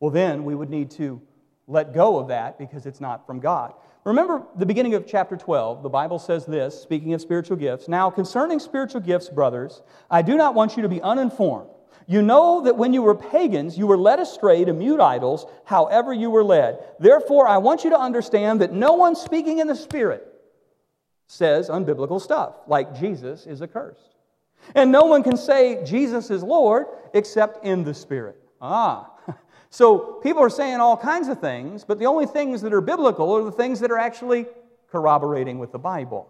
well, 0.00 0.10
then 0.10 0.44
we 0.44 0.54
would 0.54 0.70
need 0.70 0.90
to 0.92 1.20
let 1.66 1.92
go 1.92 2.18
of 2.18 2.28
that 2.28 2.58
because 2.58 2.86
it's 2.86 3.00
not 3.00 3.26
from 3.26 3.40
God. 3.40 3.74
Remember 4.08 4.42
the 4.56 4.64
beginning 4.64 4.94
of 4.94 5.06
chapter 5.06 5.36
12, 5.36 5.82
the 5.82 5.90
Bible 5.90 6.18
says 6.18 6.46
this, 6.46 6.80
speaking 6.80 7.12
of 7.12 7.20
spiritual 7.20 7.58
gifts 7.58 7.88
Now, 7.88 8.08
concerning 8.08 8.58
spiritual 8.58 9.02
gifts, 9.02 9.28
brothers, 9.28 9.82
I 10.10 10.22
do 10.22 10.34
not 10.34 10.54
want 10.54 10.78
you 10.78 10.82
to 10.82 10.88
be 10.88 11.02
uninformed. 11.02 11.68
You 12.06 12.22
know 12.22 12.62
that 12.62 12.78
when 12.78 12.94
you 12.94 13.02
were 13.02 13.14
pagans, 13.14 13.76
you 13.76 13.86
were 13.86 13.98
led 13.98 14.18
astray 14.18 14.64
to 14.64 14.72
mute 14.72 14.98
idols, 14.98 15.44
however 15.66 16.14
you 16.14 16.30
were 16.30 16.42
led. 16.42 16.78
Therefore, 16.98 17.46
I 17.46 17.58
want 17.58 17.84
you 17.84 17.90
to 17.90 18.00
understand 18.00 18.62
that 18.62 18.72
no 18.72 18.94
one 18.94 19.14
speaking 19.14 19.58
in 19.58 19.66
the 19.66 19.76
Spirit 19.76 20.26
says 21.26 21.68
unbiblical 21.68 22.18
stuff, 22.18 22.54
like 22.66 22.98
Jesus 22.98 23.46
is 23.46 23.60
accursed. 23.60 24.14
And 24.74 24.90
no 24.90 25.02
one 25.02 25.22
can 25.22 25.36
say 25.36 25.84
Jesus 25.84 26.30
is 26.30 26.42
Lord 26.42 26.86
except 27.12 27.62
in 27.62 27.84
the 27.84 27.92
Spirit. 27.92 28.36
Ah, 28.58 29.10
so 29.70 29.98
people 29.98 30.42
are 30.42 30.50
saying 30.50 30.80
all 30.80 30.96
kinds 30.96 31.28
of 31.28 31.40
things, 31.40 31.84
but 31.84 31.98
the 31.98 32.06
only 32.06 32.26
things 32.26 32.62
that 32.62 32.72
are 32.72 32.80
biblical 32.80 33.32
are 33.32 33.42
the 33.42 33.52
things 33.52 33.80
that 33.80 33.90
are 33.90 33.98
actually 33.98 34.46
corroborating 34.90 35.58
with 35.58 35.72
the 35.72 35.78
Bible. 35.78 36.28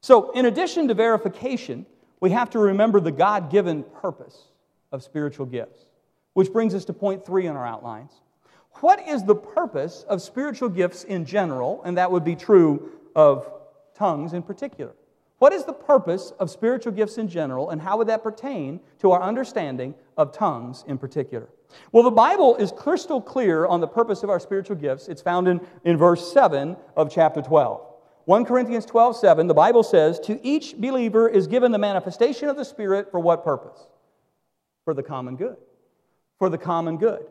So, 0.00 0.30
in 0.32 0.46
addition 0.46 0.88
to 0.88 0.94
verification, 0.94 1.86
we 2.20 2.30
have 2.30 2.50
to 2.50 2.58
remember 2.58 3.00
the 3.00 3.10
God 3.10 3.50
given 3.50 3.82
purpose 3.82 4.48
of 4.92 5.02
spiritual 5.02 5.46
gifts, 5.46 5.86
which 6.34 6.52
brings 6.52 6.74
us 6.74 6.84
to 6.86 6.92
point 6.92 7.24
three 7.24 7.46
in 7.46 7.56
our 7.56 7.66
outlines. 7.66 8.12
What 8.80 9.06
is 9.08 9.24
the 9.24 9.34
purpose 9.34 10.04
of 10.08 10.20
spiritual 10.20 10.68
gifts 10.68 11.04
in 11.04 11.24
general? 11.24 11.82
And 11.84 11.96
that 11.96 12.10
would 12.10 12.24
be 12.24 12.36
true 12.36 12.90
of 13.16 13.50
tongues 13.94 14.32
in 14.32 14.42
particular. 14.42 14.92
What 15.38 15.52
is 15.52 15.64
the 15.64 15.72
purpose 15.72 16.32
of 16.38 16.50
spiritual 16.50 16.92
gifts 16.92 17.18
in 17.18 17.28
general, 17.28 17.70
and 17.70 17.80
how 17.80 17.98
would 17.98 18.08
that 18.08 18.22
pertain 18.22 18.80
to 19.00 19.10
our 19.10 19.22
understanding 19.22 19.94
of 20.16 20.32
tongues 20.32 20.84
in 20.86 20.96
particular? 20.96 21.48
Well, 21.92 22.02
the 22.02 22.10
Bible 22.10 22.56
is 22.56 22.72
crystal 22.72 23.20
clear 23.20 23.66
on 23.66 23.80
the 23.80 23.86
purpose 23.86 24.22
of 24.22 24.30
our 24.30 24.40
spiritual 24.40 24.76
gifts. 24.76 25.08
It's 25.08 25.22
found 25.22 25.48
in, 25.48 25.60
in 25.84 25.96
verse 25.96 26.32
7 26.32 26.76
of 26.96 27.10
chapter 27.10 27.42
12. 27.42 27.80
1 28.26 28.44
Corinthians 28.46 28.86
12, 28.86 29.16
7, 29.16 29.46
the 29.46 29.54
Bible 29.54 29.82
says, 29.82 30.18
To 30.20 30.40
each 30.46 30.76
believer 30.78 31.28
is 31.28 31.46
given 31.46 31.72
the 31.72 31.78
manifestation 31.78 32.48
of 32.48 32.56
the 32.56 32.64
Spirit 32.64 33.10
for 33.10 33.20
what 33.20 33.44
purpose? 33.44 33.86
For 34.84 34.94
the 34.94 35.02
common 35.02 35.36
good. 35.36 35.56
For 36.38 36.48
the 36.48 36.58
common 36.58 36.96
good. 36.96 37.26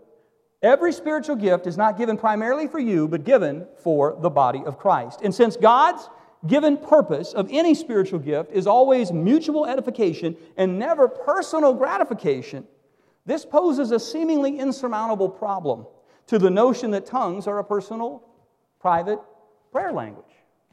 Every 0.62 0.94
spiritual 0.94 1.36
gift 1.36 1.68
is 1.68 1.78
not 1.78 1.98
given 1.98 2.16
primarily 2.16 2.68
for 2.68 2.80
you, 2.80 3.08
but 3.08 3.26
given 3.26 3.68
for 3.84 4.18
the 4.22 4.30
body 4.30 4.64
of 4.66 4.78
Christ. 4.78 5.22
And 5.22 5.34
since 5.34 5.58
God's 5.58 6.08
given 6.48 6.78
purpose 6.78 7.34
of 7.34 7.50
any 7.52 7.74
spiritual 7.74 8.20
gift 8.20 8.52
is 8.52 8.68
always 8.68 9.12
mutual 9.12 9.66
edification 9.66 10.38
and 10.58 10.80
never 10.80 11.08
personal 11.08 11.74
gratification, 11.74 12.66
this 13.26 13.46
poses 13.46 13.92
a 13.92 14.00
seemingly 14.00 14.60
insurmountable 14.60 15.30
problem 15.30 15.86
to 16.28 16.40
the 16.40 16.50
notion 16.50 16.92
that 16.92 17.06
tongues 17.06 17.48
are 17.48 17.60
a 17.60 17.64
personal, 17.64 18.24
private 18.80 19.20
prayer 19.72 19.92
language, 19.92 20.26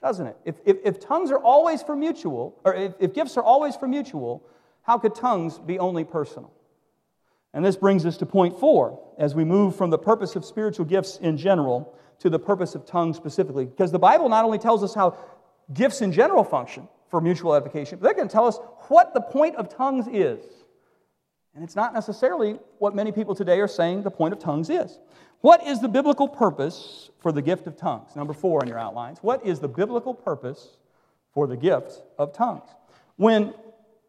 doesn't 0.03 0.27
it? 0.27 0.37
If, 0.45 0.57
if, 0.65 0.77
if 0.85 1.01
tongues 1.01 1.31
are 1.31 1.39
always 1.39 1.83
for 1.83 1.97
mutual, 1.97 2.59
or 2.65 2.75
if, 2.75 2.93
if 2.99 3.15
gifts 3.15 3.37
are 3.37 3.43
always 3.43 3.77
for 3.77 3.89
mutual, 3.89 4.45
how 4.83 4.99
could 4.99 5.15
tongues 5.15 5.59
be 5.59 5.79
only 5.79 6.05
personal? 6.05 6.53
And 7.53 7.65
this 7.65 7.77
brings 7.77 8.07
us 8.07 8.17
to 8.19 8.27
point 8.27 8.59
four 8.59 9.01
as 9.19 9.35
we 9.35 9.45
move 9.45 9.75
from 9.77 9.91
the 9.91 9.99
purpose 9.99 10.37
of 10.37 10.45
spiritual 10.45 10.87
gifts 10.87 11.19
in 11.19 11.37
general 11.37 11.95
to 12.21 12.31
the 12.31 12.39
purpose 12.39 12.75
of 12.75 12.87
tongues 12.87 13.17
specifically. 13.17 13.65
Because 13.65 13.91
the 13.91 13.99
Bible 13.99 14.29
not 14.29 14.45
only 14.45 14.59
tells 14.59 14.85
us 14.85 14.95
how 14.95 15.17
gifts 15.73 16.01
in 16.01 16.13
general 16.13 16.45
function 16.45 16.89
for 17.09 17.21
mutual 17.21 17.55
edification, 17.55 17.99
but 17.99 18.05
they're 18.05 18.15
going 18.15 18.29
to 18.29 18.33
tell 18.33 18.47
us 18.47 18.59
what 18.89 19.15
the 19.15 19.21
point 19.21 19.57
of 19.57 19.69
tongues 19.69 20.07
is. 20.13 20.45
And 21.55 21.65
it's 21.65 21.77
not 21.77 21.93
necessarily 21.93 22.59
what 22.79 22.95
many 22.95 23.13
people 23.13 23.35
today 23.35 23.61
are 23.61 23.69
saying 23.69 24.03
the 24.03 24.11
point 24.11 24.33
of 24.33 24.39
tongues 24.39 24.71
is. 24.71 24.99
What 25.41 25.67
is 25.67 25.81
the 25.81 25.89
biblical 25.89 26.29
purpose 26.29 27.11
for 27.19 27.33
the 27.33 27.43
gift 27.43 27.67
of 27.67 27.77
tongues? 27.77 28.15
Number 28.15 28.33
four 28.33 28.63
in 28.63 28.69
your 28.69 28.79
outlines. 28.79 29.19
What 29.23 29.45
is 29.45 29.59
the 29.59 29.69
biblical 29.69 30.15
purpose 30.15 30.77
for 31.33 31.47
the 31.47 31.57
gift 31.57 32.03
of 32.19 32.33
tongues? 32.33 32.69
When 33.17 33.55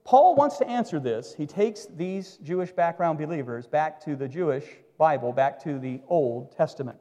Paul 0.03 0.35
wants 0.35 0.57
to 0.57 0.67
answer 0.67 0.99
this, 0.99 1.33
he 1.33 1.45
takes 1.45 1.85
these 1.85 2.37
Jewish 2.43 2.71
background 2.71 3.17
believers 3.17 3.65
back 3.67 4.03
to 4.05 4.15
the 4.15 4.27
Jewish 4.27 4.65
Bible, 4.97 5.31
back 5.31 5.63
to 5.63 5.79
the 5.79 6.01
Old 6.07 6.55
Testament. 6.55 6.97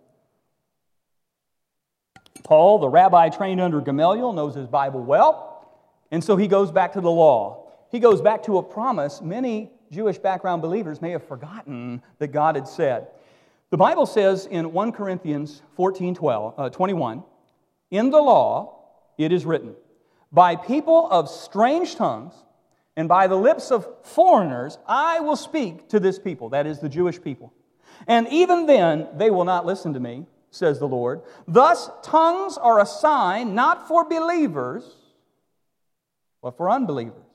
Paul, 2.45 2.79
the 2.79 2.89
rabbi 2.89 3.29
trained 3.29 3.61
under 3.61 3.81
Gamaliel, 3.81 4.33
knows 4.33 4.55
his 4.55 4.67
Bible 4.67 5.03
well, 5.03 5.69
and 6.11 6.23
so 6.23 6.37
he 6.37 6.49
goes 6.49 6.71
back 6.71 6.93
to 6.95 7.01
the 7.01 7.11
law. 7.11 7.69
He 7.91 8.01
goes 8.01 8.21
back 8.21 8.43
to 8.45 8.59
a 8.59 8.63
promise 8.63 9.21
many 9.21 9.71
Jewish 9.91 10.19
background 10.19 10.63
believers 10.63 11.03
may 11.03 11.11
have 11.11 11.27
forgotten 11.27 12.03
that 12.19 12.29
God 12.29 12.55
had 12.55 12.69
said. 12.69 13.09
The 13.71 13.77
Bible 13.77 14.07
says 14.07 14.47
in 14.47 14.73
1 14.73 14.93
Corinthians 14.93 15.63
14 15.77 16.15
12, 16.15 16.55
uh, 16.57 16.71
21, 16.71 17.23
in 17.91 18.11
the 18.11 18.21
law 18.21 18.77
it 19.19 19.33
is 19.33 19.45
written, 19.45 19.75
by 20.33 20.57
people 20.57 21.09
of 21.11 21.29
strange 21.29 21.97
tongues 21.97 22.35
and 22.97 23.09
by 23.09 23.27
the 23.27 23.37
lips 23.37 23.71
of 23.71 23.87
foreigners 24.03 24.79
I 24.87 25.21
will 25.21 25.37
speak 25.37 25.89
to 25.89 26.01
this 26.01 26.19
people, 26.19 26.51
that 26.51 26.67
is 26.67 26.79
the 26.79 26.89
Jewish 26.89 27.21
people. 27.21 27.53
And 28.07 28.29
even 28.29 28.67
then 28.67 29.09
they 29.15 29.31
will 29.31 29.45
not 29.45 29.67
listen 29.67 29.93
to 29.95 30.01
me, 30.01 30.27
says 30.51 30.79
the 30.79 30.89
Lord. 30.89 31.23
Thus, 31.47 31.91
tongues 32.03 32.59
are 32.59 32.81
a 32.81 32.87
sign 32.87 33.55
not 33.55 33.89
for 33.89 34.05
believers, 34.05 34.85
but 36.43 36.57
for 36.57 36.71
unbelievers 36.71 37.30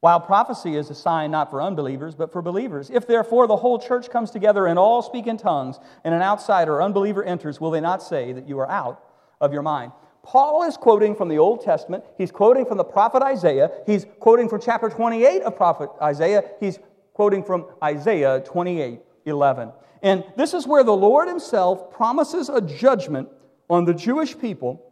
while 0.00 0.20
prophecy 0.20 0.76
is 0.76 0.90
a 0.90 0.94
sign 0.94 1.30
not 1.30 1.50
for 1.50 1.62
unbelievers, 1.62 2.14
but 2.14 2.32
for 2.32 2.42
believers. 2.42 2.90
If 2.90 3.06
therefore 3.06 3.46
the 3.46 3.56
whole 3.56 3.78
church 3.78 4.10
comes 4.10 4.30
together 4.30 4.66
and 4.66 4.78
all 4.78 5.02
speak 5.02 5.26
in 5.26 5.36
tongues, 5.36 5.78
and 6.04 6.14
an 6.14 6.22
outsider 6.22 6.74
or 6.74 6.82
unbeliever 6.82 7.24
enters, 7.24 7.60
will 7.60 7.70
they 7.70 7.80
not 7.80 8.02
say 8.02 8.32
that 8.32 8.48
you 8.48 8.58
are 8.58 8.70
out 8.70 9.02
of 9.40 9.52
your 9.52 9.62
mind? 9.62 9.92
Paul 10.22 10.64
is 10.64 10.76
quoting 10.76 11.14
from 11.14 11.28
the 11.28 11.38
Old 11.38 11.62
Testament. 11.62 12.04
He's 12.18 12.32
quoting 12.32 12.66
from 12.66 12.78
the 12.78 12.84
prophet 12.84 13.22
Isaiah. 13.22 13.70
He's 13.86 14.06
quoting 14.18 14.48
from 14.48 14.60
chapter 14.60 14.88
28 14.88 15.42
of 15.42 15.56
prophet 15.56 15.88
Isaiah. 16.02 16.42
He's 16.58 16.80
quoting 17.14 17.44
from 17.44 17.66
Isaiah 17.82 18.42
28 18.44 19.00
11. 19.24 19.72
And 20.02 20.24
this 20.36 20.54
is 20.54 20.66
where 20.66 20.84
the 20.84 20.96
Lord 20.96 21.28
himself 21.28 21.92
promises 21.92 22.48
a 22.48 22.60
judgment 22.60 23.28
on 23.70 23.84
the 23.84 23.94
Jewish 23.94 24.38
people 24.38 24.85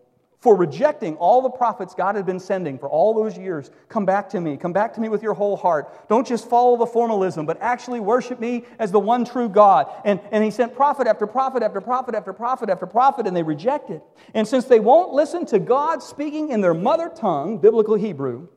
for 0.45 0.55
rejecting 0.55 1.17
all 1.17 1.41
the 1.41 1.49
prophets 1.49 1.95
God 1.95 2.17
had 2.17 2.27
been 2.27 2.39
sending 2.39 2.79
for 2.79 2.87
all 2.87 3.15
those 3.15 3.39
years. 3.39 3.71
Come 3.89 4.05
back 4.05 4.29
to 4.29 4.41
me. 4.43 4.59
Come 4.59 4.75
back 4.75 4.93
to 4.93 5.01
me 5.01 5.09
with 5.09 5.23
your 5.23 5.33
whole 5.33 5.57
heart. 5.57 6.07
Don't 6.07 6.27
just 6.27 6.51
follow 6.51 6.77
the 6.77 6.85
formalism, 6.85 7.47
but 7.47 7.57
actually 7.63 7.99
worship 7.99 8.39
me 8.39 8.67
as 8.79 8.93
the 8.93 9.01
one 9.01 9.25
true 9.25 9.49
God. 9.49 9.91
And, 10.05 10.21
and 10.33 10.45
he 10.45 10.51
sent 10.51 10.77
prophet 10.77 11.07
after 11.07 11.27
prophet 11.27 11.63
after 11.63 11.81
prophet 11.81 12.15
after 12.15 12.35
prophet 12.35 12.69
after 12.69 12.85
prophet, 12.85 13.27
and 13.27 13.35
they 13.35 13.43
rejected. 13.43 14.03
And 14.35 14.47
since 14.47 14.67
they 14.67 14.81
won't 14.81 15.15
listen 15.15 15.47
to 15.47 15.59
God 15.59 16.03
speaking 16.03 16.51
in 16.51 16.61
their 16.61 16.75
mother 16.75 17.09
tongue, 17.09 17.57
biblical 17.57 17.95
Hebrew, 17.95 18.49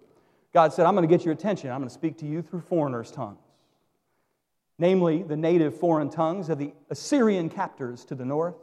God 0.54 0.74
said, 0.74 0.86
I'm 0.86 0.94
going 0.94 1.08
to 1.08 1.16
get 1.18 1.24
your 1.24 1.34
attention. 1.34 1.72
I'm 1.72 1.80
going 1.80 1.88
to 1.88 1.94
speak 1.94 2.18
to 2.18 2.26
you 2.26 2.42
through 2.42 2.64
foreigners' 2.64 3.12
tongues. 3.12 3.40
Namely, 4.78 5.24
the 5.24 5.38
native 5.38 5.80
foreign 5.80 6.10
tongues 6.10 6.50
of 6.50 6.58
the 6.58 6.74
Assyrian 6.90 7.50
captors 7.50 8.04
to 8.04 8.16
the 8.16 8.26
north 8.26 8.58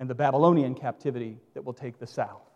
and 0.00 0.08
the 0.08 0.14
Babylonian 0.14 0.74
captivity 0.74 1.36
that 1.52 1.66
will 1.66 1.74
take 1.74 1.98
the 1.98 2.06
south. 2.06 2.48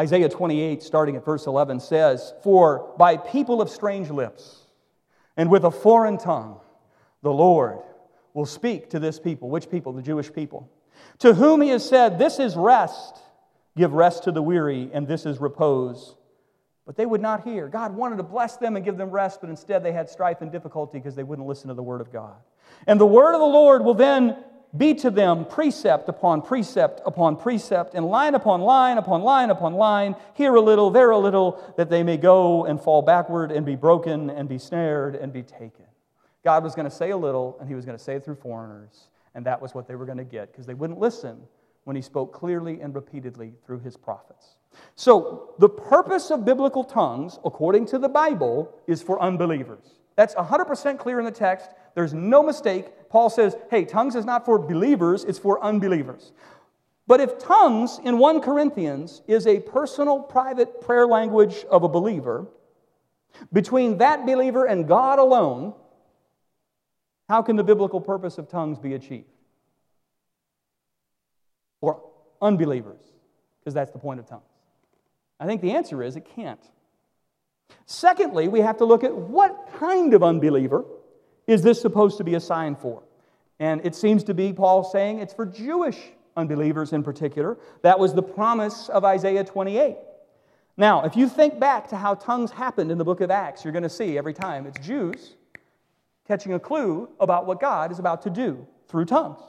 Isaiah 0.00 0.30
28, 0.30 0.82
starting 0.82 1.16
at 1.16 1.26
verse 1.26 1.46
11, 1.46 1.78
says, 1.80 2.32
For 2.42 2.94
by 2.96 3.18
people 3.18 3.60
of 3.60 3.68
strange 3.68 4.08
lips 4.08 4.64
and 5.36 5.50
with 5.50 5.64
a 5.64 5.70
foreign 5.70 6.16
tongue, 6.16 6.58
the 7.22 7.30
Lord 7.30 7.80
will 8.32 8.46
speak 8.46 8.88
to 8.90 8.98
this 8.98 9.20
people. 9.20 9.50
Which 9.50 9.70
people? 9.70 9.92
The 9.92 10.00
Jewish 10.00 10.32
people. 10.32 10.70
To 11.18 11.34
whom 11.34 11.60
he 11.60 11.68
has 11.68 11.86
said, 11.86 12.18
This 12.18 12.38
is 12.38 12.56
rest. 12.56 13.18
Give 13.76 13.92
rest 13.92 14.24
to 14.24 14.32
the 14.32 14.40
weary, 14.40 14.88
and 14.90 15.06
this 15.06 15.26
is 15.26 15.38
repose. 15.38 16.16
But 16.86 16.96
they 16.96 17.04
would 17.04 17.20
not 17.20 17.44
hear. 17.44 17.68
God 17.68 17.94
wanted 17.94 18.16
to 18.16 18.22
bless 18.22 18.56
them 18.56 18.76
and 18.76 18.84
give 18.84 18.96
them 18.96 19.10
rest, 19.10 19.42
but 19.42 19.50
instead 19.50 19.82
they 19.82 19.92
had 19.92 20.08
strife 20.08 20.40
and 20.40 20.50
difficulty 20.50 20.98
because 20.98 21.14
they 21.14 21.24
wouldn't 21.24 21.46
listen 21.46 21.68
to 21.68 21.74
the 21.74 21.82
word 21.82 22.00
of 22.00 22.10
God. 22.10 22.36
And 22.86 22.98
the 22.98 23.04
word 23.04 23.34
of 23.34 23.40
the 23.40 23.44
Lord 23.44 23.84
will 23.84 23.92
then 23.92 24.44
be 24.76 24.94
to 24.94 25.10
them 25.10 25.44
precept 25.44 26.08
upon 26.08 26.42
precept 26.42 27.00
upon 27.04 27.36
precept, 27.36 27.94
and 27.94 28.06
line 28.06 28.34
upon 28.34 28.60
line 28.60 28.98
upon 28.98 29.22
line 29.22 29.50
upon 29.50 29.74
line, 29.74 30.14
here 30.34 30.54
a 30.54 30.60
little, 30.60 30.90
there 30.90 31.10
a 31.10 31.18
little, 31.18 31.74
that 31.76 31.90
they 31.90 32.02
may 32.02 32.16
go 32.16 32.64
and 32.64 32.80
fall 32.80 33.02
backward 33.02 33.50
and 33.50 33.66
be 33.66 33.76
broken 33.76 34.30
and 34.30 34.48
be 34.48 34.58
snared 34.58 35.16
and 35.16 35.32
be 35.32 35.42
taken. 35.42 35.86
God 36.44 36.62
was 36.62 36.74
going 36.74 36.88
to 36.88 36.94
say 36.94 37.10
a 37.10 37.16
little, 37.16 37.56
and 37.60 37.68
He 37.68 37.74
was 37.74 37.84
going 37.84 37.98
to 37.98 38.02
say 38.02 38.14
it 38.14 38.24
through 38.24 38.36
foreigners, 38.36 39.08
and 39.34 39.44
that 39.46 39.60
was 39.60 39.74
what 39.74 39.88
they 39.88 39.96
were 39.96 40.06
going 40.06 40.18
to 40.18 40.24
get 40.24 40.52
because 40.52 40.66
they 40.66 40.74
wouldn't 40.74 41.00
listen 41.00 41.40
when 41.84 41.96
he 41.96 42.02
spoke 42.02 42.32
clearly 42.32 42.80
and 42.80 42.94
repeatedly 42.94 43.52
through 43.64 43.80
his 43.80 43.96
prophets. 43.96 44.56
So, 44.94 45.54
the 45.58 45.68
purpose 45.68 46.30
of 46.30 46.44
biblical 46.44 46.84
tongues, 46.84 47.38
according 47.44 47.86
to 47.86 47.98
the 47.98 48.08
Bible, 48.08 48.72
is 48.86 49.02
for 49.02 49.20
unbelievers. 49.20 49.96
That's 50.14 50.34
100% 50.34 50.98
clear 50.98 51.18
in 51.18 51.24
the 51.24 51.30
text. 51.30 51.70
There's 51.94 52.14
no 52.14 52.42
mistake. 52.42 52.86
Paul 53.10 53.28
says, 53.28 53.56
hey, 53.70 53.84
tongues 53.84 54.14
is 54.14 54.24
not 54.24 54.44
for 54.44 54.58
believers, 54.58 55.24
it's 55.24 55.38
for 55.38 55.62
unbelievers. 55.62 56.32
But 57.08 57.20
if 57.20 57.38
tongues 57.40 57.98
in 58.04 58.18
1 58.18 58.40
Corinthians 58.40 59.22
is 59.26 59.48
a 59.48 59.58
personal, 59.58 60.20
private 60.20 60.80
prayer 60.80 61.08
language 61.08 61.64
of 61.68 61.82
a 61.82 61.88
believer, 61.88 62.46
between 63.52 63.98
that 63.98 64.24
believer 64.24 64.64
and 64.64 64.86
God 64.86 65.18
alone, 65.18 65.74
how 67.28 67.42
can 67.42 67.56
the 67.56 67.64
biblical 67.64 68.00
purpose 68.00 68.38
of 68.38 68.48
tongues 68.48 68.78
be 68.78 68.94
achieved? 68.94 69.26
For 71.80 72.00
unbelievers, 72.40 73.00
because 73.58 73.74
that's 73.74 73.90
the 73.90 73.98
point 73.98 74.20
of 74.20 74.26
tongues. 74.26 74.44
I 75.40 75.46
think 75.46 75.62
the 75.62 75.72
answer 75.72 76.02
is 76.02 76.14
it 76.14 76.28
can't. 76.36 76.60
Secondly, 77.86 78.46
we 78.46 78.60
have 78.60 78.76
to 78.76 78.84
look 78.84 79.02
at 79.02 79.14
what 79.14 79.68
kind 79.78 80.14
of 80.14 80.22
unbeliever 80.22 80.84
is 81.50 81.62
this 81.62 81.80
supposed 81.80 82.16
to 82.18 82.24
be 82.24 82.34
a 82.34 82.40
sign 82.40 82.76
for? 82.76 83.02
And 83.58 83.84
it 83.84 83.94
seems 83.94 84.22
to 84.24 84.34
be 84.34 84.52
Paul 84.52 84.84
saying 84.84 85.18
it's 85.18 85.34
for 85.34 85.44
Jewish 85.44 85.98
unbelievers 86.36 86.92
in 86.92 87.02
particular. 87.02 87.58
That 87.82 87.98
was 87.98 88.14
the 88.14 88.22
promise 88.22 88.88
of 88.88 89.04
Isaiah 89.04 89.44
28. 89.44 89.96
Now, 90.76 91.04
if 91.04 91.16
you 91.16 91.28
think 91.28 91.58
back 91.58 91.88
to 91.88 91.96
how 91.96 92.14
tongues 92.14 92.52
happened 92.52 92.90
in 92.90 92.98
the 92.98 93.04
book 93.04 93.20
of 93.20 93.30
Acts, 93.30 93.64
you're 93.64 93.72
going 93.72 93.82
to 93.82 93.90
see 93.90 94.16
every 94.16 94.32
time 94.32 94.64
it's 94.64 94.86
Jews 94.86 95.34
catching 96.26 96.54
a 96.54 96.60
clue 96.60 97.08
about 97.18 97.46
what 97.46 97.60
God 97.60 97.90
is 97.90 97.98
about 97.98 98.22
to 98.22 98.30
do 98.30 98.66
through 98.86 99.06
tongues. 99.06 99.40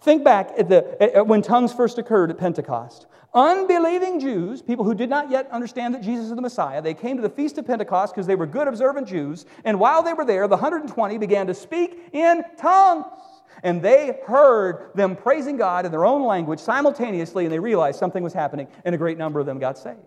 Think 0.00 0.22
back 0.22 0.52
at, 0.56 0.68
the, 0.68 1.16
at 1.16 1.26
when 1.26 1.42
tongues 1.42 1.72
first 1.72 1.98
occurred 1.98 2.30
at 2.30 2.38
Pentecost. 2.38 3.06
Unbelieving 3.32 4.18
Jews, 4.18 4.60
people 4.60 4.84
who 4.84 4.94
did 4.94 5.08
not 5.08 5.30
yet 5.30 5.48
understand 5.52 5.94
that 5.94 6.02
Jesus 6.02 6.26
is 6.26 6.34
the 6.34 6.40
Messiah, 6.40 6.82
they 6.82 6.94
came 6.94 7.16
to 7.16 7.22
the 7.22 7.30
Feast 7.30 7.58
of 7.58 7.66
Pentecost 7.66 8.12
because 8.12 8.26
they 8.26 8.34
were 8.34 8.46
good, 8.46 8.66
observant 8.66 9.06
Jews. 9.06 9.46
And 9.64 9.78
while 9.78 10.02
they 10.02 10.14
were 10.14 10.24
there, 10.24 10.48
the 10.48 10.56
120 10.56 11.18
began 11.18 11.46
to 11.46 11.54
speak 11.54 12.08
in 12.12 12.42
tongues. 12.58 13.06
And 13.62 13.82
they 13.82 14.18
heard 14.26 14.90
them 14.94 15.14
praising 15.14 15.56
God 15.56 15.84
in 15.84 15.92
their 15.92 16.04
own 16.04 16.24
language 16.24 16.60
simultaneously, 16.60 17.44
and 17.44 17.52
they 17.52 17.58
realized 17.58 17.98
something 17.98 18.22
was 18.22 18.32
happening, 18.32 18.66
and 18.84 18.94
a 18.94 18.98
great 18.98 19.18
number 19.18 19.38
of 19.38 19.46
them 19.46 19.58
got 19.58 19.78
saved. 19.78 19.98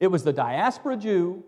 It 0.00 0.06
was 0.06 0.22
the 0.22 0.32
diaspora 0.32 0.96
Jew 0.96 1.44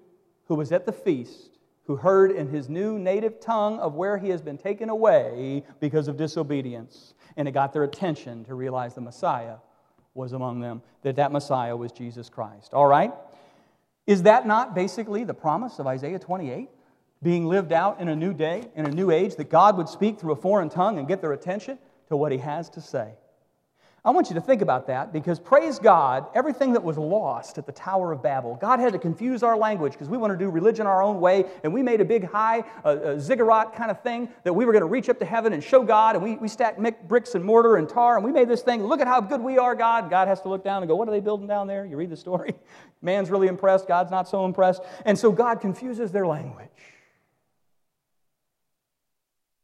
who 0.47 0.57
was 0.57 0.73
at 0.73 0.85
the 0.85 0.93
feast 0.93 1.59
who 1.85 1.97
heard 1.97 2.33
in 2.33 2.49
his 2.49 2.69
new 2.69 2.99
native 2.99 3.41
tongue 3.41 3.79
of 3.79 3.95
where 3.95 4.19
he 4.19 4.29
has 4.29 4.43
been 4.43 4.59
taken 4.59 4.89
away 4.89 5.65
because 5.81 6.09
of 6.09 6.17
disobedience. 6.17 7.15
And 7.37 7.49
it 7.49 7.53
got 7.53 7.73
their 7.73 7.85
attention 7.85 8.45
to 8.45 8.55
realize 8.55 8.95
the 8.95 9.01
Messiah 9.01 9.57
was 10.21 10.33
among 10.33 10.61
them, 10.61 10.83
that 11.03 11.17
that 11.17 11.33
Messiah 11.33 11.77
was 11.77 11.91
Jesus 11.91 12.29
Christ. 12.29 12.73
All 12.73 12.87
right? 12.87 13.13
Is 14.07 14.23
that 14.23 14.47
not 14.47 14.75
basically 14.75 15.25
the 15.25 15.35
promise 15.35 15.79
of 15.79 15.87
Isaiah 15.87 16.19
28? 16.19 16.69
Being 17.23 17.47
lived 17.47 17.73
out 17.73 18.01
in 18.01 18.09
a 18.09 18.17
new 18.17 18.33
day, 18.33 18.65
in 18.75 18.87
a 18.87 18.91
new 18.91 19.11
age, 19.11 19.37
that 19.37 19.51
God 19.51 19.77
would 19.77 19.89
speak 19.89 20.19
through 20.19 20.33
a 20.33 20.37
foreign 20.37 20.69
tongue 20.69 20.99
and 20.99 21.07
get 21.07 21.21
their 21.21 21.33
attention 21.33 21.79
to 22.09 22.17
what 22.17 22.33
he 22.33 22.39
has 22.39 22.69
to 22.71 22.81
say. 22.81 23.13
I 24.03 24.11
want 24.13 24.31
you 24.31 24.35
to 24.37 24.41
think 24.41 24.63
about 24.63 24.87
that 24.87 25.13
because, 25.13 25.39
praise 25.39 25.79
God, 25.79 26.27
everything 26.35 26.73
that 26.73 26.83
was 26.83 26.97
lost 26.97 27.59
at 27.59 27.67
the 27.67 27.73
Tower 27.73 28.13
of 28.13 28.23
Babel, 28.23 28.57
God 28.59 28.81
had 28.81 28.95
to 28.95 28.99
confuse 28.99 29.43
our 29.43 29.59
language 29.59 29.93
because 29.93 30.09
we 30.09 30.17
want 30.17 30.33
to 30.33 30.39
do 30.39 30.49
religion 30.49 30.87
our 30.87 31.03
own 31.03 31.21
way, 31.21 31.45
and 31.63 31.75
we 31.75 31.83
made 31.83 32.01
a 32.01 32.05
big 32.05 32.25
high 32.25 32.65
uh, 32.83 33.19
ziggurat 33.19 33.75
kind 33.75 33.91
of 33.91 34.03
thing 34.03 34.31
that 34.45 34.55
we 34.55 34.65
were 34.65 34.73
going 34.73 34.81
to 34.81 34.89
reach 34.89 35.11
up 35.11 35.19
to 35.19 35.27
heaven 35.27 35.53
and 35.53 35.63
show 35.63 35.83
God, 35.83 36.17
and 36.17 36.25
we, 36.25 36.37
we 36.37 36.49
stacked 36.49 36.81
bricks 37.09 37.35
and 37.35 37.45
mortar 37.45 37.77
and 37.77 37.91
tar, 37.91 38.17
and 38.17 38.25
we 38.25 38.33
made 38.33 38.49
this 38.49 38.63
thing. 38.63 38.83
Look 38.83 39.03
at 39.03 39.07
how 39.07 39.21
good 39.21 39.43
we 39.43 39.59
are, 39.59 39.75
God. 39.75 40.09
God 40.09 40.29
has 40.29 40.41
to 40.43 40.49
look 40.49 40.65
down 40.65 40.83
and 40.83 40.89
go, 40.89 40.97
What 40.97 41.07
are 41.07 41.13
they 41.13 41.21
building 41.21 41.47
down 41.47 41.67
there? 41.67 41.85
You 41.85 41.99
read 41.99 42.11
the 42.11 42.17
story. 42.17 42.55
Man's 43.03 43.31
really 43.31 43.49
impressed, 43.49 43.87
God's 43.87 44.11
not 44.11 44.29
so 44.29 44.47
impressed. 44.47 44.83
And 45.05 45.19
so 45.19 45.31
God 45.31 45.61
confuses 45.61 46.11
their 46.11 46.27
language. 46.27 46.69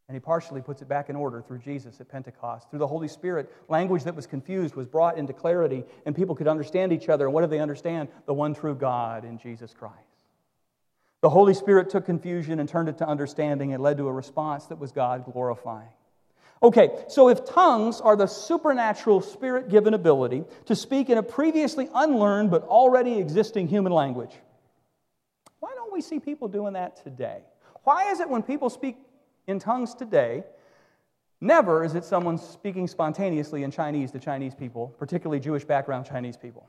And 0.09 0.15
he 0.15 0.21
partially 0.21 0.63
puts 0.63 0.83
it 0.83 0.89
back 0.89 1.11
in 1.11 1.17
order 1.17 1.43
through 1.43 1.59
Jesus 1.59 2.01
at 2.01 2.09
Pentecost. 2.09 2.71
Through 2.71 2.79
the 2.79 2.87
Holy 2.87 3.09
Spirit, 3.09 3.53
language 3.69 4.05
that 4.05 4.15
was 4.15 4.27
confused 4.27 4.77
was 4.77 4.87
brought 4.87 5.19
into 5.19 5.33
clarity, 5.33 5.85
and 6.05 6.15
people 6.15 6.37
could 6.37 6.47
understand 6.47 6.93
each 6.93 7.09
other. 7.09 7.25
And 7.25 7.35
what 7.35 7.41
did 7.41 7.51
they 7.51 7.59
understand? 7.59 8.09
The 8.27 8.35
one 8.35 8.55
true 8.55 8.75
God 8.75 9.25
in 9.25 9.39
Jesus 9.39 9.75
Christ. 9.75 9.97
The 11.23 11.31
Holy 11.31 11.55
Spirit 11.55 11.91
took 11.91 12.07
confusion 12.07 12.61
and 12.61 12.69
turned 12.69 12.89
it 12.89 12.99
to 12.99 13.09
understanding 13.09 13.73
and 13.73 13.83
led 13.83 13.97
to 13.97 14.07
a 14.07 14.13
response 14.13 14.67
that 14.67 14.79
was 14.79 14.93
God 14.93 15.25
glorifying. 15.25 15.89
Okay, 16.63 16.91
so 17.09 17.29
if 17.29 17.45
tongues 17.45 18.01
are 18.01 18.17
the 18.17 18.27
supernatural 18.27 19.21
spirit 19.21 19.69
given 19.69 19.93
ability 19.93 20.45
to 20.67 20.77
speak 20.77 21.11
in 21.11 21.19
a 21.19 21.23
previously 21.23 21.89
unlearned 21.95 22.51
but 22.51 22.63
already 22.63 23.19
existing 23.19 23.69
human 23.69 23.93
language, 23.93 24.33
why 25.59 25.73
don't 25.75 25.93
we 25.93 26.01
see 26.01 26.19
people 26.19 26.49
doing 26.49 26.75
that 26.75 27.03
today? 27.03 27.41
Why 27.85 28.11
is 28.11 28.21
it 28.21 28.29
when 28.29 28.43
people 28.43 28.71
speak 28.71 28.97
in 29.47 29.59
tongues 29.59 29.95
today, 29.95 30.45
never 31.41 31.85
is 31.85 31.95
it 31.95 32.05
someone 32.05 32.39
speaking 32.39 32.87
spontaneously 32.87 33.63
in 33.63 33.71
Chinese 33.71 34.11
to 34.13 34.19
Chinese 34.19 34.55
people, 34.55 34.95
particularly 34.99 35.41
Jewish 35.41 35.65
background 35.65 36.07
Chinese 36.07 36.37
people. 36.37 36.67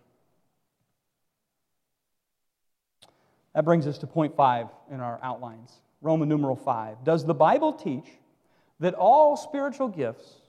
That 3.54 3.66
brings 3.66 3.88
us 3.88 3.98
to 4.00 4.08
point 4.08 4.36
five 4.36 4.68
in 4.92 5.00
our 5.00 5.20
outlines 5.24 5.72
Roman 6.02 6.30
numeral 6.30 6.56
five. 6.56 7.04
Does 7.04 7.26
the 7.26 7.34
Bible 7.34 7.74
teach 7.74 8.06
that 8.80 8.94
all 8.94 9.36
spiritual 9.36 9.88
gifts 9.88 10.42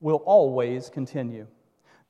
will 0.00 0.22
always 0.26 0.88
continue? 0.88 1.46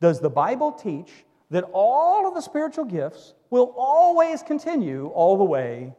Does 0.00 0.20
the 0.20 0.30
Bible 0.30 0.72
teach 0.72 1.10
that 1.50 1.64
all 1.72 2.26
of 2.26 2.34
the 2.34 2.40
spiritual 2.40 2.86
gifts 2.86 3.34
will 3.50 3.74
always 3.76 4.42
continue 4.42 5.08
all 5.08 5.36
the 5.36 5.44
way 5.44 5.94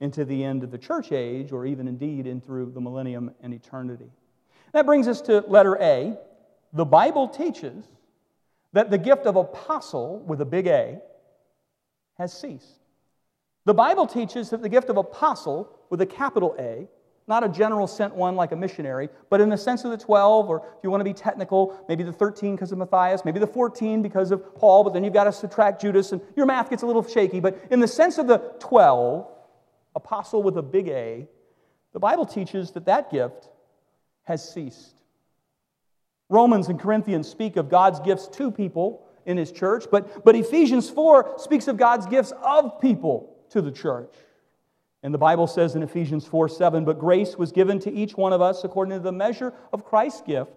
into 0.00 0.24
the 0.24 0.44
end 0.44 0.62
of 0.62 0.70
the 0.70 0.78
church 0.78 1.12
age, 1.12 1.52
or 1.52 1.66
even 1.66 1.88
indeed 1.88 2.26
in 2.26 2.40
through 2.40 2.70
the 2.70 2.80
millennium 2.80 3.32
and 3.42 3.52
eternity. 3.52 4.10
That 4.72 4.86
brings 4.86 5.08
us 5.08 5.20
to 5.22 5.40
letter 5.48 5.76
A. 5.80 6.16
The 6.72 6.84
Bible 6.84 7.28
teaches 7.28 7.84
that 8.72 8.90
the 8.90 8.98
gift 8.98 9.26
of 9.26 9.36
apostle, 9.36 10.20
with 10.20 10.40
a 10.40 10.44
big 10.44 10.66
A, 10.66 11.00
has 12.18 12.32
ceased. 12.32 12.80
The 13.64 13.74
Bible 13.74 14.06
teaches 14.06 14.50
that 14.50 14.62
the 14.62 14.68
gift 14.68 14.88
of 14.88 14.96
apostle, 14.96 15.70
with 15.90 16.00
a 16.00 16.06
capital 16.06 16.54
A, 16.58 16.86
not 17.26 17.44
a 17.44 17.48
general 17.48 17.86
sent 17.86 18.14
one 18.14 18.36
like 18.36 18.52
a 18.52 18.56
missionary, 18.56 19.08
but 19.28 19.40
in 19.40 19.50
the 19.50 19.58
sense 19.58 19.84
of 19.84 19.90
the 19.90 19.98
12, 19.98 20.48
or 20.48 20.58
if 20.58 20.82
you 20.82 20.90
want 20.90 21.00
to 21.00 21.04
be 21.04 21.12
technical, 21.12 21.78
maybe 21.88 22.02
the 22.02 22.12
13 22.12 22.56
because 22.56 22.72
of 22.72 22.78
Matthias, 22.78 23.24
maybe 23.24 23.38
the 23.38 23.46
14 23.46 24.00
because 24.00 24.30
of 24.30 24.54
Paul, 24.54 24.84
but 24.84 24.94
then 24.94 25.04
you've 25.04 25.12
got 25.12 25.24
to 25.24 25.32
subtract 25.32 25.82
Judas, 25.82 26.12
and 26.12 26.22
your 26.36 26.46
math 26.46 26.70
gets 26.70 26.82
a 26.82 26.86
little 26.86 27.06
shaky. 27.06 27.40
But 27.40 27.58
in 27.70 27.80
the 27.80 27.88
sense 27.88 28.16
of 28.16 28.26
the 28.26 28.38
12, 28.60 29.28
apostle 29.94 30.42
with 30.42 30.56
a 30.56 30.62
big 30.62 30.88
A, 30.88 31.28
the 31.92 32.00
Bible 32.00 32.26
teaches 32.26 32.72
that 32.72 32.86
that 32.86 33.10
gift 33.10 33.48
has 34.24 34.48
ceased. 34.52 34.94
Romans 36.28 36.68
and 36.68 36.78
Corinthians 36.78 37.28
speak 37.28 37.56
of 37.56 37.68
God's 37.68 38.00
gifts 38.00 38.28
to 38.28 38.50
people 38.50 39.06
in 39.24 39.36
his 39.36 39.50
church, 39.50 39.86
but, 39.90 40.24
but 40.24 40.36
Ephesians 40.36 40.90
4 40.90 41.34
speaks 41.38 41.68
of 41.68 41.76
God's 41.76 42.06
gifts 42.06 42.32
of 42.42 42.80
people 42.80 43.36
to 43.50 43.62
the 43.62 43.72
church. 43.72 44.14
And 45.02 45.14
the 45.14 45.18
Bible 45.18 45.46
says 45.46 45.74
in 45.76 45.82
Ephesians 45.82 46.26
4 46.26 46.48
7, 46.48 46.84
but 46.84 46.98
grace 46.98 47.36
was 47.36 47.52
given 47.52 47.78
to 47.80 47.92
each 47.92 48.16
one 48.16 48.32
of 48.32 48.42
us 48.42 48.64
according 48.64 48.98
to 48.98 49.02
the 49.02 49.12
measure 49.12 49.54
of 49.72 49.84
Christ's 49.84 50.22
gift. 50.22 50.52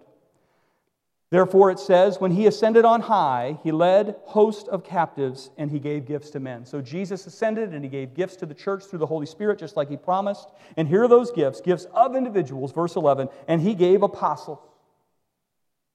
Therefore, 1.32 1.70
it 1.70 1.80
says, 1.80 2.20
when 2.20 2.32
he 2.32 2.46
ascended 2.46 2.84
on 2.84 3.00
high, 3.00 3.58
he 3.64 3.72
led 3.72 4.16
hosts 4.26 4.68
of 4.68 4.84
captives 4.84 5.48
and 5.56 5.70
he 5.70 5.78
gave 5.78 6.04
gifts 6.04 6.28
to 6.32 6.40
men. 6.40 6.66
So 6.66 6.82
Jesus 6.82 7.26
ascended 7.26 7.72
and 7.72 7.82
he 7.82 7.88
gave 7.88 8.12
gifts 8.12 8.36
to 8.36 8.44
the 8.44 8.52
church 8.52 8.84
through 8.84 8.98
the 8.98 9.06
Holy 9.06 9.24
Spirit, 9.24 9.58
just 9.58 9.74
like 9.74 9.88
he 9.88 9.96
promised. 9.96 10.50
And 10.76 10.86
here 10.86 11.04
are 11.04 11.08
those 11.08 11.30
gifts 11.30 11.62
gifts 11.62 11.86
of 11.94 12.16
individuals, 12.16 12.72
verse 12.72 12.96
11. 12.96 13.30
And 13.48 13.62
he 13.62 13.74
gave 13.74 14.02
apostles 14.02 14.58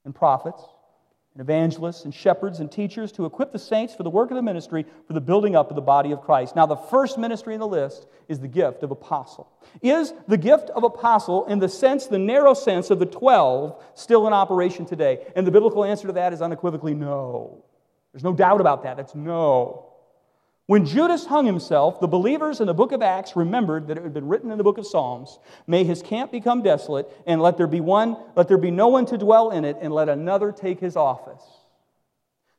and 0.05 0.15
prophets 0.15 0.59
and 1.37 1.41
evangelists 1.43 2.03
and 2.03 2.11
shepherds 2.11 2.59
and 2.59 2.71
teachers 2.71 3.11
to 3.11 3.25
equip 3.25 3.51
the 3.51 3.59
saints 3.59 3.93
for 3.93 4.01
the 4.01 4.09
work 4.09 4.31
of 4.31 4.35
the 4.35 4.41
ministry 4.41 4.87
for 5.05 5.13
the 5.13 5.21
building 5.21 5.55
up 5.55 5.69
of 5.69 5.75
the 5.75 5.81
body 5.81 6.11
of 6.11 6.19
Christ. 6.21 6.55
Now, 6.55 6.65
the 6.65 6.75
first 6.75 7.19
ministry 7.19 7.53
in 7.53 7.59
the 7.59 7.67
list 7.67 8.07
is 8.27 8.39
the 8.39 8.47
gift 8.47 8.81
of 8.81 8.89
apostle. 8.89 9.47
Is 9.83 10.15
the 10.27 10.37
gift 10.37 10.71
of 10.71 10.83
apostle, 10.83 11.45
in 11.45 11.59
the 11.59 11.69
sense, 11.69 12.07
the 12.07 12.17
narrow 12.17 12.55
sense 12.55 12.89
of 12.89 12.97
the 12.97 13.05
12, 13.05 13.79
still 13.93 14.25
in 14.25 14.33
operation 14.33 14.87
today? 14.87 15.27
And 15.35 15.45
the 15.45 15.51
biblical 15.51 15.85
answer 15.85 16.07
to 16.07 16.13
that 16.13 16.33
is 16.33 16.41
unequivocally 16.41 16.95
no. 16.95 17.63
There's 18.13 18.23
no 18.23 18.33
doubt 18.33 18.59
about 18.59 18.81
that. 18.81 18.97
That's 18.97 19.13
no. 19.13 19.86
When 20.67 20.85
Judas 20.85 21.25
hung 21.25 21.45
himself, 21.45 22.01
the 22.01 22.09
believers 22.09 22.59
in 22.59 22.67
the 22.67 22.73
book 22.73 22.91
of 22.91 23.01
Acts 23.01 23.37
remembered 23.37 23.87
that 23.87 23.97
it 23.97 24.03
had 24.03 24.13
been 24.13 24.27
written 24.27 24.51
in 24.51 24.57
the 24.57 24.65
book 24.65 24.77
of 24.77 24.85
Psalms, 24.85 25.39
"May 25.65 25.85
his 25.85 26.01
camp 26.01 26.29
become 26.29 26.61
desolate, 26.61 27.09
and 27.25 27.41
let 27.41 27.55
there 27.55 27.67
be 27.67 27.79
one, 27.79 28.17
let 28.35 28.49
there 28.49 28.57
be 28.57 28.69
no 28.69 28.89
one 28.89 29.05
to 29.05 29.17
dwell 29.17 29.49
in 29.49 29.63
it, 29.63 29.77
and 29.79 29.93
let 29.93 30.09
another 30.09 30.51
take 30.51 30.81
his 30.81 30.97
office." 30.97 31.61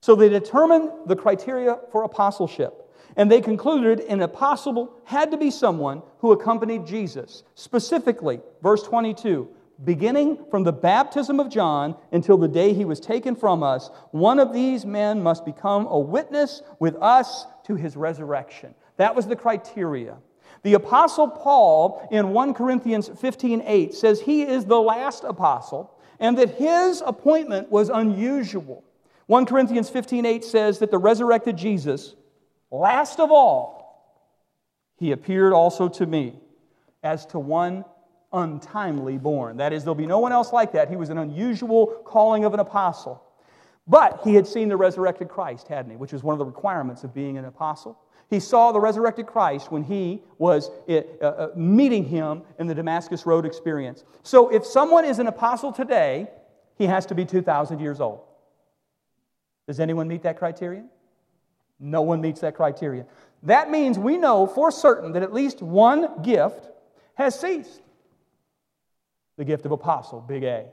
So 0.00 0.14
they 0.14 0.30
determined 0.30 0.90
the 1.04 1.16
criteria 1.16 1.80
for 1.90 2.02
apostleship, 2.02 2.90
and 3.14 3.30
they 3.30 3.42
concluded 3.42 4.00
an 4.00 4.22
apostle 4.22 4.88
had 5.04 5.30
to 5.32 5.36
be 5.36 5.50
someone 5.50 6.00
who 6.20 6.32
accompanied 6.32 6.86
Jesus. 6.86 7.42
Specifically, 7.56 8.40
verse 8.62 8.82
22, 8.84 9.48
beginning 9.84 10.38
from 10.50 10.64
the 10.64 10.72
baptism 10.72 11.38
of 11.38 11.50
John 11.50 11.94
until 12.10 12.38
the 12.38 12.48
day 12.48 12.72
he 12.72 12.86
was 12.86 13.00
taken 13.00 13.36
from 13.36 13.62
us, 13.62 13.90
one 14.12 14.40
of 14.40 14.54
these 14.54 14.86
men 14.86 15.22
must 15.22 15.44
become 15.44 15.86
a 15.88 15.98
witness 15.98 16.62
with 16.80 16.96
us 17.02 17.46
to 17.68 17.76
his 17.76 17.96
resurrection. 17.96 18.74
That 18.96 19.14
was 19.14 19.26
the 19.26 19.36
criteria. 19.36 20.16
The 20.62 20.74
apostle 20.74 21.28
Paul 21.28 22.08
in 22.10 22.32
1 22.32 22.54
Corinthians 22.54 23.08
15:8 23.08 23.94
says 23.94 24.22
he 24.22 24.42
is 24.42 24.64
the 24.64 24.80
last 24.80 25.22
apostle 25.22 25.94
and 26.18 26.36
that 26.38 26.56
his 26.56 27.02
appointment 27.06 27.70
was 27.70 27.90
unusual. 27.90 28.82
1 29.26 29.46
Corinthians 29.46 29.90
15:8 29.90 30.42
says 30.42 30.78
that 30.80 30.90
the 30.90 30.98
resurrected 30.98 31.56
Jesus, 31.56 32.16
last 32.70 33.20
of 33.20 33.30
all, 33.30 33.78
he 34.96 35.12
appeared 35.12 35.52
also 35.52 35.88
to 35.88 36.06
me 36.06 36.40
as 37.02 37.26
to 37.26 37.38
one 37.38 37.84
untimely 38.32 39.18
born. 39.18 39.58
That 39.58 39.72
is, 39.72 39.84
there'll 39.84 39.94
be 39.94 40.06
no 40.06 40.18
one 40.18 40.32
else 40.32 40.52
like 40.52 40.72
that. 40.72 40.88
He 40.88 40.96
was 40.96 41.10
an 41.10 41.18
unusual 41.18 41.86
calling 42.04 42.44
of 42.44 42.54
an 42.54 42.60
apostle. 42.60 43.22
But 43.88 44.20
he 44.22 44.34
had 44.34 44.46
seen 44.46 44.68
the 44.68 44.76
resurrected 44.76 45.28
Christ, 45.28 45.68
hadn't 45.68 45.90
he? 45.90 45.96
Which 45.96 46.12
is 46.12 46.22
one 46.22 46.34
of 46.34 46.38
the 46.38 46.44
requirements 46.44 47.04
of 47.04 47.14
being 47.14 47.38
an 47.38 47.46
apostle. 47.46 47.98
He 48.28 48.40
saw 48.40 48.72
the 48.72 48.80
resurrected 48.80 49.26
Christ 49.26 49.72
when 49.72 49.82
he 49.82 50.22
was 50.36 50.70
uh, 50.88 51.00
uh, 51.24 51.48
meeting 51.56 52.04
him 52.04 52.42
in 52.58 52.66
the 52.66 52.74
Damascus 52.74 53.24
Road 53.24 53.46
experience. 53.46 54.04
So 54.22 54.50
if 54.50 54.66
someone 54.66 55.06
is 55.06 55.18
an 55.18 55.26
apostle 55.26 55.72
today, 55.72 56.28
he 56.76 56.84
has 56.84 57.06
to 57.06 57.14
be 57.14 57.24
2,000 57.24 57.80
years 57.80 58.00
old. 58.00 58.20
Does 59.66 59.80
anyone 59.80 60.06
meet 60.08 60.22
that 60.24 60.38
criterion? 60.38 60.90
No 61.80 62.02
one 62.02 62.20
meets 62.20 62.40
that 62.40 62.54
criterion. 62.54 63.06
That 63.44 63.70
means 63.70 63.98
we 63.98 64.18
know 64.18 64.46
for 64.46 64.70
certain 64.70 65.12
that 65.12 65.22
at 65.22 65.32
least 65.32 65.62
one 65.62 66.22
gift 66.22 66.68
has 67.14 67.38
ceased 67.38 67.80
the 69.36 69.44
gift 69.44 69.64
of 69.64 69.72
apostle, 69.72 70.20
big 70.20 70.44
A. 70.44 70.66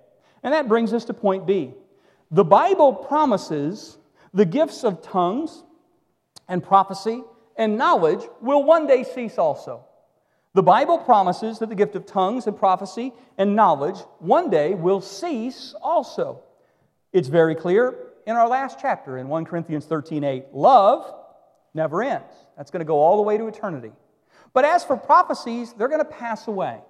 And 0.44 0.54
that 0.54 0.68
brings 0.68 0.94
us 0.94 1.06
to 1.06 1.14
point 1.14 1.46
B. 1.46 1.74
The 2.36 2.44
Bible 2.44 2.94
promises 2.94 3.98
the 4.34 4.44
gifts 4.44 4.84
of 4.84 5.02
tongues 5.02 5.64
and 6.50 6.62
prophecy 6.62 7.24
and 7.56 7.78
knowledge 7.78 8.28
will 8.42 8.62
one 8.62 8.88
day 8.88 9.06
cease 9.06 9.38
also. 9.38 9.86
The 10.54 10.62
Bible 10.62 10.98
promises 10.98 11.60
that 11.60 11.70
the 11.70 11.76
gift 11.76 11.96
of 11.96 12.06
tongues 12.06 12.46
and 12.46 12.58
prophecy 12.58 13.14
and 13.38 13.56
knowledge 13.56 13.96
one 14.20 14.50
day 14.50 14.74
will 14.74 15.00
cease 15.00 15.74
also. 15.82 16.42
It's 17.14 17.30
very 17.30 17.56
clear 17.56 17.96
in 18.28 18.36
our 18.36 18.50
last 18.50 18.80
chapter 18.82 19.18
in 19.18 19.30
1 19.30 19.46
Corinthians 19.46 19.86
13 19.86 20.26
8. 20.26 20.48
Love 20.52 21.10
never 21.74 22.04
ends. 22.04 22.34
That's 22.58 22.70
going 22.70 22.82
to 22.82 22.86
go 22.86 23.00
all 23.00 23.16
the 23.16 23.24
way 23.24 23.38
to 23.38 23.48
eternity. 23.48 23.94
But 24.52 24.66
as 24.66 24.84
for 24.84 24.98
prophecies, 24.98 25.72
they're 25.72 25.88
going 25.88 26.04
to 26.04 26.06
pass 26.06 26.50
away. 26.50 26.82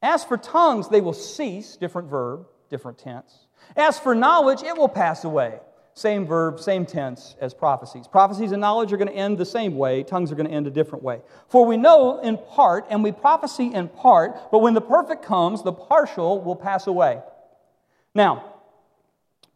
As 0.00 0.22
for 0.22 0.36
tongues, 0.36 0.88
they 0.90 1.00
will 1.00 1.12
cease, 1.12 1.76
different 1.76 2.08
verb, 2.08 2.46
different 2.70 2.98
tense. 2.98 3.43
As 3.76 3.98
for 3.98 4.14
knowledge, 4.14 4.62
it 4.62 4.76
will 4.76 4.88
pass 4.88 5.24
away. 5.24 5.60
Same 5.94 6.26
verb, 6.26 6.58
same 6.58 6.86
tense 6.86 7.36
as 7.40 7.54
prophecies. 7.54 8.08
Prophecies 8.08 8.50
and 8.50 8.60
knowledge 8.60 8.92
are 8.92 8.96
going 8.96 9.08
to 9.08 9.14
end 9.14 9.38
the 9.38 9.46
same 9.46 9.76
way, 9.76 10.02
tongues 10.02 10.32
are 10.32 10.34
going 10.34 10.48
to 10.48 10.52
end 10.52 10.66
a 10.66 10.70
different 10.70 11.04
way. 11.04 11.20
For 11.48 11.64
we 11.64 11.76
know 11.76 12.18
in 12.18 12.36
part, 12.36 12.86
and 12.90 13.04
we 13.04 13.12
prophesy 13.12 13.72
in 13.72 13.88
part, 13.88 14.50
but 14.50 14.58
when 14.58 14.74
the 14.74 14.80
perfect 14.80 15.24
comes, 15.24 15.62
the 15.62 15.72
partial 15.72 16.40
will 16.40 16.56
pass 16.56 16.88
away. 16.88 17.20
Now, 18.12 18.54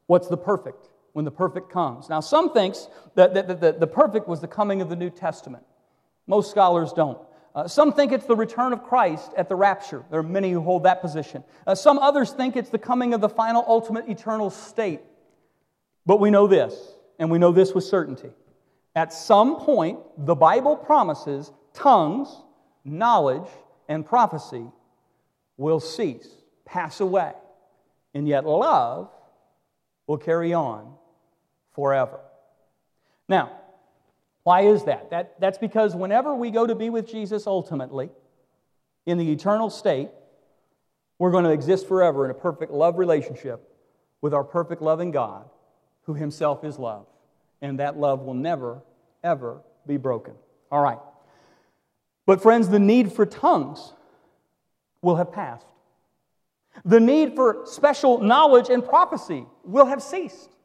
what's 0.07 0.29
the 0.29 0.37
perfect? 0.37 0.89
When 1.13 1.25
the 1.25 1.33
perfect 1.33 1.73
comes. 1.73 2.09
Now, 2.09 2.21
some 2.21 2.53
thinks 2.53 2.87
that, 3.17 3.35
that, 3.35 3.61
that 3.61 3.81
the 3.81 3.87
perfect 3.89 4.29
was 4.29 4.41
the 4.41 4.47
coming 4.47 4.81
of 4.81 4.89
the 4.89 4.97
New 4.97 5.11
Testament. 5.11 5.65
Most 6.29 6.53
scholars 6.53 6.93
don't. 6.93 7.19
Uh, 7.59 7.67
some 7.67 7.93
think 7.93 8.13
it's 8.13 8.27
the 8.27 8.37
return 8.37 8.73
of 8.73 8.85
Christ 8.85 9.33
at 9.37 9.49
the 9.49 9.57
rapture. 9.57 10.05
There 10.13 10.21
are 10.21 10.23
many 10.23 10.53
who 10.53 10.61
hold 10.61 10.85
that 10.85 11.01
position. 11.01 11.43
Uh, 11.67 11.75
some 11.75 11.99
others 11.99 12.31
think 12.31 12.55
it's 12.55 12.71
the 12.71 12.79
coming 12.79 13.15
of 13.15 13.21
the 13.21 13.29
final, 13.29 13.65
ultimate, 13.67 14.09
eternal 14.09 14.49
state. 14.49 15.01
But 16.07 16.21
we 16.21 16.31
know 16.31 16.47
this, 16.47 16.73
and 17.19 17.33
we 17.33 17.39
know 17.41 17.51
this 17.51 17.75
with 17.75 17.83
certainty. 17.83 18.31
At 18.95 19.13
some 19.13 19.57
point, 19.57 19.99
the 20.17 20.37
Bible 20.37 20.77
promises 20.77 21.51
tongues, 21.75 22.29
knowledge, 22.85 23.51
and 23.89 24.07
prophecy 24.07 24.65
will 25.57 25.81
cease, 25.81 26.29
pass 26.65 27.01
away, 27.01 27.33
and 28.15 28.29
yet 28.29 28.47
love 28.47 29.11
will 30.07 30.19
carry 30.19 30.55
on 30.55 30.95
forever. 31.75 32.21
Now, 33.29 33.51
why 34.49 34.63
is 34.63 34.85
that? 34.85 35.11
that? 35.11 35.39
That's 35.39 35.59
because 35.59 35.95
whenever 35.95 36.35
we 36.35 36.51
go 36.51 36.67
to 36.67 36.75
be 36.75 36.89
with 36.89 37.07
Jesus 37.07 37.47
ultimately, 37.47 38.09
in 39.05 39.19
the 39.19 39.31
eternal 39.31 39.69
state, 39.69 40.09
we're 41.19 41.31
going 41.31 41.45
to 41.45 41.51
exist 41.51 41.87
forever 41.87 42.25
in 42.25 42.31
a 42.31 42.35
perfect 42.35 42.73
love 42.73 42.97
relationship 42.97 43.61
with 44.23 44.33
our 44.33 44.43
perfect 44.43 44.81
loving 44.81 45.11
God, 45.11 45.51
who 46.05 46.15
Himself 46.15 46.65
is 46.65 46.79
love. 46.79 47.05
And 47.61 47.79
that 47.79 47.99
love 47.99 48.23
will 48.23 48.33
never, 48.33 48.81
ever 49.23 49.61
be 49.87 49.99
broken. 49.99 50.33
All 50.73 50.81
right. 50.81 50.99
But, 52.25 52.41
friends, 52.41 52.71
the 52.71 52.79
need 52.79 53.13
for 53.13 53.27
tongues 53.27 53.93
will 55.03 55.17
have 55.17 55.31
passed. 55.31 55.67
The 56.87 57.01
need 57.01 57.35
for 57.35 57.67
special 57.67 58.23
knowledge 58.23 58.71
and 58.71 58.83
prophecy 58.83 59.45
will 59.63 59.85
have 59.85 60.03
ceased. 60.03 60.57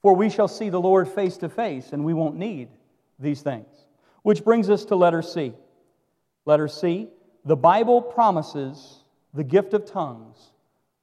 For 0.00 0.16
we 0.16 0.30
shall 0.30 0.48
see 0.48 0.70
the 0.70 0.80
Lord 0.80 1.06
face 1.06 1.36
to 1.36 1.50
face, 1.50 1.92
and 1.92 2.02
we 2.02 2.14
won't 2.14 2.36
need 2.36 2.70
these 3.18 3.42
things. 3.42 3.66
Which 4.22 4.44
brings 4.44 4.70
us 4.70 4.84
to 4.86 4.96
letter 4.96 5.22
C. 5.22 5.52
Letter 6.46 6.68
C 6.68 7.08
the 7.44 7.56
Bible 7.56 8.00
promises 8.00 9.02
the 9.34 9.44
gift 9.44 9.74
of 9.74 9.84
tongues 9.84 10.38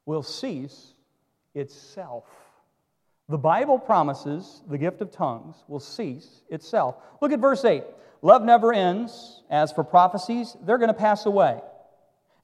will 0.06 0.22
cease 0.22 0.94
itself. 1.54 2.24
The 3.28 3.38
Bible 3.38 3.78
promises 3.78 4.62
the 4.68 4.78
gift 4.78 5.00
of 5.00 5.12
tongues 5.12 5.56
will 5.68 5.80
cease 5.80 6.42
itself. 6.48 6.96
Look 7.20 7.32
at 7.32 7.38
verse 7.38 7.64
8. 7.64 7.84
Love 8.22 8.42
never 8.42 8.72
ends. 8.72 9.42
As 9.48 9.70
for 9.72 9.84
prophecies, 9.84 10.56
they're 10.64 10.78
going 10.78 10.88
to 10.88 10.94
pass 10.94 11.26
away. 11.26 11.60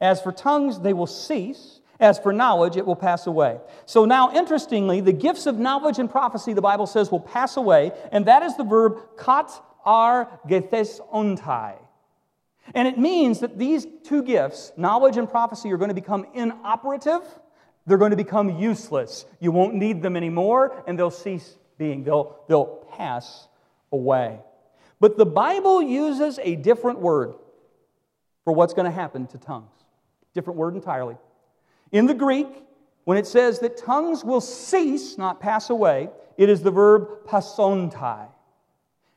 As 0.01 0.21
for 0.21 0.31
tongues, 0.31 0.81
they 0.81 0.93
will 0.93 1.07
cease. 1.07 1.81
As 2.01 2.19
for 2.19 2.33
knowledge, 2.33 2.77
it 2.77 2.87
will 2.87 2.97
pass 2.97 3.27
away. 3.27 3.59
So 3.85 4.05
now, 4.05 4.33
interestingly, 4.33 5.01
the 5.01 5.13
gifts 5.13 5.47
of 5.47 5.59
knowledge 5.59 5.99
and 5.99 6.09
prophecy, 6.09 6.53
the 6.53 6.63
Bible 6.63 6.87
says, 6.87 7.11
will 7.11 7.21
pass 7.21 7.57
away, 7.57 7.93
and 8.13 8.27
that 8.27 8.43
is 8.43 8.57
the 8.57 8.65
verb 8.65 8.99
kat 9.19 9.51
ar 9.85 10.41
gethes 10.47 11.01
ontai. 11.13 11.75
And 12.75 12.87
it 12.87 12.99
means 12.99 13.41
that 13.41 13.59
these 13.59 13.87
two 14.05 14.23
gifts, 14.23 14.73
knowledge 14.77 15.17
and 15.17 15.29
prophecy, 15.29 15.73
are 15.73 15.77
going 15.77 15.89
to 15.89 15.95
become 15.95 16.27
inoperative. 16.35 17.23
They're 17.87 17.99
going 17.99 18.11
to 18.11 18.17
become 18.17 18.59
useless. 18.59 19.25
You 19.41 19.51
won't 19.51 19.75
need 19.75 20.03
them 20.03 20.17
anymore, 20.17 20.85
and 20.87 20.99
they'll 20.99 21.11
cease 21.11 21.57
being. 21.79 22.05
They'll, 22.05 22.39
they'll 22.49 22.87
pass 22.97 23.49
away. 23.91 24.41
But 25.01 25.17
the 25.17 25.27
Bible 25.27 25.81
uses 25.81 26.39
a 26.43 26.57
different 26.57 27.01
word 27.01 27.35
for 28.45 28.53
what's 28.53 28.75
going 28.75 28.85
to 28.85 28.91
happen 28.91 29.27
to 29.29 29.39
tongues. 29.39 29.73
Different 30.35 30.59
word 30.59 30.75
entirely. 30.75 31.17
In 31.93 32.07
the 32.07 32.15
Greek, 32.15 32.49
when 33.05 33.17
it 33.17 33.27
says 33.27 33.61
that 33.61 33.77
tongues 33.77 34.25
will 34.25 34.41
cease, 34.41 35.17
not 35.17 35.41
pass 35.41 35.71
away, 35.71 36.11
it 36.37 36.49
is 36.49 36.63
the 36.63 36.71
verb 36.71 37.27
pausontai. 37.27 38.29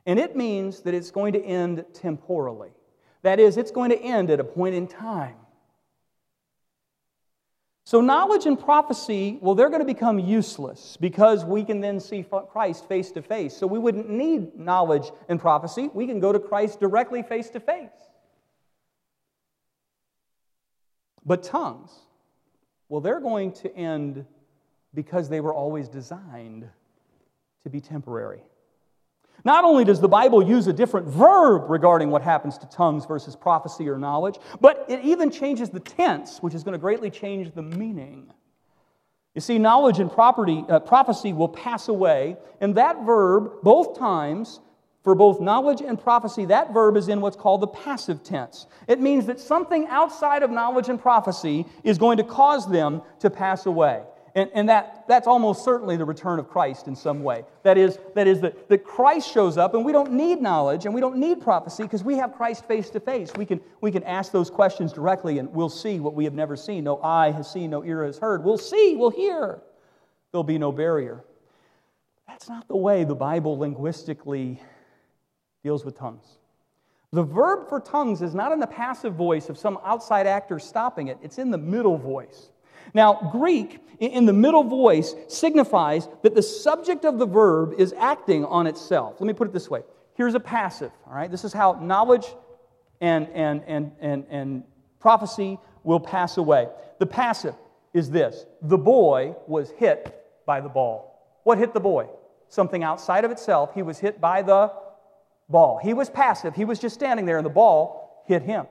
And 0.06 0.18
it 0.18 0.36
means 0.36 0.82
that 0.82 0.94
it's 0.94 1.12
going 1.12 1.34
to 1.34 1.44
end 1.44 1.86
temporally. 1.94 2.72
That 3.24 3.40
is, 3.40 3.58
it's 3.58 3.72
going 3.72 3.92
to 3.92 4.02
end 4.02 4.32
at 4.32 4.40
a 4.40 4.44
point 4.44 4.76
in 4.76 4.88
time. 4.88 5.36
So, 7.84 8.00
knowledge 8.00 8.46
and 8.46 8.58
prophecy, 8.58 9.38
well, 9.42 9.54
they're 9.54 9.70
going 9.70 9.82
to 9.82 9.86
become 9.86 10.18
useless 10.18 10.98
because 11.02 11.44
we 11.44 11.64
can 11.64 11.82
then 11.82 12.00
see 12.00 12.26
Christ 12.52 12.88
face 12.88 13.12
to 13.12 13.22
face. 13.22 13.58
So, 13.58 13.68
we 13.68 13.80
wouldn't 13.80 14.10
need 14.10 14.58
knowledge 14.58 15.12
and 15.28 15.40
prophecy. 15.40 15.90
We 15.94 16.08
can 16.08 16.20
go 16.20 16.32
to 16.32 16.40
Christ 16.40 16.80
directly 16.80 17.22
face 17.24 17.50
to 17.50 17.60
face. 17.60 17.90
But 21.26 21.44
tongues, 21.44 21.92
well, 22.92 23.00
they're 23.00 23.22
going 23.22 23.54
to 23.54 23.74
end 23.74 24.26
because 24.94 25.30
they 25.30 25.40
were 25.40 25.54
always 25.54 25.88
designed 25.88 26.68
to 27.64 27.70
be 27.70 27.80
temporary. 27.80 28.42
Not 29.46 29.64
only 29.64 29.86
does 29.86 30.02
the 30.02 30.10
Bible 30.10 30.44
use 30.44 30.68
a 30.68 30.74
different 30.74 31.08
verb 31.08 31.70
regarding 31.70 32.10
what 32.10 32.22
happens 32.22 32.58
to 32.58 32.68
tongues 32.68 33.06
versus 33.06 33.34
prophecy 33.34 33.88
or 33.88 33.98
knowledge, 33.98 34.40
but 34.60 34.86
it 34.90 35.00
even 35.06 35.32
changes 35.32 35.70
the 35.70 35.80
tense, 35.80 36.40
which 36.40 36.54
is 36.54 36.66
going 36.66 36.74
to 36.74 36.80
greatly 36.80 37.10
change 37.10 37.56
the 37.56 37.62
meaning. 37.62 38.30
You 39.36 39.40
see, 39.40 39.58
knowledge 39.58 40.00
and 40.00 40.12
property, 40.12 40.66
uh, 40.68 40.82
prophecy 40.82 41.32
will 41.32 41.48
pass 41.48 41.88
away, 41.88 42.36
and 42.60 42.76
that 42.76 43.06
verb, 43.06 43.54
both 43.64 43.98
times, 43.98 44.60
for 45.04 45.16
both 45.16 45.40
knowledge 45.40 45.82
and 45.82 46.00
prophecy, 46.00 46.46
that 46.46 46.74
verb 46.74 46.96
is 46.96 47.08
in 47.08 47.22
what's 47.22 47.36
called 47.36 47.62
the 47.62 47.68
passive 47.68 48.24
tense. 48.24 48.68
It 48.88 49.00
means 49.00 49.26
that 49.26 49.40
something 49.40 49.88
outside 49.88 50.44
of 50.44 50.52
knowledge 50.52 50.90
and 50.90 51.02
prophecy 51.02 51.66
is 51.84 51.98
going 51.98 52.18
to 52.18 52.24
cause 52.24 52.70
them 52.70 53.02
to 53.20 53.30
pass 53.30 53.66
away. 53.66 54.04
And, 54.34 54.50
and 54.54 54.70
that, 54.70 55.06
that's 55.08 55.28
almost 55.28 55.66
certainly 55.66 55.98
the 55.98 56.06
return 56.06 56.40
of 56.40 56.48
Christ 56.48 56.88
in 56.88 56.96
some 56.96 57.22
way. 57.22 57.44
That 57.64 57.78
is, 57.78 57.98
that, 58.16 58.28
is 58.28 58.40
that, 58.42 58.70
that 58.70 58.86
Christ 58.86 59.30
shows 59.32 59.58
up, 59.58 59.74
and 59.74 59.84
we 59.84 59.92
don't 59.92 60.14
need 60.14 60.42
knowledge 60.42 60.86
and 60.86 60.96
we 60.96 61.02
don't 61.02 61.18
need 61.18 61.42
prophecy 61.42 61.84
because 61.84 62.04
we 62.04 62.16
have 62.16 62.34
Christ 62.34 62.66
face 62.66 62.90
to 62.92 63.00
face. 63.00 63.32
We 63.36 63.46
can, 63.46 63.60
we 63.82 63.92
can 63.92 64.04
ask 64.04 64.32
those 64.32 64.50
questions 64.50 64.94
directly, 64.94 65.40
and 65.40 65.52
we'll 65.54 65.70
see 65.70 66.00
what 66.00 66.14
we 66.14 66.24
have 66.24 66.34
never 66.34 66.56
seen. 66.56 66.86
No 66.86 67.02
eye 67.02 67.32
has 67.32 67.52
seen, 67.52 67.72
no 67.72 67.84
ear 67.84 68.06
has 68.06 68.20
heard. 68.20 68.44
We'll 68.44 68.58
see, 68.58 68.96
we'll 68.96 69.10
hear. 69.10 69.62
There'll 70.32 70.44
be 70.44 70.58
no 70.58 70.72
barrier. 70.72 71.26
That's 72.26 72.48
not 72.48 72.70
the 72.70 72.78
way 72.78 73.04
the 73.04 73.16
Bible 73.16 73.58
linguistically 73.58 74.62
deals 75.64 75.86
with 75.86 75.98
tongues. 75.98 76.38
The 77.12 77.24
verb 77.24 77.68
for 77.68 77.80
tongues 77.80 78.22
is 78.22 78.34
not 78.34 78.52
in 78.52 78.60
the 78.60 78.68
passive 78.68 79.16
voice 79.16 79.50
of 79.50 79.58
some 79.58 79.78
outside 79.84 80.28
actor 80.28 80.60
stopping 80.60 81.08
it, 81.08 81.18
it's 81.22 81.38
in 81.38 81.52
the 81.52 81.58
middle 81.58 81.98
voice. 81.98 82.52
Now, 82.94 83.30
Greek 83.32 83.80
in 84.00 84.26
the 84.26 84.34
middle 84.34 84.64
voice 84.64 85.14
signifies 85.28 86.08
that 86.24 86.36
the 86.36 86.42
subject 86.42 87.06
of 87.06 87.20
the 87.20 87.26
verb 87.26 87.76
is 87.78 87.94
acting 87.94 88.46
on 88.46 88.66
itself. 88.66 89.20
Let 89.20 89.28
me 89.28 89.34
put 89.34 89.48
it 89.48 89.54
this 89.54 89.70
way 89.70 89.82
here's 90.16 90.36
a 90.36 90.40
passive, 90.40 90.92
all 91.08 91.16
right? 91.16 91.32
This 91.32 91.44
is 91.44 91.54
how 91.54 91.74
knowledge 91.82 92.28
and, 93.00 93.28
and, 93.30 93.64
and, 93.66 93.92
and, 94.00 94.26
and 94.30 94.64
prophecy 95.00 95.58
will 95.84 96.00
pass 96.00 96.38
away. 96.38 96.68
The 97.00 97.06
passive 97.06 97.56
is 97.94 98.10
this 98.10 98.46
the 98.62 98.78
boy 98.78 99.36
was 99.48 99.72
hit 99.72 100.24
by 100.46 100.62
the 100.62 100.70
ball. 100.70 101.40
What 101.44 101.58
hit 101.58 101.74
the 101.74 101.80
boy? 101.80 102.08
Something 102.50 102.84
outside 102.84 103.26
of 103.26 103.32
itself. 103.32 103.74
He 103.74 103.82
was 103.82 103.98
hit 103.98 104.22
by 104.22 104.42
the 104.42 104.72
ball. 105.52 105.80
He 105.82 105.94
was 105.94 106.10
passive. 106.10 106.56
He 106.56 106.66
was 106.66 106.80
just 106.80 106.96
standing 106.96 107.26
there, 107.26 107.38
and 107.38 107.46
the 107.46 107.50
ball 107.50 108.24
hit 108.28 108.42
him. 108.42 108.68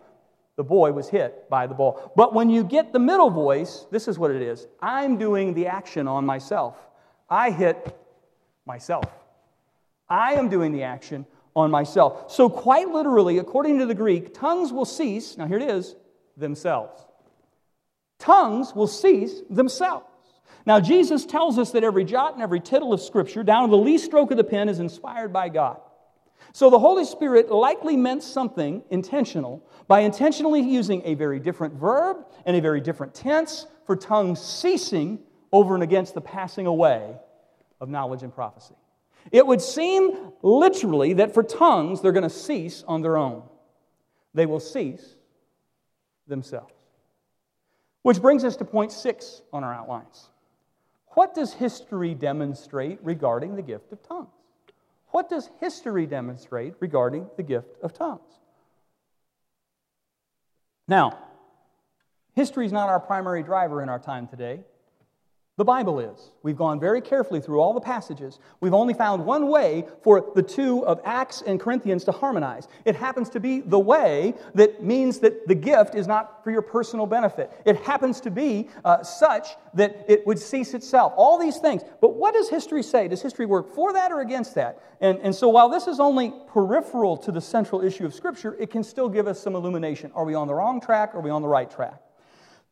The 0.56 0.64
boy 0.64 0.92
was 0.92 1.08
hit 1.08 1.48
by 1.48 1.66
the 1.66 1.74
ball. 1.74 2.12
But 2.16 2.34
when 2.34 2.50
you 2.50 2.64
get 2.64 2.92
the 2.92 2.98
middle 2.98 3.30
voice, 3.30 3.86
this 3.90 4.08
is 4.08 4.18
what 4.18 4.30
it 4.30 4.42
is 4.42 4.66
I'm 4.82 5.16
doing 5.16 5.54
the 5.54 5.68
action 5.68 6.08
on 6.08 6.26
myself. 6.26 6.76
I 7.28 7.50
hit 7.50 7.96
myself. 8.66 9.04
I 10.08 10.34
am 10.34 10.48
doing 10.48 10.72
the 10.72 10.82
action 10.82 11.24
on 11.54 11.70
myself. 11.70 12.30
So, 12.32 12.48
quite 12.48 12.88
literally, 12.88 13.38
according 13.38 13.78
to 13.78 13.86
the 13.86 13.94
Greek, 13.94 14.34
tongues 14.34 14.72
will 14.72 14.84
cease, 14.84 15.36
now 15.36 15.46
here 15.46 15.58
it 15.58 15.70
is, 15.70 15.94
themselves. 16.36 17.06
Tongues 18.18 18.74
will 18.74 18.86
cease 18.86 19.40
themselves. 19.48 20.06
Now, 20.66 20.78
Jesus 20.78 21.24
tells 21.24 21.58
us 21.58 21.70
that 21.72 21.84
every 21.84 22.04
jot 22.04 22.34
and 22.34 22.42
every 22.42 22.60
tittle 22.60 22.92
of 22.92 23.00
Scripture, 23.00 23.42
down 23.42 23.68
to 23.68 23.70
the 23.70 23.82
least 23.82 24.04
stroke 24.04 24.30
of 24.30 24.36
the 24.36 24.44
pen, 24.44 24.68
is 24.68 24.78
inspired 24.78 25.32
by 25.32 25.48
God. 25.48 25.80
So 26.52 26.70
the 26.70 26.78
Holy 26.78 27.04
Spirit 27.04 27.50
likely 27.50 27.96
meant 27.96 28.22
something 28.22 28.82
intentional 28.90 29.64
by 29.86 30.00
intentionally 30.00 30.60
using 30.60 31.02
a 31.04 31.14
very 31.14 31.38
different 31.38 31.74
verb 31.74 32.26
and 32.44 32.56
a 32.56 32.60
very 32.60 32.80
different 32.80 33.14
tense 33.14 33.66
for 33.86 33.96
tongues 33.96 34.40
ceasing 34.40 35.20
over 35.52 35.74
and 35.74 35.82
against 35.82 36.14
the 36.14 36.20
passing 36.20 36.66
away 36.66 37.14
of 37.80 37.88
knowledge 37.88 38.22
and 38.22 38.34
prophecy. 38.34 38.74
It 39.32 39.46
would 39.46 39.60
seem 39.60 40.32
literally 40.42 41.14
that 41.14 41.34
for 41.34 41.42
tongues, 41.42 42.00
they're 42.00 42.12
going 42.12 42.22
to 42.22 42.30
cease 42.30 42.84
on 42.86 43.02
their 43.02 43.16
own. 43.16 43.42
They 44.34 44.46
will 44.46 44.60
cease 44.60 45.16
themselves. 46.26 46.72
Which 48.02 48.20
brings 48.20 48.44
us 48.44 48.56
to 48.56 48.64
point 48.64 48.92
six 48.92 49.42
on 49.52 49.62
our 49.62 49.74
outlines. 49.74 50.30
What 51.08 51.34
does 51.34 51.52
history 51.52 52.14
demonstrate 52.14 52.98
regarding 53.02 53.56
the 53.56 53.62
gift 53.62 53.92
of 53.92 54.02
tongues? 54.02 54.28
What 55.10 55.28
does 55.28 55.50
history 55.60 56.06
demonstrate 56.06 56.74
regarding 56.80 57.28
the 57.36 57.42
gift 57.42 57.76
of 57.82 57.92
tongues? 57.92 58.38
Now, 60.86 61.18
history 62.34 62.66
is 62.66 62.72
not 62.72 62.88
our 62.88 63.00
primary 63.00 63.42
driver 63.42 63.82
in 63.82 63.88
our 63.88 63.98
time 63.98 64.26
today. 64.26 64.60
The 65.60 65.64
Bible 65.66 66.00
is. 66.00 66.30
We've 66.42 66.56
gone 66.56 66.80
very 66.80 67.02
carefully 67.02 67.38
through 67.38 67.60
all 67.60 67.74
the 67.74 67.82
passages. 67.82 68.38
We've 68.60 68.72
only 68.72 68.94
found 68.94 69.26
one 69.26 69.48
way 69.48 69.84
for 70.00 70.32
the 70.34 70.42
two 70.42 70.86
of 70.86 71.02
Acts 71.04 71.42
and 71.46 71.60
Corinthians 71.60 72.02
to 72.04 72.12
harmonize. 72.12 72.66
It 72.86 72.96
happens 72.96 73.28
to 73.28 73.40
be 73.40 73.60
the 73.60 73.78
way 73.78 74.32
that 74.54 74.82
means 74.82 75.18
that 75.18 75.46
the 75.46 75.54
gift 75.54 75.94
is 75.94 76.06
not 76.06 76.42
for 76.42 76.50
your 76.50 76.62
personal 76.62 77.04
benefit. 77.04 77.52
It 77.66 77.76
happens 77.76 78.22
to 78.22 78.30
be 78.30 78.70
uh, 78.86 79.02
such 79.02 79.48
that 79.74 80.06
it 80.08 80.26
would 80.26 80.38
cease 80.38 80.72
itself. 80.72 81.12
All 81.14 81.38
these 81.38 81.58
things. 81.58 81.82
But 82.00 82.16
what 82.16 82.32
does 82.32 82.48
history 82.48 82.82
say? 82.82 83.06
Does 83.08 83.20
history 83.20 83.44
work 83.44 83.74
for 83.74 83.92
that 83.92 84.12
or 84.12 84.22
against 84.22 84.54
that? 84.54 84.82
And, 85.02 85.18
and 85.18 85.34
so 85.34 85.50
while 85.50 85.68
this 85.68 85.86
is 85.86 86.00
only 86.00 86.32
peripheral 86.48 87.18
to 87.18 87.30
the 87.30 87.40
central 87.42 87.82
issue 87.82 88.06
of 88.06 88.14
Scripture, 88.14 88.56
it 88.58 88.70
can 88.70 88.82
still 88.82 89.10
give 89.10 89.26
us 89.26 89.38
some 89.38 89.54
illumination. 89.54 90.10
Are 90.14 90.24
we 90.24 90.32
on 90.32 90.46
the 90.46 90.54
wrong 90.54 90.80
track? 90.80 91.14
Or 91.14 91.18
are 91.18 91.20
we 91.20 91.28
on 91.28 91.42
the 91.42 91.48
right 91.48 91.70
track? 91.70 92.00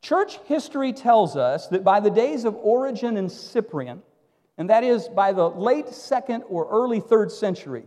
Church 0.01 0.39
history 0.45 0.93
tells 0.93 1.35
us 1.35 1.67
that 1.67 1.83
by 1.83 1.99
the 1.99 2.09
days 2.09 2.45
of 2.45 2.55
Origen 2.55 3.17
and 3.17 3.31
Cyprian, 3.31 4.01
and 4.57 4.69
that 4.69 4.83
is 4.83 5.07
by 5.09 5.33
the 5.33 5.49
late 5.49 5.89
second 5.89 6.43
or 6.47 6.67
early 6.69 6.99
third 6.99 7.31
century, 7.31 7.83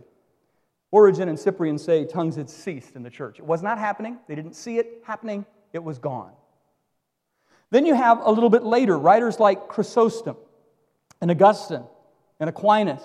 Origen 0.91 1.27
and 1.27 1.39
Cyprian 1.39 1.79
say 1.79 2.05
tongues 2.05 2.35
had 2.35 2.49
ceased 2.49 2.95
in 2.95 3.01
the 3.01 3.09
church. 3.09 3.39
It 3.39 3.45
was 3.45 3.63
not 3.63 3.79
happening, 3.79 4.19
they 4.27 4.35
didn't 4.35 4.55
see 4.55 4.77
it 4.77 5.01
happening, 5.05 5.45
it 5.73 5.83
was 5.83 5.97
gone. 5.97 6.31
Then 7.71 7.87
you 7.87 7.95
have 7.95 8.19
a 8.23 8.29
little 8.29 8.51
bit 8.51 8.63
later 8.63 8.97
writers 8.97 9.39
like 9.39 9.67
Chrysostom 9.67 10.37
and 11.19 11.31
Augustine 11.31 11.83
and 12.39 12.47
Aquinas, 12.47 13.01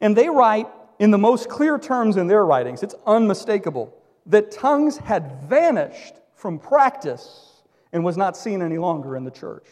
and 0.00 0.16
they 0.16 0.30
write 0.30 0.68
in 0.98 1.10
the 1.10 1.18
most 1.18 1.50
clear 1.50 1.78
terms 1.78 2.16
in 2.16 2.28
their 2.28 2.46
writings, 2.46 2.82
it's 2.82 2.94
unmistakable, 3.06 3.94
that 4.24 4.50
tongues 4.50 4.96
had 4.96 5.42
vanished 5.42 6.14
from 6.34 6.58
practice 6.58 7.57
and 7.92 8.04
was 8.04 8.16
not 8.16 8.36
seen 8.36 8.62
any 8.62 8.78
longer 8.78 9.16
in 9.16 9.24
the 9.24 9.30
church. 9.30 9.66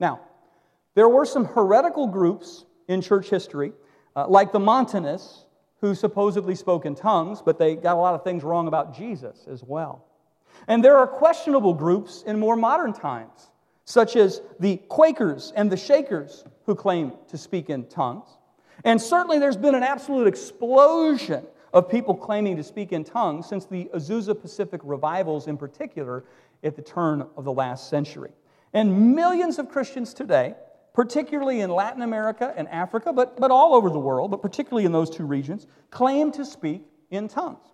Now, 0.00 0.20
there 0.94 1.08
were 1.08 1.24
some 1.24 1.44
heretical 1.44 2.06
groups 2.06 2.64
in 2.88 3.00
church 3.00 3.30
history, 3.30 3.72
uh, 4.14 4.26
like 4.28 4.52
the 4.52 4.60
Montanists, 4.60 5.46
who 5.80 5.94
supposedly 5.94 6.54
spoke 6.54 6.86
in 6.86 6.94
tongues, 6.94 7.42
but 7.42 7.58
they 7.58 7.74
got 7.74 7.96
a 7.96 8.00
lot 8.00 8.14
of 8.14 8.22
things 8.22 8.44
wrong 8.44 8.68
about 8.68 8.96
Jesus 8.96 9.46
as 9.50 9.62
well. 9.64 10.04
And 10.68 10.84
there 10.84 10.96
are 10.96 11.06
questionable 11.06 11.74
groups 11.74 12.22
in 12.26 12.38
more 12.38 12.56
modern 12.56 12.92
times, 12.92 13.50
such 13.84 14.14
as 14.14 14.40
the 14.60 14.76
Quakers 14.88 15.52
and 15.56 15.70
the 15.70 15.76
Shakers, 15.76 16.44
who 16.66 16.74
claim 16.74 17.12
to 17.28 17.38
speak 17.38 17.68
in 17.68 17.86
tongues. 17.86 18.28
And 18.84 19.00
certainly 19.00 19.38
there's 19.38 19.56
been 19.56 19.74
an 19.74 19.82
absolute 19.82 20.28
explosion 20.28 21.44
of 21.72 21.88
people 21.88 22.14
claiming 22.14 22.56
to 22.56 22.62
speak 22.62 22.92
in 22.92 23.02
tongues 23.02 23.46
since 23.46 23.64
the 23.64 23.90
Azusa 23.94 24.40
Pacific 24.40 24.80
revivals, 24.84 25.48
in 25.48 25.56
particular, 25.56 26.24
at 26.62 26.76
the 26.76 26.82
turn 26.82 27.26
of 27.36 27.44
the 27.44 27.52
last 27.52 27.90
century. 27.90 28.30
And 28.72 29.14
millions 29.14 29.58
of 29.58 29.68
Christians 29.68 30.14
today, 30.14 30.54
particularly 30.94 31.60
in 31.60 31.70
Latin 31.70 32.02
America 32.02 32.52
and 32.56 32.68
Africa, 32.68 33.12
but, 33.12 33.38
but 33.38 33.50
all 33.50 33.74
over 33.74 33.90
the 33.90 33.98
world, 33.98 34.30
but 34.30 34.42
particularly 34.42 34.84
in 34.84 34.92
those 34.92 35.10
two 35.10 35.24
regions, 35.24 35.66
claim 35.90 36.32
to 36.32 36.44
speak 36.44 36.82
in 37.10 37.28
tongues. 37.28 37.66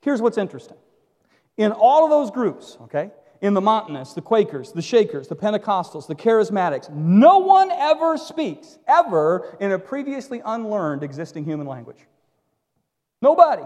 Here's 0.00 0.20
what's 0.20 0.38
interesting. 0.38 0.76
In 1.56 1.72
all 1.72 2.04
of 2.04 2.10
those 2.10 2.30
groups, 2.30 2.76
okay, 2.82 3.10
in 3.40 3.54
the 3.54 3.60
Montanists, 3.60 4.14
the 4.14 4.22
Quakers, 4.22 4.72
the 4.72 4.82
Shakers, 4.82 5.28
the 5.28 5.36
Pentecostals, 5.36 6.06
the 6.06 6.14
Charismatics, 6.14 6.90
no 6.90 7.38
one 7.38 7.70
ever 7.70 8.16
speaks, 8.16 8.78
ever, 8.86 9.56
in 9.60 9.72
a 9.72 9.78
previously 9.78 10.42
unlearned 10.44 11.02
existing 11.02 11.44
human 11.44 11.66
language. 11.66 11.98
Nobody. 13.22 13.64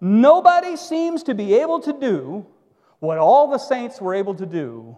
Nobody 0.00 0.76
seems 0.76 1.22
to 1.24 1.34
be 1.34 1.54
able 1.54 1.80
to 1.80 1.92
do 1.92 2.46
what 3.00 3.18
all 3.18 3.50
the 3.50 3.58
saints 3.58 4.00
were 4.00 4.14
able 4.14 4.34
to 4.34 4.46
do 4.46 4.96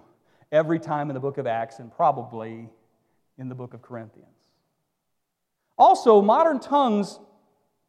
every 0.53 0.79
time 0.79 1.11
in 1.11 1.15
the 1.15 1.21
book 1.21 1.39
of 1.39 1.47
Acts 1.47 1.79
and 1.79 1.95
probably 1.95 2.69
in 3.39 3.49
the 3.49 3.55
book 3.55 3.75
of 3.75 3.83
Corinthians. 3.83 4.29
Also, 5.79 6.23
modern 6.23 6.59
tongues 6.59 7.19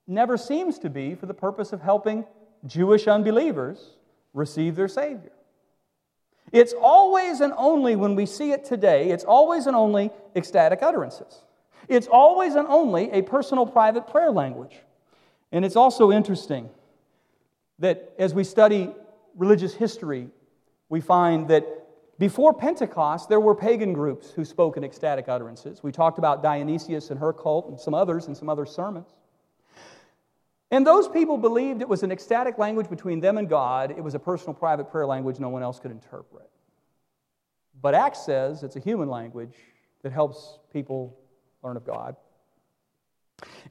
never 0.08 0.38
seems 0.38 0.80
to 0.80 0.90
be 0.90 1.16
for 1.16 1.26
the 1.26 1.34
purpose 1.34 1.74
of 1.74 1.82
helping 1.82 2.26
Jewish 2.66 3.08
unbelievers 3.08 3.96
receive 4.34 4.76
their 4.76 4.88
Savior. 4.88 5.32
It's 6.52 6.74
always 6.74 7.42
and 7.42 7.54
only 7.58 7.96
when 7.96 8.16
we 8.16 8.26
see 8.26 8.52
it 8.52 8.64
today, 8.64 9.10
it's 9.10 9.26
always 9.26 9.68
and 9.68 9.76
only 9.76 10.12
ecstatic 10.36 10.82
utterances. 10.82 11.44
It's 11.88 12.08
always 12.08 12.56
and 12.56 12.68
only 12.68 13.12
a 13.12 13.22
personal 13.22 13.66
private 13.66 14.08
prayer 14.08 14.32
language. 14.32 14.78
And 15.52 15.64
it's 15.64 15.76
also 15.76 16.12
interesting 16.12 16.70
that 17.80 18.14
as 18.18 18.34
we 18.34 18.44
study 18.44 18.94
religious 19.38 19.74
history, 19.74 20.30
we 20.90 21.00
find 21.00 21.48
that 21.50 21.66
before 22.20 22.54
Pentecost, 22.54 23.30
there 23.30 23.40
were 23.40 23.54
pagan 23.54 23.94
groups 23.94 24.32
who 24.32 24.44
spoke 24.44 24.76
in 24.76 24.84
ecstatic 24.84 25.30
utterances. 25.30 25.84
We 25.84 25.92
talked 25.92 26.18
about 26.18 26.42
Dionysius 26.42 27.12
and 27.12 27.20
her 27.20 27.32
cult 27.32 27.70
and 27.70 27.80
some 27.80 27.94
others 27.94 28.28
in 28.28 28.34
some 28.34 28.50
other 28.50 28.66
sermons. 28.66 29.10
And 30.72 30.86
those 30.86 31.08
people 31.08 31.38
believed 31.38 31.82
it 31.82 31.88
was 31.88 32.04
an 32.04 32.12
ecstatic 32.12 32.58
language 32.58 32.90
between 32.90 33.20
them 33.20 33.38
and 33.38 33.48
God. 33.48 33.92
It 33.92 34.04
was 34.04 34.16
a 34.16 34.20
personal, 34.20 34.54
private 34.54 34.92
prayer 34.92 35.06
language 35.06 35.40
no 35.40 35.50
one 35.50 35.64
else 35.64 35.80
could 35.80 35.92
interpret. 35.92 36.50
But 37.80 37.94
Acts 37.94 38.26
says 38.26 38.64
it's 38.64 38.76
a 38.76 38.80
human 38.80 39.08
language 39.08 39.56
that 40.02 40.12
helps 40.12 40.58
people 40.74 41.18
learn 41.64 41.78
of 41.78 41.86
God. 41.86 42.16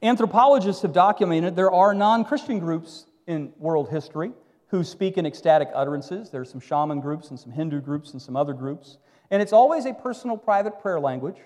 Anthropologists 0.01 0.81
have 0.83 0.93
documented 0.93 1.55
there 1.55 1.71
are 1.71 1.93
non 1.93 2.23
Christian 2.23 2.59
groups 2.59 3.05
in 3.27 3.51
world 3.57 3.89
history 3.89 4.31
who 4.67 4.83
speak 4.83 5.17
in 5.17 5.25
ecstatic 5.25 5.69
utterances. 5.73 6.29
There 6.29 6.41
are 6.41 6.45
some 6.45 6.59
shaman 6.59 6.99
groups 6.99 7.29
and 7.29 7.39
some 7.39 7.51
Hindu 7.51 7.81
groups 7.81 8.11
and 8.11 8.21
some 8.21 8.35
other 8.35 8.53
groups. 8.53 8.97
And 9.31 9.41
it's 9.41 9.53
always 9.53 9.85
a 9.85 9.93
personal, 9.93 10.37
private 10.37 10.79
prayer 10.81 10.99
language. 10.99 11.37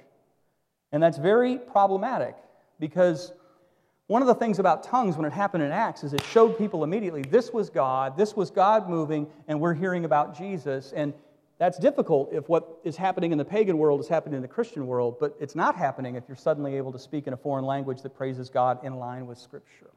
And 0.91 1.01
that's 1.01 1.17
very 1.17 1.57
problematic 1.57 2.35
because 2.79 3.31
one 4.07 4.21
of 4.21 4.27
the 4.27 4.35
things 4.35 4.59
about 4.59 4.83
tongues 4.83 5.15
when 5.15 5.25
it 5.25 5.31
happened 5.31 5.63
in 5.63 5.71
Acts 5.71 6.03
is 6.03 6.13
it 6.13 6.23
showed 6.23 6.57
people 6.57 6.83
immediately 6.83 7.21
this 7.21 7.53
was 7.53 7.69
God, 7.69 8.17
this 8.17 8.35
was 8.35 8.51
God 8.51 8.89
moving, 8.89 9.27
and 9.47 9.59
we're 9.59 9.73
hearing 9.73 10.03
about 10.03 10.37
Jesus. 10.37 10.91
And 10.93 11.13
that's 11.59 11.77
difficult 11.77 12.33
if 12.33 12.49
what 12.49 12.79
is 12.83 12.97
happening 12.97 13.31
in 13.31 13.37
the 13.37 13.45
pagan 13.45 13.77
world 13.77 13.99
is 13.99 14.07
happening 14.07 14.35
in 14.35 14.41
the 14.41 14.47
Christian 14.47 14.87
world, 14.87 15.17
but 15.19 15.37
it's 15.39 15.55
not 15.55 15.75
happening 15.75 16.15
if 16.15 16.23
you're 16.27 16.35
suddenly 16.35 16.75
able 16.75 16.91
to 16.91 16.99
speak 16.99 17.27
in 17.27 17.33
a 17.33 17.37
foreign 17.37 17.65
language 17.65 18.01
that 18.01 18.15
praises 18.15 18.49
God 18.49 18.83
in 18.83 18.95
line 18.95 19.27
with 19.27 19.37
Scripture. 19.37 19.91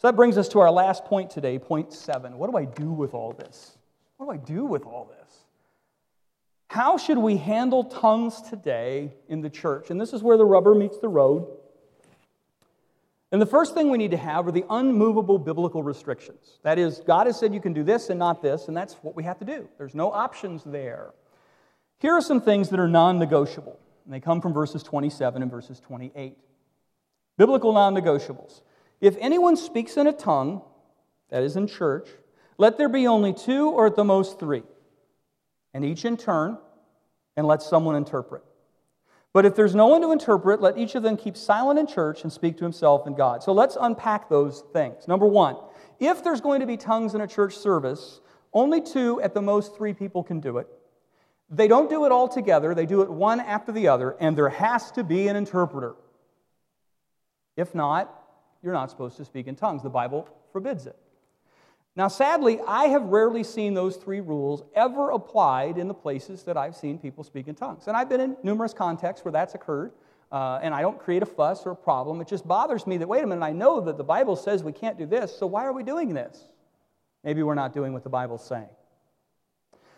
So 0.00 0.08
that 0.08 0.16
brings 0.16 0.38
us 0.38 0.48
to 0.48 0.60
our 0.60 0.70
last 0.70 1.04
point 1.04 1.28
today, 1.28 1.58
point 1.58 1.92
seven. 1.92 2.38
What 2.38 2.50
do 2.50 2.56
I 2.56 2.64
do 2.64 2.90
with 2.90 3.12
all 3.12 3.32
this? 3.32 3.76
What 4.16 4.24
do 4.24 4.32
I 4.32 4.38
do 4.38 4.64
with 4.64 4.86
all 4.86 5.04
this? 5.04 5.30
How 6.68 6.96
should 6.96 7.18
we 7.18 7.36
handle 7.36 7.84
tongues 7.84 8.40
today 8.40 9.12
in 9.28 9.42
the 9.42 9.50
church? 9.50 9.90
And 9.90 10.00
this 10.00 10.14
is 10.14 10.22
where 10.22 10.38
the 10.38 10.46
rubber 10.46 10.74
meets 10.74 10.98
the 10.98 11.08
road. 11.08 11.46
And 13.30 13.42
the 13.42 13.46
first 13.46 13.74
thing 13.74 13.90
we 13.90 13.98
need 13.98 14.12
to 14.12 14.16
have 14.16 14.46
are 14.46 14.52
the 14.52 14.64
unmovable 14.70 15.38
biblical 15.38 15.82
restrictions. 15.82 16.58
That 16.62 16.78
is, 16.78 17.00
God 17.00 17.26
has 17.26 17.38
said 17.38 17.52
you 17.52 17.60
can 17.60 17.74
do 17.74 17.84
this 17.84 18.08
and 18.08 18.18
not 18.18 18.40
this, 18.40 18.68
and 18.68 18.76
that's 18.76 18.94
what 19.02 19.14
we 19.14 19.24
have 19.24 19.38
to 19.40 19.44
do. 19.44 19.68
There's 19.76 19.94
no 19.94 20.10
options 20.10 20.64
there. 20.64 21.10
Here 21.98 22.14
are 22.14 22.22
some 22.22 22.40
things 22.40 22.70
that 22.70 22.80
are 22.80 22.88
non 22.88 23.18
negotiable, 23.18 23.78
and 24.06 24.14
they 24.14 24.20
come 24.20 24.40
from 24.40 24.54
verses 24.54 24.82
27 24.82 25.42
and 25.42 25.50
verses 25.50 25.78
28. 25.78 26.38
Biblical 27.36 27.74
non 27.74 27.94
negotiables. 27.94 28.62
If 29.00 29.16
anyone 29.18 29.56
speaks 29.56 29.96
in 29.96 30.06
a 30.06 30.12
tongue, 30.12 30.62
that 31.30 31.42
is 31.42 31.56
in 31.56 31.66
church, 31.66 32.08
let 32.58 32.76
there 32.76 32.88
be 32.88 33.06
only 33.06 33.32
two 33.32 33.70
or 33.70 33.86
at 33.86 33.96
the 33.96 34.04
most 34.04 34.38
three, 34.38 34.62
and 35.72 35.84
each 35.84 36.04
in 36.04 36.16
turn, 36.16 36.58
and 37.36 37.46
let 37.46 37.62
someone 37.62 37.96
interpret. 37.96 38.42
But 39.32 39.46
if 39.46 39.54
there's 39.54 39.74
no 39.74 39.86
one 39.86 40.02
to 40.02 40.10
interpret, 40.10 40.60
let 40.60 40.76
each 40.76 40.96
of 40.96 41.02
them 41.02 41.16
keep 41.16 41.36
silent 41.36 41.78
in 41.78 41.86
church 41.86 42.22
and 42.22 42.32
speak 42.32 42.58
to 42.58 42.64
himself 42.64 43.06
and 43.06 43.16
God. 43.16 43.42
So 43.42 43.52
let's 43.52 43.76
unpack 43.80 44.28
those 44.28 44.64
things. 44.72 45.06
Number 45.06 45.26
one, 45.26 45.56
if 46.00 46.24
there's 46.24 46.40
going 46.40 46.60
to 46.60 46.66
be 46.66 46.76
tongues 46.76 47.14
in 47.14 47.20
a 47.20 47.28
church 47.28 47.56
service, 47.56 48.20
only 48.52 48.80
two, 48.80 49.20
at 49.20 49.32
the 49.32 49.40
most 49.40 49.76
three 49.76 49.94
people 49.94 50.24
can 50.24 50.40
do 50.40 50.58
it. 50.58 50.66
They 51.48 51.68
don't 51.68 51.88
do 51.88 52.04
it 52.04 52.12
all 52.12 52.28
together, 52.28 52.74
they 52.74 52.86
do 52.86 53.02
it 53.02 53.10
one 53.10 53.40
after 53.40 53.72
the 53.72 53.88
other, 53.88 54.16
and 54.20 54.36
there 54.36 54.48
has 54.48 54.90
to 54.92 55.04
be 55.04 55.28
an 55.28 55.36
interpreter. 55.36 55.94
If 57.56 57.74
not, 57.74 58.19
you're 58.62 58.72
not 58.72 58.90
supposed 58.90 59.16
to 59.16 59.24
speak 59.24 59.46
in 59.46 59.56
tongues. 59.56 59.82
The 59.82 59.90
Bible 59.90 60.28
forbids 60.52 60.86
it. 60.86 60.96
Now, 61.96 62.08
sadly, 62.08 62.60
I 62.66 62.84
have 62.84 63.02
rarely 63.04 63.42
seen 63.42 63.74
those 63.74 63.96
three 63.96 64.20
rules 64.20 64.62
ever 64.74 65.10
applied 65.10 65.76
in 65.76 65.88
the 65.88 65.94
places 65.94 66.44
that 66.44 66.56
I've 66.56 66.76
seen 66.76 66.98
people 66.98 67.24
speak 67.24 67.48
in 67.48 67.54
tongues. 67.54 67.88
And 67.88 67.96
I've 67.96 68.08
been 68.08 68.20
in 68.20 68.36
numerous 68.42 68.72
contexts 68.72 69.24
where 69.24 69.32
that's 69.32 69.54
occurred, 69.54 69.92
uh, 70.30 70.60
and 70.62 70.72
I 70.72 70.82
don't 70.82 70.98
create 70.98 71.22
a 71.22 71.26
fuss 71.26 71.66
or 71.66 71.72
a 71.72 71.76
problem. 71.76 72.20
It 72.20 72.28
just 72.28 72.46
bothers 72.46 72.86
me 72.86 72.96
that, 72.98 73.08
wait 73.08 73.24
a 73.24 73.26
minute, 73.26 73.44
I 73.44 73.52
know 73.52 73.80
that 73.80 73.96
the 73.96 74.04
Bible 74.04 74.36
says 74.36 74.62
we 74.62 74.72
can't 74.72 74.96
do 74.96 75.06
this, 75.06 75.36
so 75.36 75.46
why 75.46 75.64
are 75.64 75.72
we 75.72 75.82
doing 75.82 76.14
this? 76.14 76.44
Maybe 77.24 77.42
we're 77.42 77.54
not 77.54 77.74
doing 77.74 77.92
what 77.92 78.04
the 78.04 78.08
Bible's 78.08 78.46
saying. 78.46 78.68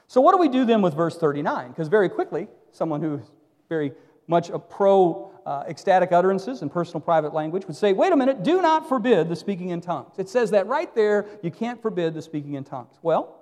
So, 0.08 0.20
what 0.20 0.32
do 0.32 0.38
we 0.38 0.48
do 0.48 0.64
then 0.64 0.82
with 0.82 0.94
verse 0.94 1.16
39? 1.16 1.68
Because 1.68 1.88
very 1.88 2.08
quickly, 2.08 2.48
someone 2.72 3.00
who's 3.00 3.30
very 3.68 3.92
much 4.26 4.50
a 4.50 4.58
pro 4.58 5.31
uh, 5.46 5.64
ecstatic 5.68 6.12
utterances 6.12 6.62
and 6.62 6.72
personal 6.72 7.00
private 7.00 7.34
language 7.34 7.66
would 7.66 7.76
say, 7.76 7.92
wait 7.92 8.12
a 8.12 8.16
minute, 8.16 8.42
do 8.42 8.62
not 8.62 8.88
forbid 8.88 9.28
the 9.28 9.36
speaking 9.36 9.70
in 9.70 9.80
tongues. 9.80 10.14
It 10.18 10.28
says 10.28 10.50
that 10.50 10.66
right 10.66 10.94
there, 10.94 11.26
you 11.42 11.50
can't 11.50 11.80
forbid 11.80 12.14
the 12.14 12.22
speaking 12.22 12.54
in 12.54 12.64
tongues. 12.64 12.98
Well, 13.02 13.38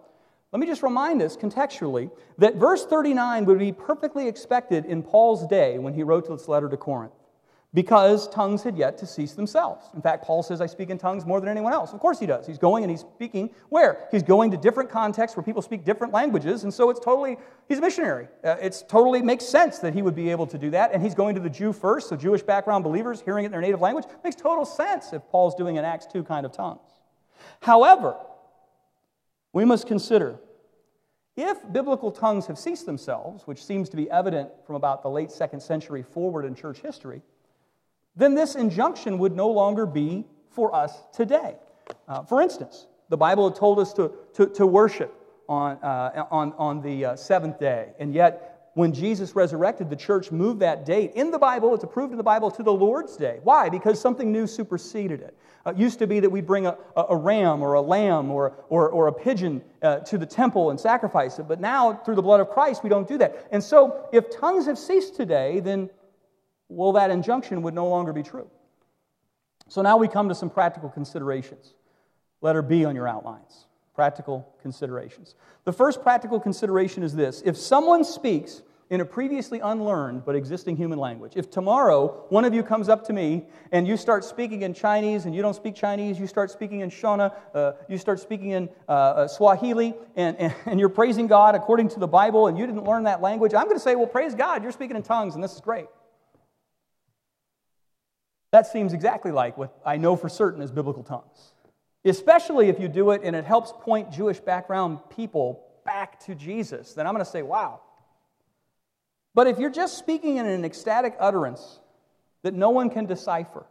let 0.53 0.59
me 0.59 0.67
just 0.67 0.83
remind 0.83 1.23
us 1.23 1.37
contextually 1.37 2.11
that 2.39 2.57
verse 2.57 2.85
39 2.85 3.45
would 3.45 3.59
be 3.59 3.73
perfectly 3.73 4.27
expected 4.27 4.85
in 4.85 5.03
Paul's 5.03 5.47
day 5.47 5.79
when 5.79 5.95
he 5.95 6.03
wrote 6.03 6.29
this 6.29 6.49
letter 6.49 6.69
to 6.69 6.77
Corinth 6.77 7.13
because 7.73 8.29
tongues 8.29 8.65
had 8.65 8.77
yet 8.77 8.99
to 8.99 9.07
cease 9.07 9.35
themselves. 9.35 9.87
In 9.95 10.03
fact, 10.03 10.25
Paul 10.25 10.43
says, 10.43 10.61
I 10.61 10.67
speak 10.67 10.91
in 10.91 10.99
tongues 10.99 11.25
more 11.25 11.39
than 11.39 11.49
anyone 11.49 11.73
else. 11.73 11.93
Of 11.93 12.01
course 12.01 12.19
he 12.19 12.27
does. 12.27 12.45
He's 12.47 12.59
going 12.59 12.83
and 12.83 12.91
he's 12.91 13.03
speaking 13.03 13.51
where? 13.69 14.09
He's 14.11 14.25
going 14.25 14.51
to 14.51 14.57
different 14.57 14.91
contexts 14.91 15.37
where 15.37 15.45
people 15.45 15.63
speak 15.63 15.85
different 15.85 16.13
languages, 16.13 16.65
and 16.65 16.75
so 16.75 16.91
it's 16.91 16.99
totally, 16.99 17.37
he's 17.69 17.79
a 17.79 17.81
missionary. 17.81 18.27
Uh, 18.43 18.57
it's 18.61 18.83
totally 18.83 19.23
makes 19.23 19.45
sense 19.45 19.79
that 19.79 19.95
he 19.95 20.03
would 20.03 20.17
be 20.17 20.31
able 20.31 20.49
to 20.49 20.59
do 20.59 20.71
that, 20.71 20.93
and 20.93 21.03
he's 21.03 21.15
going 21.15 21.37
to 21.37 21.41
the 21.41 21.51
Jew 21.51 21.73
first, 21.73 22.09
so 22.09 22.17
Jewish 22.17 22.43
background 22.43 22.83
believers 22.83 23.21
hearing 23.21 23.45
it 23.45 23.47
in 23.47 23.53
their 23.53 23.61
native 23.61 23.81
language 23.81 24.07
makes 24.25 24.35
total 24.35 24.65
sense 24.65 25.13
if 25.13 25.23
Paul's 25.29 25.55
doing 25.55 25.79
an 25.79 25.85
Acts 25.85 26.07
2 26.07 26.25
kind 26.25 26.45
of 26.45 26.53
tongues. 26.53 26.81
However, 27.61 28.17
we 29.53 29.65
must 29.65 29.87
consider 29.87 30.39
if 31.37 31.73
biblical 31.73 32.11
tongues 32.11 32.47
have 32.47 32.59
ceased 32.59 32.85
themselves, 32.85 33.47
which 33.47 33.65
seems 33.65 33.89
to 33.91 33.97
be 33.97 34.11
evident 34.11 34.51
from 34.67 34.75
about 34.75 35.03
the 35.03 35.09
late 35.09 35.31
second 35.31 35.61
century 35.61 36.03
forward 36.03 36.45
in 36.45 36.55
church 36.55 36.81
history, 36.81 37.23
then 38.17 38.35
this 38.35 38.55
injunction 38.55 39.19
would 39.19 39.35
no 39.35 39.49
longer 39.49 39.87
be 39.87 40.25
for 40.51 40.75
us 40.75 40.93
today. 41.13 41.57
Uh, 42.09 42.23
for 42.23 42.41
instance, 42.41 42.87
the 43.09 43.17
Bible 43.17 43.49
had 43.49 43.59
told 43.59 43.79
us 43.79 43.93
to, 43.95 44.13
to, 44.35 44.47
to 44.47 44.67
worship 44.67 45.15
on, 45.49 45.77
uh, 45.83 46.27
on, 46.31 46.53
on 46.59 46.83
the 46.83 47.05
uh, 47.05 47.17
seventh 47.17 47.59
day, 47.59 47.89
and 47.99 48.15
yet 48.15 48.51
when 48.75 48.93
Jesus 48.93 49.35
resurrected, 49.35 49.91
the 49.91 49.97
church 49.97 50.31
moved 50.31 50.61
that 50.61 50.87
date 50.87 51.13
in 51.15 51.31
the 51.31 51.39
Bible, 51.39 51.75
it's 51.75 51.83
approved 51.83 52.13
in 52.13 52.17
the 52.17 52.23
Bible, 52.23 52.51
to 52.53 52.63
the 52.63 52.73
Lord's 52.73 53.17
Day. 53.17 53.41
Why? 53.43 53.69
Because 53.69 54.01
something 54.01 54.31
new 54.31 54.47
superseded 54.47 55.21
it. 55.21 55.37
Uh, 55.67 55.71
it 55.71 55.77
used 55.77 55.99
to 55.99 56.07
be 56.07 56.21
that 56.21 56.31
we'd 56.31 56.47
bring 56.47 56.67
a, 56.67 56.77
a, 56.97 57.17
ram 57.17 57.63
or 57.63 57.75
a 57.75 57.81
lamb 57.81 58.31
or, 58.31 58.55
or, 58.69 58.89
or 58.89 59.09
a 59.09 59.13
pigeon 59.13 59.61
uh, 59.83 59.99
to 60.01 60.17
the 60.17 60.27
temple 60.27 60.71
and 60.71 60.79
sacrifice 60.79 61.39
it, 61.39 61.49
but 61.49 61.61
now, 61.61 61.95
through 62.05 62.15
the 62.15 62.23
blood 62.23 62.41
of 62.41 62.49
Christ, 62.49 62.85
we 62.85 62.89
don't 62.89 63.09
do 63.09 63.19
that. 63.19 63.49
And 63.51 63.63
so, 63.63 64.09
if 64.13 64.31
tongues 64.31 64.67
have 64.67 64.79
ceased 64.79 65.17
today, 65.17 65.61
then 65.61 65.91
well, 66.71 66.93
that 66.93 67.11
injunction 67.11 67.63
would 67.63 67.75
no 67.75 67.89
longer 67.89 68.13
be 68.13 68.23
true. 68.23 68.49
So 69.69 69.83
now 69.83 69.97
we 69.97 70.09
come 70.09 70.29
to 70.29 70.35
some 70.35 70.51
practical 70.51 70.89
considerations. 70.89 71.75
Letter 72.41 72.63
B 72.63 72.85
on 72.85 72.95
your 72.95 73.09
outlines. 73.09 73.67
Practical 73.95 74.49
considerations. 74.63 75.35
The 75.65 75.73
first 75.73 76.03
practical 76.03 76.41
consideration 76.41 77.03
is 77.03 77.15
this 77.15 77.43
if 77.45 77.57
someone 77.57 78.05
speaks 78.05 78.63
in 78.89 79.01
a 79.01 79.05
previously 79.05 79.61
unlearned 79.61 80.25
but 80.25 80.35
existing 80.35 80.77
human 80.77 80.99
language, 80.99 81.33
if 81.37 81.51
tomorrow 81.51 82.25
one 82.29 82.45
of 82.45 82.55
you 82.55 82.63
comes 82.63 82.89
up 82.89 83.05
to 83.07 83.13
me 83.13 83.45
and 83.71 83.87
you 83.87 83.97
start 83.97 84.25
speaking 84.25 84.63
in 84.63 84.75
Chinese 84.75 85.27
and 85.27 85.35
you 85.35 85.43
don't 85.43 85.55
speak 85.55 85.75
Chinese, 85.75 86.19
you 86.19 86.27
start 86.27 86.51
speaking 86.51 86.81
in 86.81 86.91
Shona, 86.91 87.33
uh, 87.55 87.73
you 87.89 87.99
start 87.99 88.19
speaking 88.19 88.51
in 88.51 88.69
uh, 88.89 88.93
uh, 88.93 89.29
Swahili, 89.29 89.95
and, 90.17 90.37
and, 90.39 90.55
and 90.67 90.81
you're 90.81 90.89
praising 90.89 91.27
God 91.27 91.55
according 91.55 91.89
to 91.91 92.01
the 92.01 92.09
Bible 92.09 92.47
and 92.47 92.57
you 92.57 92.67
didn't 92.67 92.85
learn 92.85 93.05
that 93.05 93.21
language, 93.21 93.55
I'm 93.55 93.65
going 93.65 93.77
to 93.77 93.83
say, 93.83 93.97
well, 93.97 94.07
praise 94.07 94.35
God, 94.35 94.63
you're 94.63 94.73
speaking 94.73 94.97
in 94.97 95.03
tongues 95.03 95.35
and 95.35 95.45
this 95.45 95.55
is 95.55 95.61
great. 95.61 95.87
That 98.53 98.67
seems 98.67 98.93
exactly 98.93 99.31
like 99.31 99.57
what 99.57 99.79
I 99.85 99.97
know 99.97 100.17
for 100.17 100.29
certain 100.29 100.63
is 100.63 100.71
biblical 100.71 101.03
tongues. 101.03 101.53
Especially 102.05 102.69
if 102.69 102.81
you 102.81 102.89
do 102.89 103.11
it 103.11 103.23
and 103.23 103.37
it 103.37 103.45
helps 103.45 103.73
point 103.81 104.11
Jewish 104.11 104.41
background 104.41 104.99
people 105.11 105.65
back 105.85 106.19
to 106.21 106.35
Jesus, 106.35 106.95
then 106.95 107.07
I'm 107.07 107.13
going 107.13 107.25
to 107.25 107.31
say, 107.31 107.43
wow. 107.43 107.81
But 109.35 109.47
if 109.47 109.59
you're 109.59 109.71
just 109.71 109.99
speaking 109.99 110.39
in 110.39 110.47
an 110.47 110.65
ecstatic 110.65 111.15
utterance 111.21 111.81
that 112.43 112.55
no 112.55 112.71
one 112.71 112.91
can 112.91 113.07
decipher, 113.07 113.67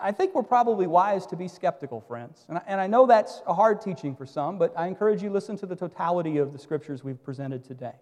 I 0.00 0.12
think 0.12 0.34
we're 0.34 0.42
probably 0.42 0.86
wise 0.86 1.24
to 1.26 1.36
be 1.36 1.48
skeptical, 1.48 2.00
friends. 2.00 2.44
And 2.48 2.80
I, 2.80 2.86
know 2.88 3.06
that's 3.06 3.40
a 3.46 3.54
hard 3.54 3.80
teaching 3.80 4.14
for 4.14 4.26
some, 4.26 4.58
but 4.58 4.72
I 4.76 4.86
encourage 4.86 5.22
you 5.22 5.30
listen 5.30 5.56
to 5.58 5.66
the 5.66 5.76
totality 5.76 6.38
of 6.38 6.52
the 6.52 6.58
scriptures 6.58 7.04
we've 7.04 7.22
presented 7.22 7.64
today. 7.64 7.94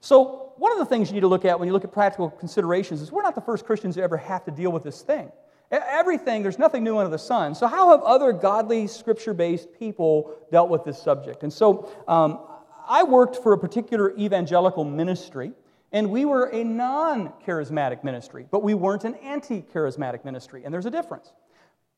So, 0.00 0.52
one 0.56 0.72
of 0.72 0.78
the 0.78 0.86
things 0.86 1.08
you 1.08 1.14
need 1.14 1.20
to 1.20 1.28
look 1.28 1.44
at 1.44 1.58
when 1.58 1.66
you 1.68 1.72
look 1.72 1.84
at 1.84 1.92
practical 1.92 2.30
considerations 2.30 3.00
is 3.00 3.12
we're 3.12 3.22
not 3.22 3.34
the 3.34 3.40
first 3.40 3.64
Christians 3.64 3.94
to 3.94 4.02
ever 4.02 4.16
have 4.16 4.44
to 4.44 4.50
deal 4.50 4.70
with 4.70 4.82
this 4.82 5.02
thing. 5.02 5.30
Everything, 5.70 6.42
there's 6.42 6.58
nothing 6.58 6.82
new 6.82 6.96
under 6.96 7.10
the 7.10 7.18
sun. 7.18 7.54
So, 7.54 7.66
how 7.66 7.90
have 7.90 8.02
other 8.02 8.32
godly, 8.32 8.86
scripture 8.86 9.34
based 9.34 9.68
people 9.78 10.34
dealt 10.50 10.70
with 10.70 10.84
this 10.84 11.00
subject? 11.00 11.42
And 11.42 11.52
so, 11.52 11.90
um, 12.08 12.40
I 12.88 13.02
worked 13.02 13.36
for 13.36 13.52
a 13.52 13.58
particular 13.58 14.16
evangelical 14.16 14.84
ministry, 14.84 15.52
and 15.92 16.10
we 16.10 16.24
were 16.24 16.46
a 16.46 16.64
non 16.64 17.32
charismatic 17.46 18.02
ministry, 18.02 18.46
but 18.50 18.62
we 18.62 18.74
weren't 18.74 19.04
an 19.04 19.14
anti 19.16 19.62
charismatic 19.62 20.24
ministry, 20.24 20.64
and 20.64 20.72
there's 20.72 20.86
a 20.86 20.90
difference. 20.90 21.32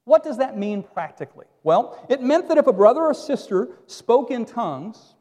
What 0.04 0.24
does 0.24 0.38
that 0.38 0.58
mean 0.58 0.82
practically? 0.82 1.46
Well, 1.62 2.04
it 2.08 2.22
meant 2.22 2.48
that 2.48 2.58
if 2.58 2.66
a 2.66 2.72
brother 2.72 3.02
or 3.02 3.14
sister 3.14 3.68
spoke 3.86 4.30
in 4.30 4.44
tongues, 4.44 5.14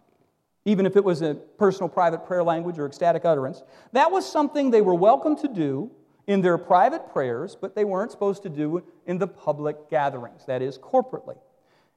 even 0.70 0.86
if 0.86 0.96
it 0.96 1.04
was 1.04 1.24
a 1.24 1.34
personal 1.58 1.90
private 1.90 2.28
prayer 2.28 2.44
language 2.44 2.78
or 2.78 2.86
ecstatic 2.86 3.26
utterance. 3.26 3.64
That 3.92 4.12
was 4.12 4.32
something 4.32 4.70
they 4.70 4.82
were 4.82 4.94
welcome 4.94 5.36
to 5.38 5.48
do 5.48 5.90
in 6.28 6.42
their 6.42 6.60
private 6.60 7.12
prayers, 7.12 7.58
but 7.60 7.76
they 7.76 7.84
weren't 7.84 8.12
supposed 8.12 8.44
to 8.44 8.50
do 8.50 8.84
in 9.08 9.18
the 9.18 9.28
public 9.28 9.90
gatherings, 9.90 10.46
that 10.46 10.62
is, 10.62 10.78
corporately. 10.78 11.38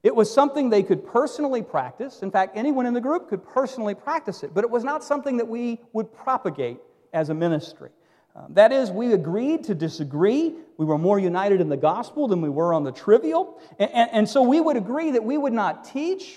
It 0.03 0.17
was 0.17 0.33
something 0.33 0.71
they 0.71 0.83
could 0.83 1.07
personally 1.07 1.63
practice. 1.63 2.23
In 2.23 2.31
fact, 2.31 2.57
anyone 2.57 2.87
in 2.87 2.95
the 2.95 3.01
group 3.01 3.29
could 3.29 3.45
personally 3.45 3.95
practice 3.95 4.43
it, 4.43 4.55
but 4.55 4.65
it 4.65 4.71
was 4.71 4.85
not 4.85 5.05
something 5.05 5.37
that 5.37 5.49
we 5.49 5.79
would 5.93 6.11
propagate 6.11 6.79
as 7.13 7.29
a 7.29 7.35
ministry. 7.35 7.91
Um, 8.35 8.55
that 8.55 8.73
is, 8.73 8.91
we 8.91 9.13
agreed 9.13 9.65
to 9.65 9.75
disagree. 9.75 10.55
We 10.79 10.87
were 10.87 10.97
more 10.97 11.19
united 11.19 11.61
in 11.61 11.69
the 11.69 11.77
gospel 11.77 12.27
than 12.27 12.41
we 12.41 12.49
were 12.49 12.73
on 12.73 12.85
the 12.85 12.93
trivial. 12.93 13.61
And, 13.79 13.91
and, 13.91 14.11
and 14.13 14.29
so 14.29 14.41
we 14.41 14.63
would 14.63 14.79
agree 14.79 15.11
that 15.11 15.23
we 15.23 15.37
would 15.37 15.53
not 15.53 15.85
teach 15.85 16.37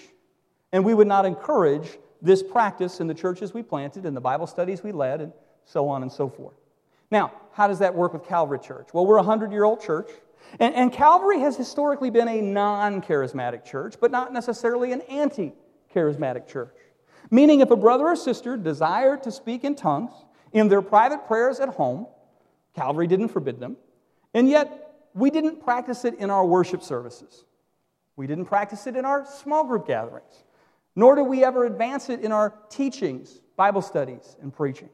and 0.73 0.83
we 0.83 0.93
would 0.93 1.07
not 1.07 1.25
encourage 1.25 1.97
this 2.25 2.43
practice 2.43 2.99
in 2.99 3.07
the 3.07 3.13
churches 3.13 3.53
we 3.53 3.63
planted 3.63 4.05
and 4.05 4.15
the 4.15 4.21
Bible 4.21 4.47
studies 4.47 4.83
we 4.83 4.91
led 4.91 5.21
and 5.21 5.31
so 5.63 5.87
on 5.87 6.01
and 6.01 6.11
so 6.11 6.27
forth. 6.27 6.55
Now, 7.11 7.31
how 7.53 7.67
does 7.67 7.79
that 7.79 7.93
work 7.93 8.13
with 8.13 8.25
Calvary 8.25 8.59
Church? 8.59 8.89
Well, 8.93 9.05
we're 9.05 9.17
a 9.17 9.23
100 9.23 9.51
year 9.51 9.63
old 9.63 9.81
church, 9.81 10.09
and, 10.59 10.73
and 10.75 10.91
Calvary 10.91 11.39
has 11.39 11.55
historically 11.55 12.09
been 12.09 12.27
a 12.27 12.41
non 12.41 13.01
charismatic 13.01 13.63
church, 13.63 13.95
but 13.99 14.11
not 14.11 14.33
necessarily 14.33 14.91
an 14.91 15.01
anti 15.01 15.53
charismatic 15.93 16.47
church. 16.47 16.75
Meaning, 17.31 17.61
if 17.61 17.71
a 17.71 17.75
brother 17.75 18.05
or 18.05 18.15
sister 18.15 18.57
desired 18.57 19.23
to 19.23 19.31
speak 19.31 19.63
in 19.63 19.75
tongues 19.75 20.11
in 20.51 20.67
their 20.67 20.81
private 20.81 21.27
prayers 21.27 21.59
at 21.59 21.69
home, 21.69 22.07
Calvary 22.75 23.07
didn't 23.07 23.29
forbid 23.29 23.59
them, 23.59 23.77
and 24.33 24.49
yet 24.49 25.09
we 25.13 25.29
didn't 25.29 25.63
practice 25.63 26.05
it 26.05 26.15
in 26.15 26.29
our 26.29 26.45
worship 26.45 26.83
services. 26.83 27.45
We 28.15 28.27
didn't 28.27 28.45
practice 28.45 28.87
it 28.87 28.95
in 28.95 29.05
our 29.05 29.25
small 29.25 29.65
group 29.65 29.87
gatherings, 29.87 30.43
nor 30.95 31.15
do 31.15 31.23
we 31.23 31.43
ever 31.43 31.65
advance 31.65 32.09
it 32.09 32.21
in 32.21 32.31
our 32.31 32.53
teachings, 32.69 33.41
Bible 33.57 33.81
studies, 33.81 34.35
and 34.41 34.53
preaching. 34.53 34.89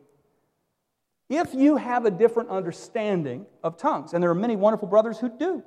If 1.29 1.53
you 1.53 1.77
have 1.77 2.05
a 2.05 2.11
different 2.11 2.49
understanding 2.49 3.45
of 3.63 3.77
tongues, 3.77 4.13
and 4.13 4.21
there 4.21 4.29
are 4.29 4.35
many 4.35 4.55
wonderful 4.55 4.87
brothers 4.87 5.19
who 5.19 5.29
do, 5.29 5.63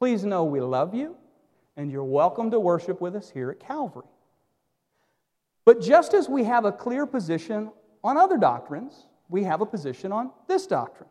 please 0.00 0.24
know 0.24 0.44
we 0.44 0.60
love 0.60 0.94
you 0.94 1.16
and 1.76 1.90
you're 1.90 2.04
welcome 2.04 2.50
to 2.50 2.60
worship 2.60 3.00
with 3.00 3.16
us 3.16 3.30
here 3.30 3.50
at 3.50 3.60
Calvary. 3.60 4.06
But 5.64 5.80
just 5.80 6.14
as 6.14 6.28
we 6.28 6.44
have 6.44 6.64
a 6.64 6.72
clear 6.72 7.06
position 7.06 7.70
on 8.02 8.16
other 8.16 8.36
doctrines, 8.36 9.06
we 9.28 9.44
have 9.44 9.60
a 9.60 9.66
position 9.66 10.12
on 10.12 10.30
this 10.46 10.66
doctrine. 10.66 11.08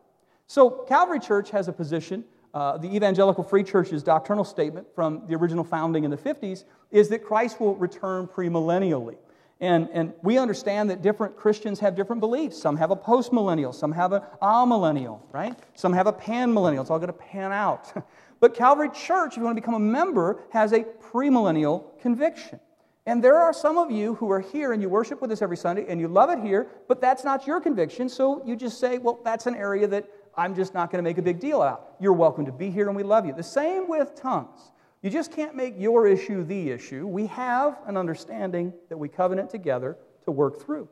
So, 0.48 0.70
Calvary 0.70 1.20
Church 1.20 1.50
has 1.52 1.68
a 1.68 1.74
position. 1.74 2.24
Uh, 2.54 2.78
the 2.78 2.96
Evangelical 2.96 3.44
Free 3.44 3.64
Church's 3.64 4.04
doctrinal 4.04 4.44
statement 4.44 4.86
from 4.94 5.24
the 5.28 5.36
original 5.36 5.64
founding 5.64 6.04
in 6.04 6.12
the 6.12 6.18
50s 6.18 6.66
is 6.92 7.10
that 7.10 7.24
Christ 7.24 7.60
will 7.60 7.76
return 7.76 8.28
premillennially. 8.28 9.18
And, 9.60 9.90
and 9.94 10.14
we 10.22 10.38
understand 10.38 10.90
that 10.90 11.02
different 11.02 11.36
Christians 11.36 11.80
have 11.80 11.96
different 11.96 12.20
beliefs. 12.20 12.62
Some 12.62 12.76
have 12.78 12.92
a 12.92 12.96
postmillennial, 12.96 13.74
some 13.74 13.92
have 13.94 14.12
an 14.12 14.22
amillennial, 14.42 15.22
right? 15.32 15.58
Some 15.74 15.94
have 15.94 16.06
a 16.06 16.14
panmillennial. 16.14 16.82
It's 16.82 16.90
all 16.90 17.00
going 17.00 17.08
to 17.08 17.14
pan 17.14 17.52
out. 17.52 17.92
but 18.40 18.54
Calvary 18.54 18.90
Church, 18.90 19.34
if 19.34 19.38
you 19.38 19.44
want 19.44 19.56
to 19.56 19.62
become 19.62 19.76
a 19.76 19.80
member, 19.80 20.44
has 20.52 20.74
a 20.74 20.82
premillennial 20.82 21.98
conviction. 22.02 22.60
And 23.06 23.24
there 23.24 23.38
are 23.38 23.52
some 23.52 23.78
of 23.78 23.90
you 23.90 24.16
who 24.16 24.32
are 24.32 24.40
here 24.40 24.74
and 24.74 24.82
you 24.82 24.90
worship 24.90 25.22
with 25.22 25.32
us 25.32 25.42
every 25.42 25.58
Sunday 25.58 25.86
and 25.90 26.00
you 26.00 26.08
love 26.08 26.30
it 26.30 26.40
here, 26.40 26.68
but 26.88 27.02
that's 27.02 27.24
not 27.24 27.46
your 27.46 27.60
conviction. 27.60 28.08
So 28.08 28.42
you 28.46 28.56
just 28.56 28.80
say, 28.80 28.98
well, 28.98 29.20
that's 29.24 29.46
an 29.46 29.56
area 29.56 29.88
that 29.88 30.08
I'm 30.36 30.56
just 30.56 30.74
not 30.74 30.92
going 30.92 31.04
to 31.04 31.08
make 31.08 31.18
a 31.18 31.22
big 31.22 31.40
deal 31.40 31.62
out. 31.62 31.96
You're 32.00 32.14
welcome 32.14 32.46
to 32.46 32.52
be 32.52 32.70
here 32.70 32.88
and 32.88 32.96
we 32.96 33.04
love 33.04 33.26
you. 33.26 33.34
The 33.34 33.44
same 33.44 33.88
with 33.88 34.16
tongues. 34.16 34.72
You 35.02 35.10
just 35.10 35.32
can't 35.32 35.56
make 35.56 35.76
your 35.78 36.08
issue 36.08 36.44
the 36.44 36.70
issue. 36.70 37.06
We 37.06 37.28
have 37.28 37.78
an 37.86 37.98
understanding 37.98 38.74
that 38.90 38.98
we 38.98 39.10
covenant 39.10 39.50
together 39.50 39.98
to 40.26 40.32
work 40.32 40.62
through. 40.62 40.88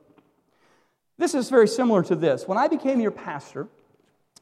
This 1.18 1.34
is 1.34 1.50
very 1.50 1.68
similar 1.68 2.04
to 2.04 2.16
this. 2.16 2.48
When 2.48 2.58
I 2.58 2.68
became 2.68 3.00
your 3.00 3.12
pastor, 3.12 3.70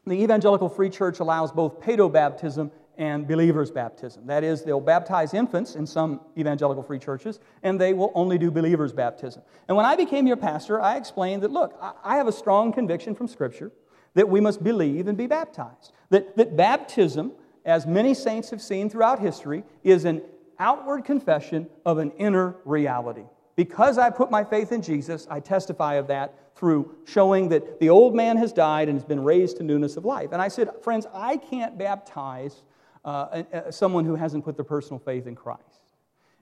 the 0.07 0.15
Evangelical 0.23 0.69
Free 0.69 0.89
Church 0.89 1.19
allows 1.19 1.51
both 1.51 1.79
paedo 1.81 2.11
baptism 2.11 2.71
and 2.97 3.27
believers' 3.27 3.71
baptism. 3.71 4.27
That 4.27 4.43
is, 4.43 4.63
they'll 4.63 4.81
baptize 4.81 5.33
infants 5.33 5.75
in 5.75 5.85
some 5.85 6.19
evangelical 6.37 6.83
free 6.83 6.99
churches, 6.99 7.39
and 7.63 7.79
they 7.79 7.93
will 7.93 8.11
only 8.13 8.37
do 8.37 8.51
believers' 8.51 8.91
baptism. 8.91 9.41
And 9.67 9.77
when 9.77 9.85
I 9.85 9.95
became 9.95 10.27
your 10.27 10.35
pastor, 10.35 10.81
I 10.81 10.97
explained 10.97 11.43
that, 11.43 11.51
look, 11.51 11.79
I 12.03 12.17
have 12.17 12.27
a 12.27 12.31
strong 12.31 12.73
conviction 12.73 13.15
from 13.15 13.29
Scripture 13.29 13.71
that 14.13 14.29
we 14.29 14.39
must 14.39 14.63
believe 14.63 15.07
and 15.07 15.17
be 15.17 15.27
baptized. 15.27 15.91
That, 16.09 16.35
that 16.37 16.55
baptism, 16.55 17.31
as 17.65 17.85
many 17.85 18.13
saints 18.13 18.49
have 18.49 18.61
seen 18.61 18.89
throughout 18.89 19.19
history, 19.19 19.63
is 19.83 20.05
an 20.05 20.21
outward 20.59 21.05
confession 21.05 21.67
of 21.85 21.97
an 21.97 22.11
inner 22.11 22.55
reality. 22.65 23.23
Because 23.55 23.97
I 23.97 24.09
put 24.09 24.31
my 24.31 24.43
faith 24.43 24.71
in 24.71 24.81
Jesus, 24.81 25.27
I 25.29 25.39
testify 25.39 25.95
of 25.95 26.07
that 26.07 26.55
through 26.55 26.95
showing 27.05 27.49
that 27.49 27.79
the 27.79 27.89
old 27.89 28.15
man 28.15 28.37
has 28.37 28.51
died 28.51 28.89
and 28.89 28.97
has 28.97 29.05
been 29.05 29.23
raised 29.23 29.57
to 29.57 29.63
newness 29.63 29.97
of 29.97 30.05
life. 30.05 30.29
And 30.31 30.41
I 30.41 30.47
said, 30.47 30.69
friends, 30.81 31.05
I 31.13 31.37
can't 31.37 31.77
baptize 31.77 32.63
uh, 33.05 33.43
someone 33.71 34.05
who 34.05 34.15
hasn't 34.15 34.43
put 34.43 34.55
their 34.55 34.65
personal 34.65 34.99
faith 34.99 35.27
in 35.27 35.35
Christ. 35.35 35.63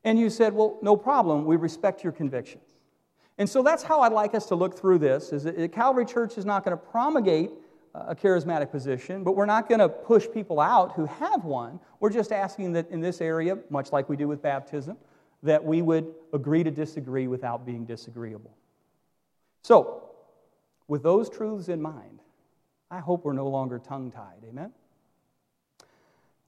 And 0.03 0.20
you 0.20 0.30
said, 0.30 0.53
well, 0.53 0.80
no 0.82 0.95
problem. 0.95 1.45
We 1.45 1.55
respect 1.55 2.03
your 2.03 2.13
convictions. 2.13 2.76
And 3.38 3.47
so 3.47 3.61
that's 3.61 3.83
how 3.83 4.01
I'd 4.01 4.13
like 4.13 4.33
us 4.33 4.47
to 4.47 4.55
look 4.55 4.77
through 4.79 4.99
this, 4.99 5.31
is 5.31 5.43
that 5.43 5.71
Calvary 5.71 6.05
Church 6.05 6.38
is 6.38 6.45
not 6.45 6.65
going 6.65 6.75
to 6.75 6.83
promulgate 6.83 7.51
a 7.93 8.15
charismatic 8.15 8.71
position, 8.71 9.23
but 9.23 9.35
we're 9.35 9.45
not 9.45 9.67
going 9.67 9.79
to 9.79 9.89
push 9.89 10.27
people 10.31 10.59
out 10.59 10.93
who 10.93 11.05
have 11.05 11.45
one. 11.45 11.79
We're 11.99 12.11
just 12.11 12.31
asking 12.31 12.73
that 12.73 12.89
in 12.89 13.01
this 13.01 13.21
area, 13.21 13.57
much 13.69 13.91
like 13.91 14.09
we 14.09 14.15
do 14.15 14.27
with 14.27 14.41
baptism, 14.41 14.97
that 15.43 15.63
we 15.63 15.81
would 15.81 16.13
agree 16.33 16.63
to 16.63 16.71
disagree 16.71 17.27
without 17.27 17.65
being 17.65 17.85
disagreeable. 17.85 18.55
So, 19.63 20.03
with 20.88 21.03
those 21.03 21.29
truths 21.29 21.69
in 21.69 21.81
mind, 21.81 22.21
I 22.89 22.99
hope 22.99 23.25
we're 23.25 23.33
no 23.33 23.47
longer 23.47 23.79
tongue 23.79 24.11
tied. 24.11 24.43
Amen? 24.47 24.71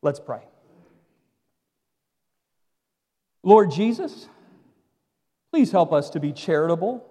Let's 0.02 0.20
pray. 0.20 0.42
Lord 3.44 3.72
Jesus, 3.72 4.28
please 5.52 5.72
help 5.72 5.92
us 5.92 6.10
to 6.12 6.20
be 6.20 6.32
charitable, 6.32 7.06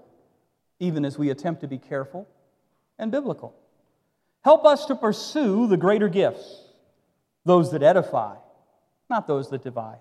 even 0.78 1.04
as 1.04 1.18
we 1.18 1.30
attempt 1.30 1.60
to 1.62 1.68
be 1.68 1.78
careful 1.78 2.28
and 2.98 3.10
biblical. 3.10 3.54
Help 4.42 4.64
us 4.64 4.86
to 4.86 4.94
pursue 4.94 5.66
the 5.66 5.76
greater 5.76 6.08
gifts, 6.08 6.62
those 7.44 7.72
that 7.72 7.82
edify, 7.82 8.36
not 9.10 9.26
those 9.26 9.50
that 9.50 9.62
divide. 9.62 9.98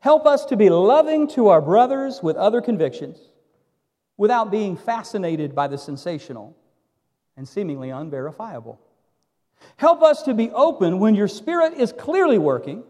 Help 0.00 0.26
us 0.26 0.44
to 0.46 0.56
be 0.56 0.68
loving 0.68 1.28
to 1.28 1.48
our 1.48 1.60
brothers 1.60 2.20
with 2.22 2.36
other 2.36 2.60
convictions 2.60 3.18
without 4.16 4.50
being 4.50 4.76
fascinated 4.76 5.54
by 5.54 5.68
the 5.68 5.78
sensational 5.78 6.56
and 7.36 7.48
seemingly 7.48 7.90
unverifiable. 7.90 8.80
Help 9.76 10.02
us 10.02 10.22
to 10.22 10.34
be 10.34 10.50
open 10.50 10.98
when 10.98 11.14
your 11.14 11.28
Spirit 11.28 11.74
is 11.74 11.92
clearly 11.92 12.38
working, 12.38 12.82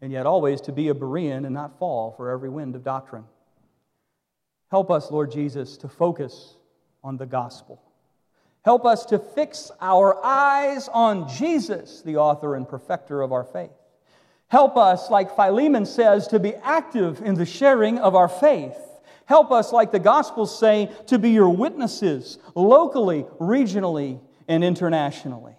and 0.00 0.12
yet 0.12 0.26
always 0.26 0.60
to 0.62 0.72
be 0.72 0.88
a 0.88 0.94
Berean 0.94 1.44
and 1.46 1.54
not 1.54 1.78
fall 1.78 2.12
for 2.16 2.30
every 2.30 2.48
wind 2.48 2.74
of 2.74 2.82
doctrine. 2.84 3.24
Help 4.70 4.90
us, 4.90 5.10
Lord 5.10 5.30
Jesus, 5.30 5.76
to 5.78 5.88
focus 5.88 6.56
on 7.04 7.16
the 7.16 7.26
gospel. 7.26 7.82
Help 8.64 8.84
us 8.84 9.06
to 9.06 9.18
fix 9.18 9.70
our 9.80 10.24
eyes 10.24 10.88
on 10.88 11.28
Jesus, 11.28 12.02
the 12.02 12.16
author 12.16 12.56
and 12.56 12.68
perfecter 12.68 13.22
of 13.22 13.32
our 13.32 13.44
faith. 13.44 13.70
Help 14.48 14.76
us, 14.76 15.10
like 15.10 15.36
Philemon 15.36 15.86
says, 15.86 16.26
to 16.28 16.40
be 16.40 16.54
active 16.56 17.20
in 17.22 17.34
the 17.34 17.46
sharing 17.46 17.98
of 17.98 18.14
our 18.14 18.28
faith. 18.28 18.76
Help 19.26 19.50
us, 19.50 19.72
like 19.72 19.92
the 19.92 19.98
Gospels 19.98 20.56
say, 20.56 20.90
to 21.06 21.18
be 21.18 21.30
your 21.30 21.50
witnesses 21.50 22.38
locally, 22.54 23.24
regionally, 23.40 24.20
and 24.48 24.62
internationally. 24.64 25.54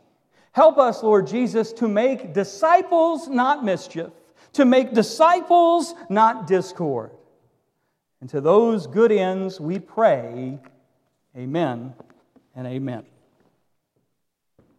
Help 0.54 0.78
us, 0.78 1.04
Lord 1.04 1.28
Jesus, 1.28 1.74
to 1.74 1.88
make 1.88 2.34
disciples, 2.34 3.28
not 3.28 3.64
mischief, 3.64 4.10
to 4.54 4.66
make 4.66 4.94
disciples, 4.94 5.94
not 6.10 6.48
discord. 6.48 7.12
And 8.28 8.32
to 8.32 8.42
those 8.42 8.88
good 8.88 9.14
ends 9.14 9.58
we 9.58 9.80
pray, 9.80 10.60
Amen 11.38 11.94
and 12.58 12.68
amen. 12.68 13.06